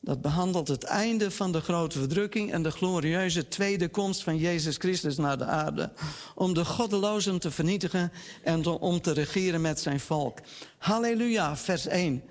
[0.00, 4.76] Dat behandelt het einde van de grote verdrukking en de glorieuze tweede komst van Jezus
[4.76, 5.92] Christus naar de aarde.
[6.34, 8.12] Om de goddelozen te vernietigen
[8.42, 10.38] en om te regeren met zijn volk.
[10.78, 12.22] Halleluja, vers 1.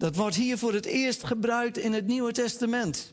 [0.00, 3.12] Dat wordt hier voor het eerst gebruikt in het Nieuwe Testament.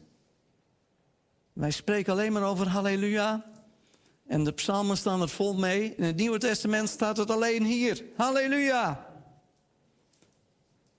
[1.54, 3.46] Wij spreken alleen maar over halleluja.
[4.28, 5.96] En de psalmen staan er vol mee.
[5.96, 8.04] In het Nieuwe Testament staat het alleen hier.
[8.16, 9.08] Halleluja.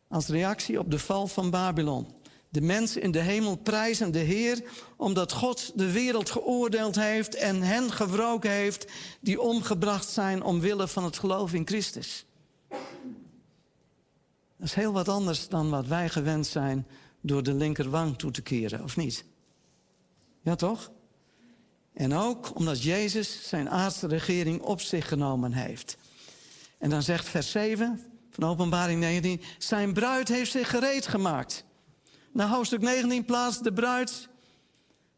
[0.08, 2.06] Als reactie op de val van Babylon.
[2.48, 4.62] De mensen in de hemel prijzen de Heer
[4.96, 11.04] omdat God de wereld geoordeeld heeft en hen gewroken heeft die omgebracht zijn omwille van
[11.04, 12.26] het geloof in Christus.
[14.58, 16.86] Dat is heel wat anders dan wat wij gewend zijn
[17.20, 19.24] door de linkerwang toe te keren, of niet?
[20.42, 20.90] Ja, toch?
[21.92, 25.96] En ook omdat Jezus zijn aardse regering op zich genomen heeft.
[26.78, 31.64] En dan zegt vers 7 van Openbaring 19: Zijn bruid heeft zich gereed gemaakt.
[32.32, 34.28] Na hoofdstuk 19 plaatst de bruid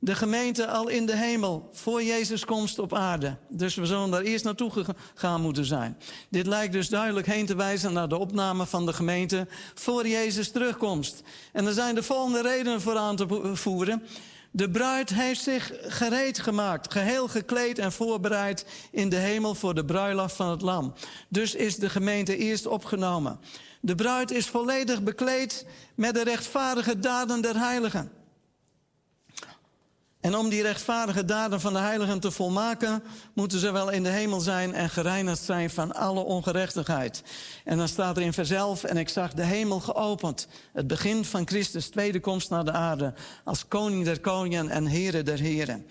[0.03, 3.37] de gemeente al in de hemel voor Jezus komst op aarde.
[3.49, 5.97] Dus we zullen daar eerst naartoe gegaan moeten zijn.
[6.29, 10.51] Dit lijkt dus duidelijk heen te wijzen naar de opname van de gemeente voor Jezus
[10.51, 11.23] terugkomst.
[11.53, 14.03] En er zijn de volgende redenen voor aan te voeren.
[14.51, 19.85] De bruid heeft zich gereed gemaakt, geheel gekleed en voorbereid in de hemel voor de
[19.85, 20.95] bruiloft van het lam.
[21.29, 23.41] Dus is de gemeente eerst opgenomen.
[23.81, 28.20] De bruid is volledig bekleed met de rechtvaardige daden der heiligen.
[30.21, 33.03] En om die rechtvaardige daden van de heiligen te volmaken,
[33.35, 37.23] moeten ze wel in de hemel zijn en gereinigd zijn van alle ongerechtigheid.
[37.65, 40.49] En dan staat er in vers 11, en ik zag de hemel geopend.
[40.73, 45.25] Het begin van Christus tweede komst naar de aarde, als koning der koningen en heren
[45.25, 45.87] der heren.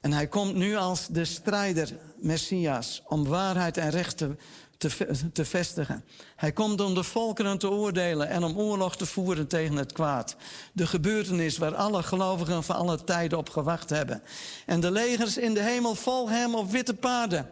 [0.00, 4.36] En hij komt nu als de strijder, Messias, om waarheid en recht te
[4.78, 6.04] te, te vestigen.
[6.36, 10.36] Hij komt om de volkeren te oordelen en om oorlog te voeren tegen het kwaad.
[10.72, 14.22] De gebeurtenis waar alle gelovigen van alle tijden op gewacht hebben.
[14.66, 17.50] En de legers in de hemel volgen hem op witte paarden.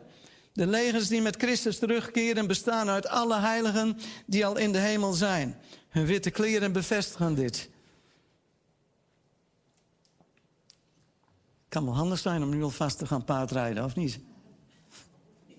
[0.53, 5.13] De legers die met Christus terugkeren bestaan uit alle heiligen die al in de hemel
[5.13, 5.57] zijn.
[5.89, 7.69] Hun witte kleren bevestigen dit.
[11.77, 14.21] kan wel handig zijn om nu alvast te gaan paardrijden, of niet?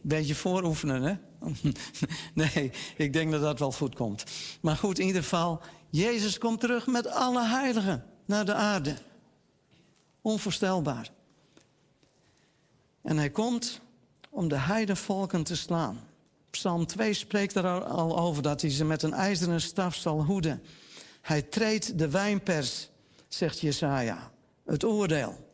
[0.02, 1.16] Beetje vooroefenen, hè?
[2.34, 4.24] nee, ik denk dat dat wel goed komt.
[4.62, 8.96] Maar goed, in ieder geval, Jezus komt terug met alle heiligen naar de aarde.
[10.22, 11.10] Onvoorstelbaar.
[13.02, 13.82] En hij komt
[14.30, 16.00] om de heidenvolken te slaan.
[16.50, 20.62] Psalm 2 spreekt er al over dat hij ze met een ijzeren staf zal hoeden.
[21.22, 22.90] Hij treedt de wijnpers,
[23.28, 24.32] zegt Jesaja,
[24.66, 25.46] het oordeel.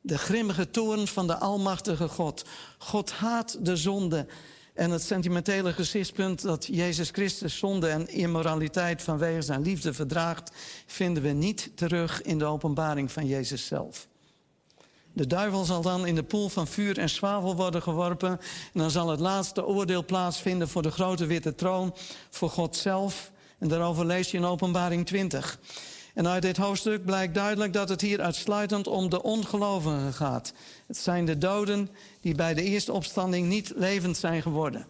[0.00, 2.44] De grimmige toorn van de Almachtige God.
[2.78, 4.26] God haat de zonde.
[4.74, 10.50] En het sentimentele gezichtspunt dat Jezus Christus zonde en immoraliteit vanwege zijn liefde verdraagt,
[10.86, 14.08] vinden we niet terug in de openbaring van Jezus zelf.
[15.12, 18.30] De duivel zal dan in de poel van vuur en zwavel worden geworpen.
[18.72, 21.94] En dan zal het laatste oordeel plaatsvinden voor de grote witte troon,
[22.30, 23.32] voor God zelf.
[23.58, 25.58] En daarover lees je in Openbaring 20.
[26.14, 30.52] En uit dit hoofdstuk blijkt duidelijk dat het hier uitsluitend om de ongelovigen gaat.
[30.86, 34.86] Het zijn de doden die bij de eerste opstanding niet levend zijn geworden.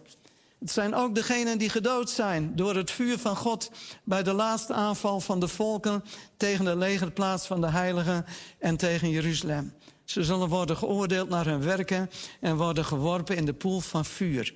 [0.59, 3.71] Het zijn ook degenen die gedood zijn door het vuur van God
[4.03, 6.03] bij de laatste aanval van de volken
[6.37, 8.25] tegen de legerplaats van de heiligen
[8.59, 9.73] en tegen Jeruzalem.
[10.03, 14.53] Ze zullen worden geoordeeld naar hun werken en worden geworpen in de poel van vuur.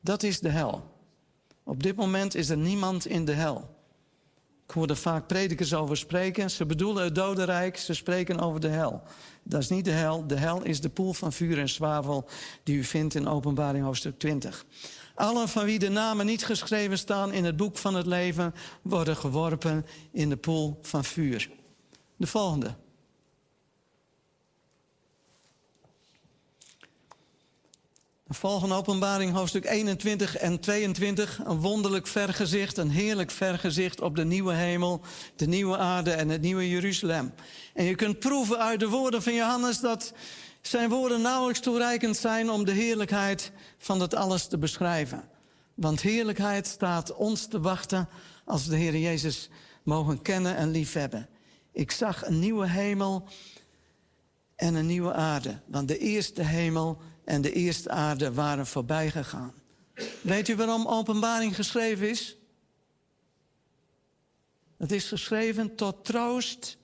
[0.00, 0.82] Dat is de hel.
[1.64, 3.79] Op dit moment is er niemand in de hel.
[4.70, 6.50] Ik hoor er vaak predikers over spreken.
[6.50, 9.02] Ze bedoelen het dodenrijk, ze spreken over de hel.
[9.42, 10.26] Dat is niet de hel.
[10.26, 12.28] De hel is de poel van vuur en zwavel
[12.62, 14.66] die u vindt in Openbaring hoofdstuk 20.
[15.14, 18.54] Allen van wie de namen niet geschreven staan in het boek van het leven...
[18.82, 21.50] worden geworpen in de poel van vuur.
[22.16, 22.74] De volgende.
[28.32, 31.40] Volgende openbaring, hoofdstuk 21 en 22.
[31.44, 35.00] Een wonderlijk vergezicht, een heerlijk vergezicht op de nieuwe hemel,
[35.36, 37.32] de nieuwe aarde en het nieuwe Jeruzalem.
[37.74, 40.12] En je kunt proeven uit de woorden van Johannes dat
[40.60, 45.28] zijn woorden nauwelijks toereikend zijn om de heerlijkheid van dat alles te beschrijven.
[45.74, 48.08] Want heerlijkheid staat ons te wachten
[48.44, 49.48] als we de Heer Jezus
[49.82, 51.28] mogen kennen en liefhebben.
[51.72, 53.28] Ik zag een nieuwe hemel
[54.56, 55.60] en een nieuwe aarde.
[55.66, 57.00] Want de eerste hemel
[57.30, 59.52] en de eerste aarde waren voorbij gegaan.
[60.20, 62.36] Weet u waarom openbaring geschreven is?
[64.76, 66.76] Het is geschreven tot troost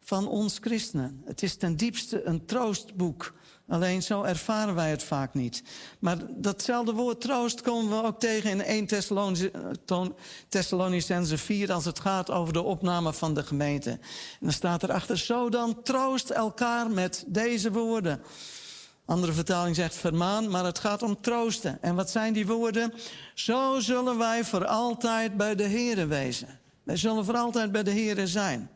[0.00, 1.22] van ons christenen.
[1.24, 3.34] Het is ten diepste een troostboek.
[3.68, 5.62] Alleen zo ervaren wij het vaak niet.
[5.98, 8.86] Maar datzelfde woord troost komen we ook tegen in 1
[10.48, 11.72] Thessalonicense 4...
[11.72, 13.90] als het gaat over de opname van de gemeente.
[13.90, 13.98] En
[14.40, 18.22] dan staat erachter, zo dan troost elkaar met deze woorden.
[19.12, 21.78] Andere vertaling zegt vermaan, maar het gaat om troosten.
[21.80, 22.92] En wat zijn die woorden?
[23.34, 26.60] Zo zullen wij voor altijd bij de Here wezen.
[26.82, 28.70] Wij zullen voor altijd bij de Here zijn.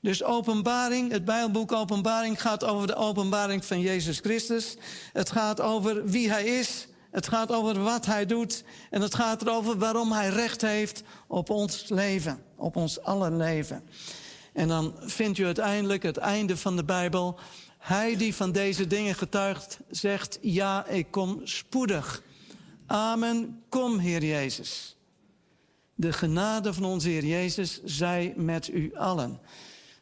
[0.00, 4.76] Dus openbaring, het Bijbelboek Openbaring gaat over de openbaring van Jezus Christus.
[5.12, 6.88] Het gaat over wie Hij is.
[7.10, 8.64] Het gaat over wat Hij doet.
[8.90, 12.42] En het gaat erover waarom Hij recht heeft op ons leven.
[12.56, 13.82] Op ons aller leven.
[14.52, 17.38] En dan vindt u uiteindelijk het einde van de Bijbel.
[17.82, 22.22] Hij die van deze dingen getuigt, zegt: Ja, ik kom spoedig.
[22.86, 23.62] Amen.
[23.68, 24.96] Kom, Heer Jezus.
[25.94, 29.40] De genade van onze Heer Jezus zij met u allen.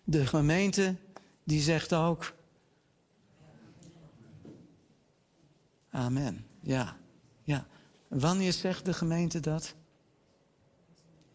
[0.04, 0.96] De gemeente
[1.44, 2.34] die zegt ook.
[5.90, 6.46] Amen.
[6.60, 6.96] Ja,
[7.42, 7.66] ja.
[8.08, 9.74] Wanneer zegt de gemeente dat?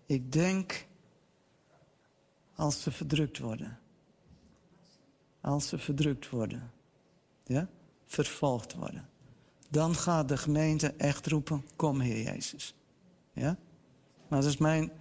[0.06, 0.86] Ik denk
[2.56, 3.80] als ze verdrukt worden
[5.46, 6.72] als ze verdrukt worden.
[7.44, 7.70] Ja?
[8.06, 9.10] Vervolgd worden.
[9.70, 12.76] Dan gaat de gemeente echt roepen, kom Heer Jezus.
[13.34, 13.58] Ja?
[14.28, 14.92] Maar dat is mijn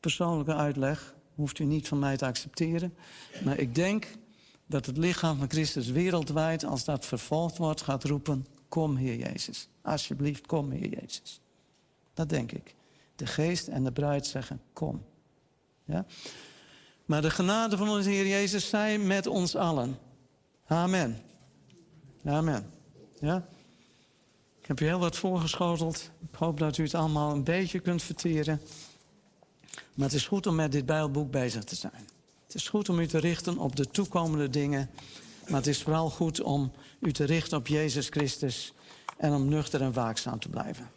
[0.00, 1.14] persoonlijke uitleg.
[1.34, 2.94] Hoeft u niet van mij te accepteren.
[3.44, 4.06] Maar ik denk
[4.66, 9.68] dat het lichaam van Christus wereldwijd, als dat vervolgd wordt, gaat roepen, kom Heer Jezus.
[9.82, 11.40] Alsjeblieft, kom Heer Jezus.
[12.14, 12.74] Dat denk ik.
[13.16, 15.04] De geest en de bruid zeggen, kom.
[15.84, 16.06] Ja?
[17.08, 19.98] Maar de genade van onze Heer Jezus zij met ons allen.
[20.66, 21.22] Amen.
[22.24, 22.70] Amen.
[23.20, 23.48] Ja?
[24.60, 26.10] Ik heb u heel wat voorgeschoteld.
[26.32, 28.60] Ik hoop dat u het allemaal een beetje kunt verteren.
[29.94, 32.08] Maar het is goed om met dit Bijbelboek bezig te zijn.
[32.46, 34.90] Het is goed om u te richten op de toekomende dingen.
[35.46, 38.72] Maar het is vooral goed om u te richten op Jezus Christus.
[39.16, 40.90] En om nuchter en waakzaam te blijven.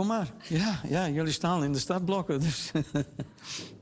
[0.00, 0.32] Kom maar.
[0.48, 2.40] Ja, ja, jullie staan in de startblokken.
[2.40, 2.70] Dus.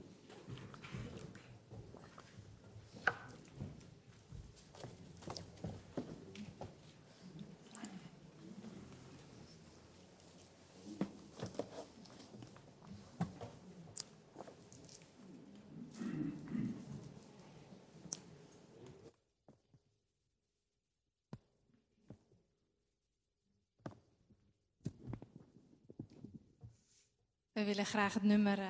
[27.58, 28.58] We willen graag het nummer.
[28.58, 28.66] Uh...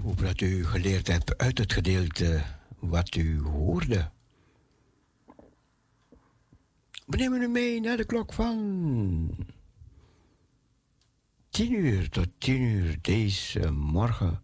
[0.00, 2.42] Hoe dat u geleerd hebt uit het gedeelte
[2.78, 4.10] wat u hoorde.
[7.06, 9.46] We nemen u mee naar de klok van
[11.48, 14.42] 10 uur tot 10 uur deze morgen.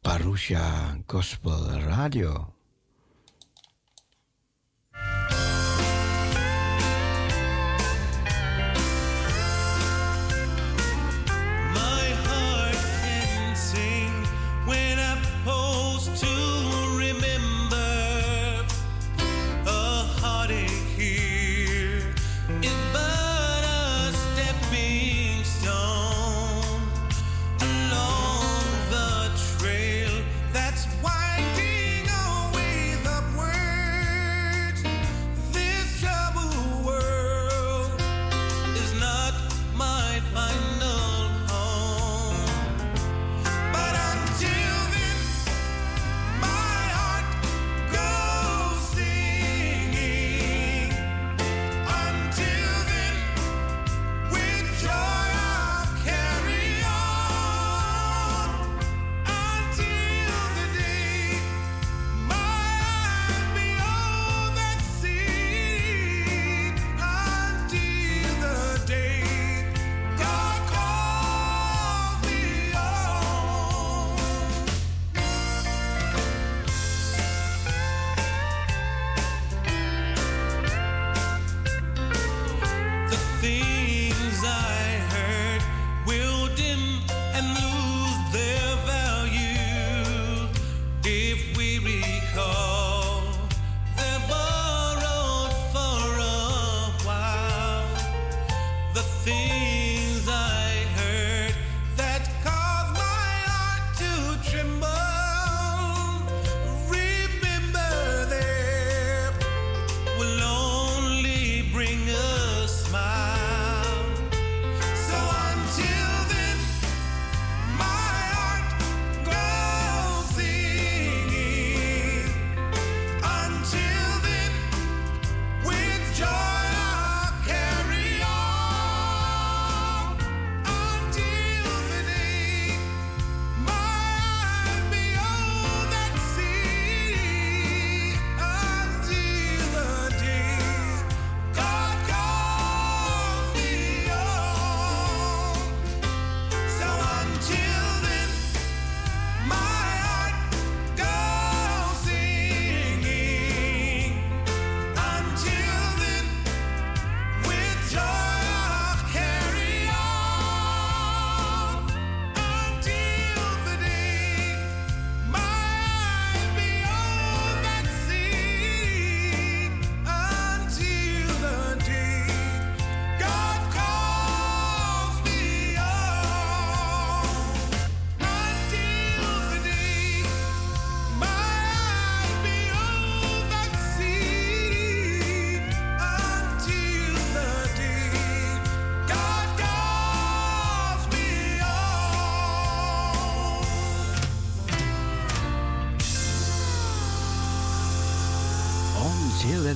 [0.00, 2.57] Parusha Gospel Radio.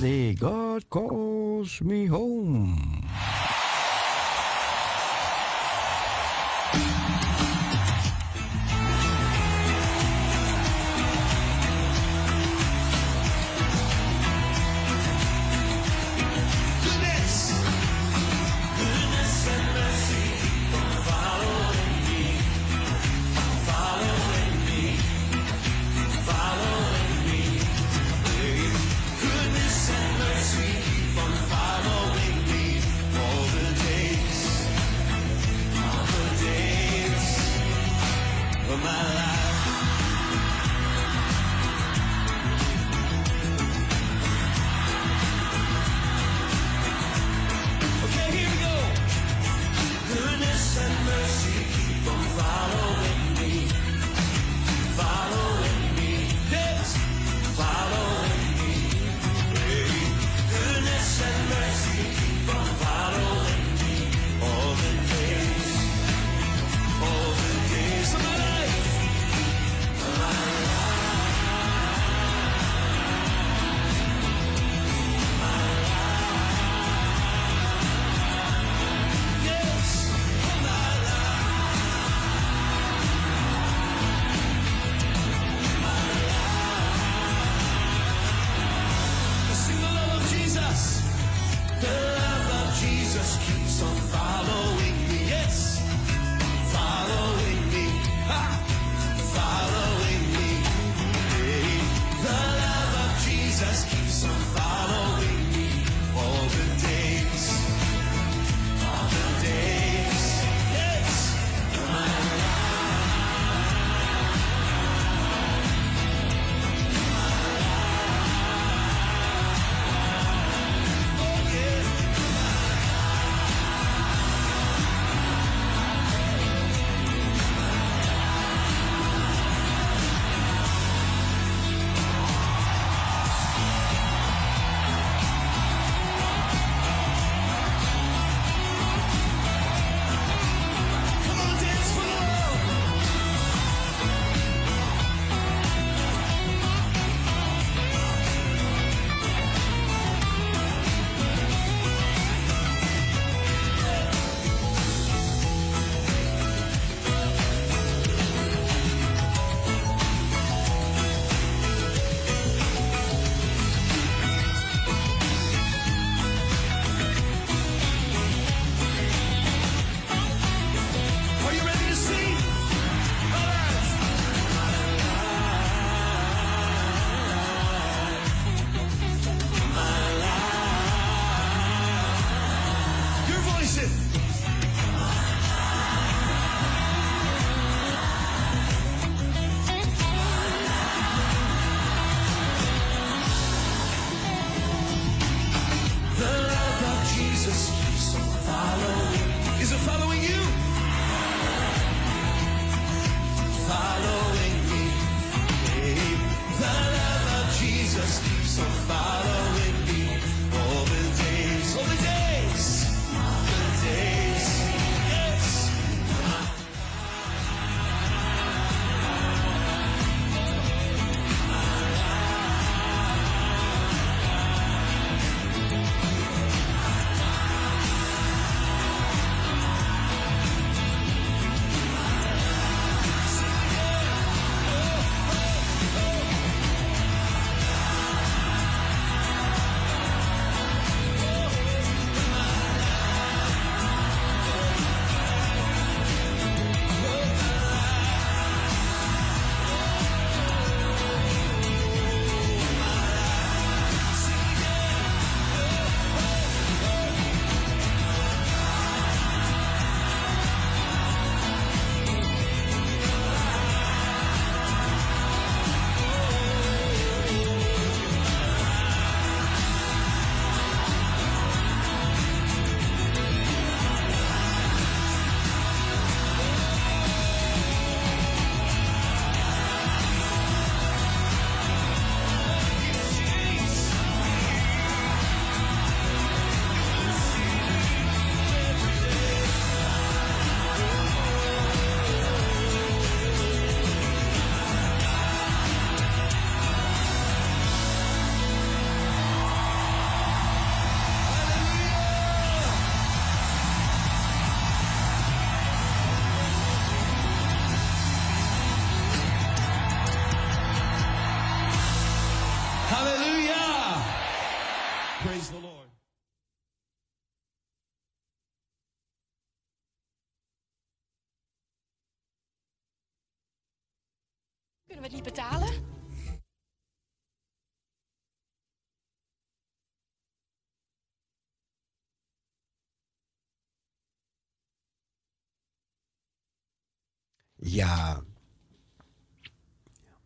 [0.03, 2.32] God calls me home.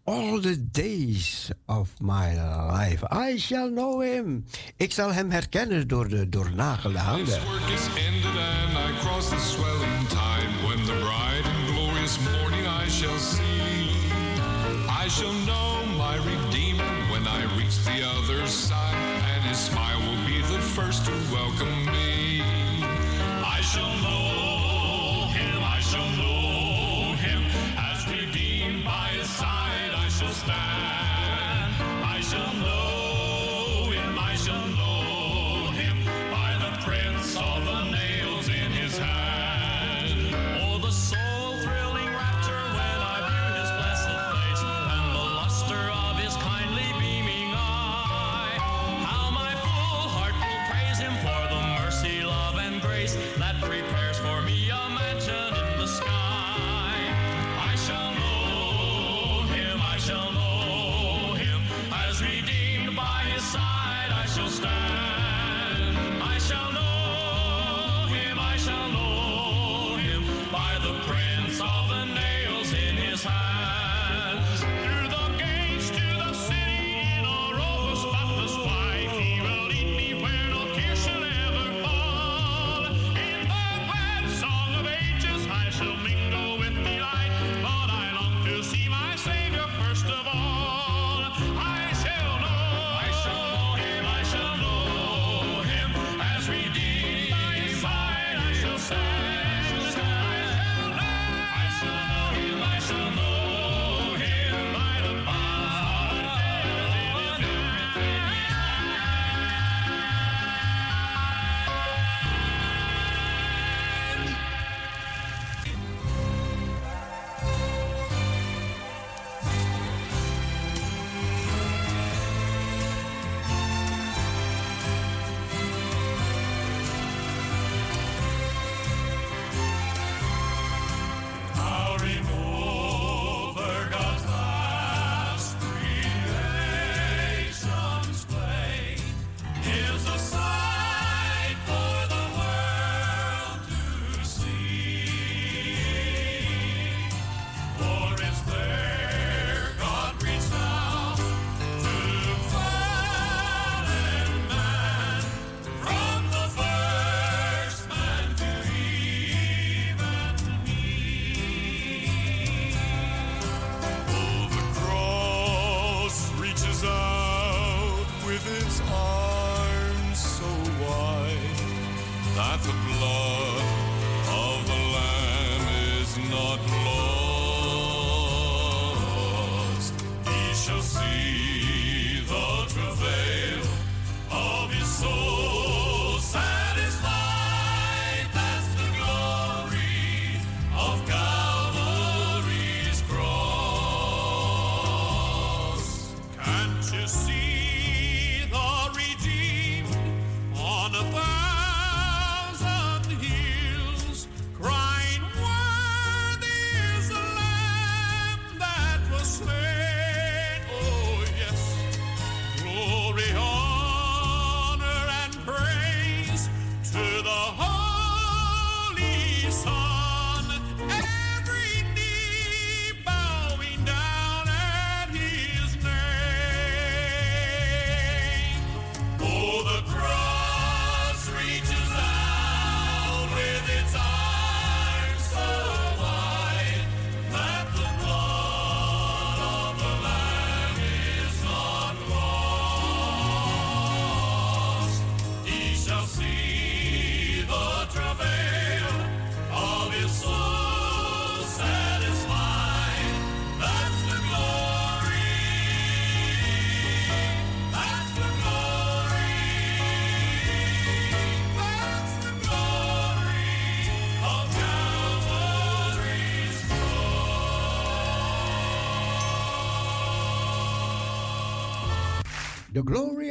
[0.03, 4.45] All the days of my life, I shall know him.
[4.77, 7.25] Ik zal hem herkennen door de doornagelde handen.
[7.25, 10.67] His work is ended and I cross the swelling time.
[10.67, 13.89] When the bright and glorious morning I shall see,
[15.05, 15.66] I shall know.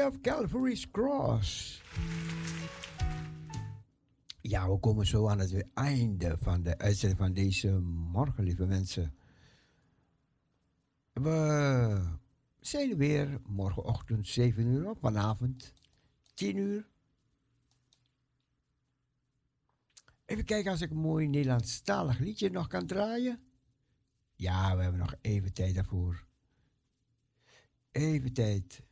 [0.02, 1.82] Of Calvary's Cross.
[4.40, 7.78] Ja, we komen zo aan het einde van de uitzending van deze
[8.12, 9.14] morgen, lieve mensen.
[11.12, 12.18] We
[12.60, 15.72] zijn weer morgenochtend 7 uur op, vanavond
[16.34, 16.88] 10 uur.
[20.24, 23.40] Even kijken als ik een mooi Nederlandstalig liedje nog kan draaien.
[24.34, 26.26] Ja, we hebben nog even tijd daarvoor.
[27.90, 28.85] Even tijd.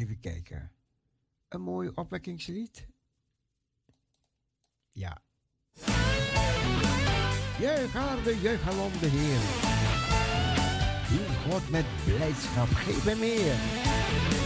[0.00, 0.70] Even kijken.
[1.48, 2.88] Een mooi opwekkingslied.
[4.92, 5.22] Ja.
[7.58, 9.40] Juich aarde, juich alom de Heer.
[11.08, 14.39] Dien God met blijdschap, geef hem meer.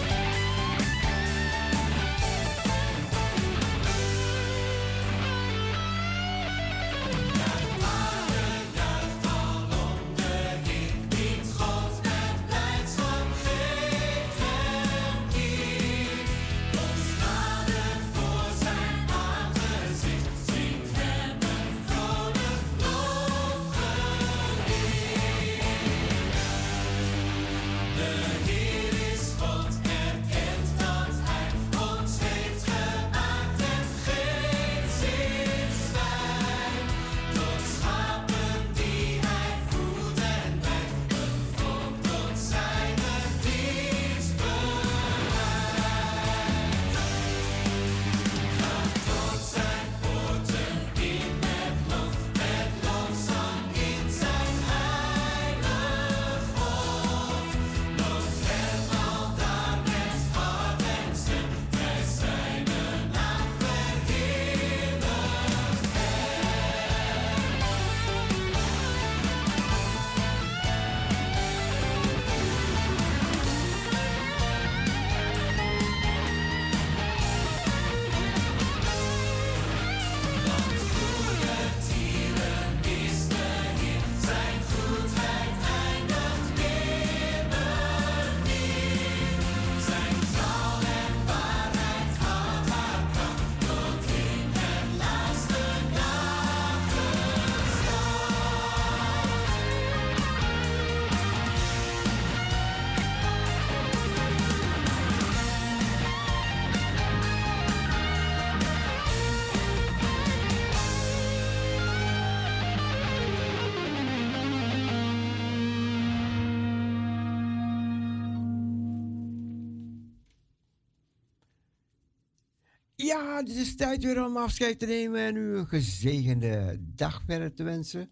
[123.48, 127.62] Het is tijd weer om afscheid te nemen en u een gezegende dag verder te
[127.62, 128.10] wensen.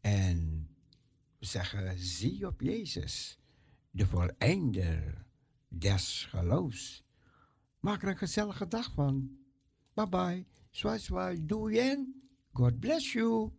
[0.00, 0.68] En
[1.38, 3.38] we zeggen, zie op Jezus,
[3.90, 5.26] de voleinder
[5.68, 7.04] des geloofs.
[7.80, 9.30] Maak er een gezellige dag van.
[9.94, 10.46] Bye bye.
[10.70, 11.46] Zwaai, zwaai.
[11.46, 13.52] Doei en God bless you.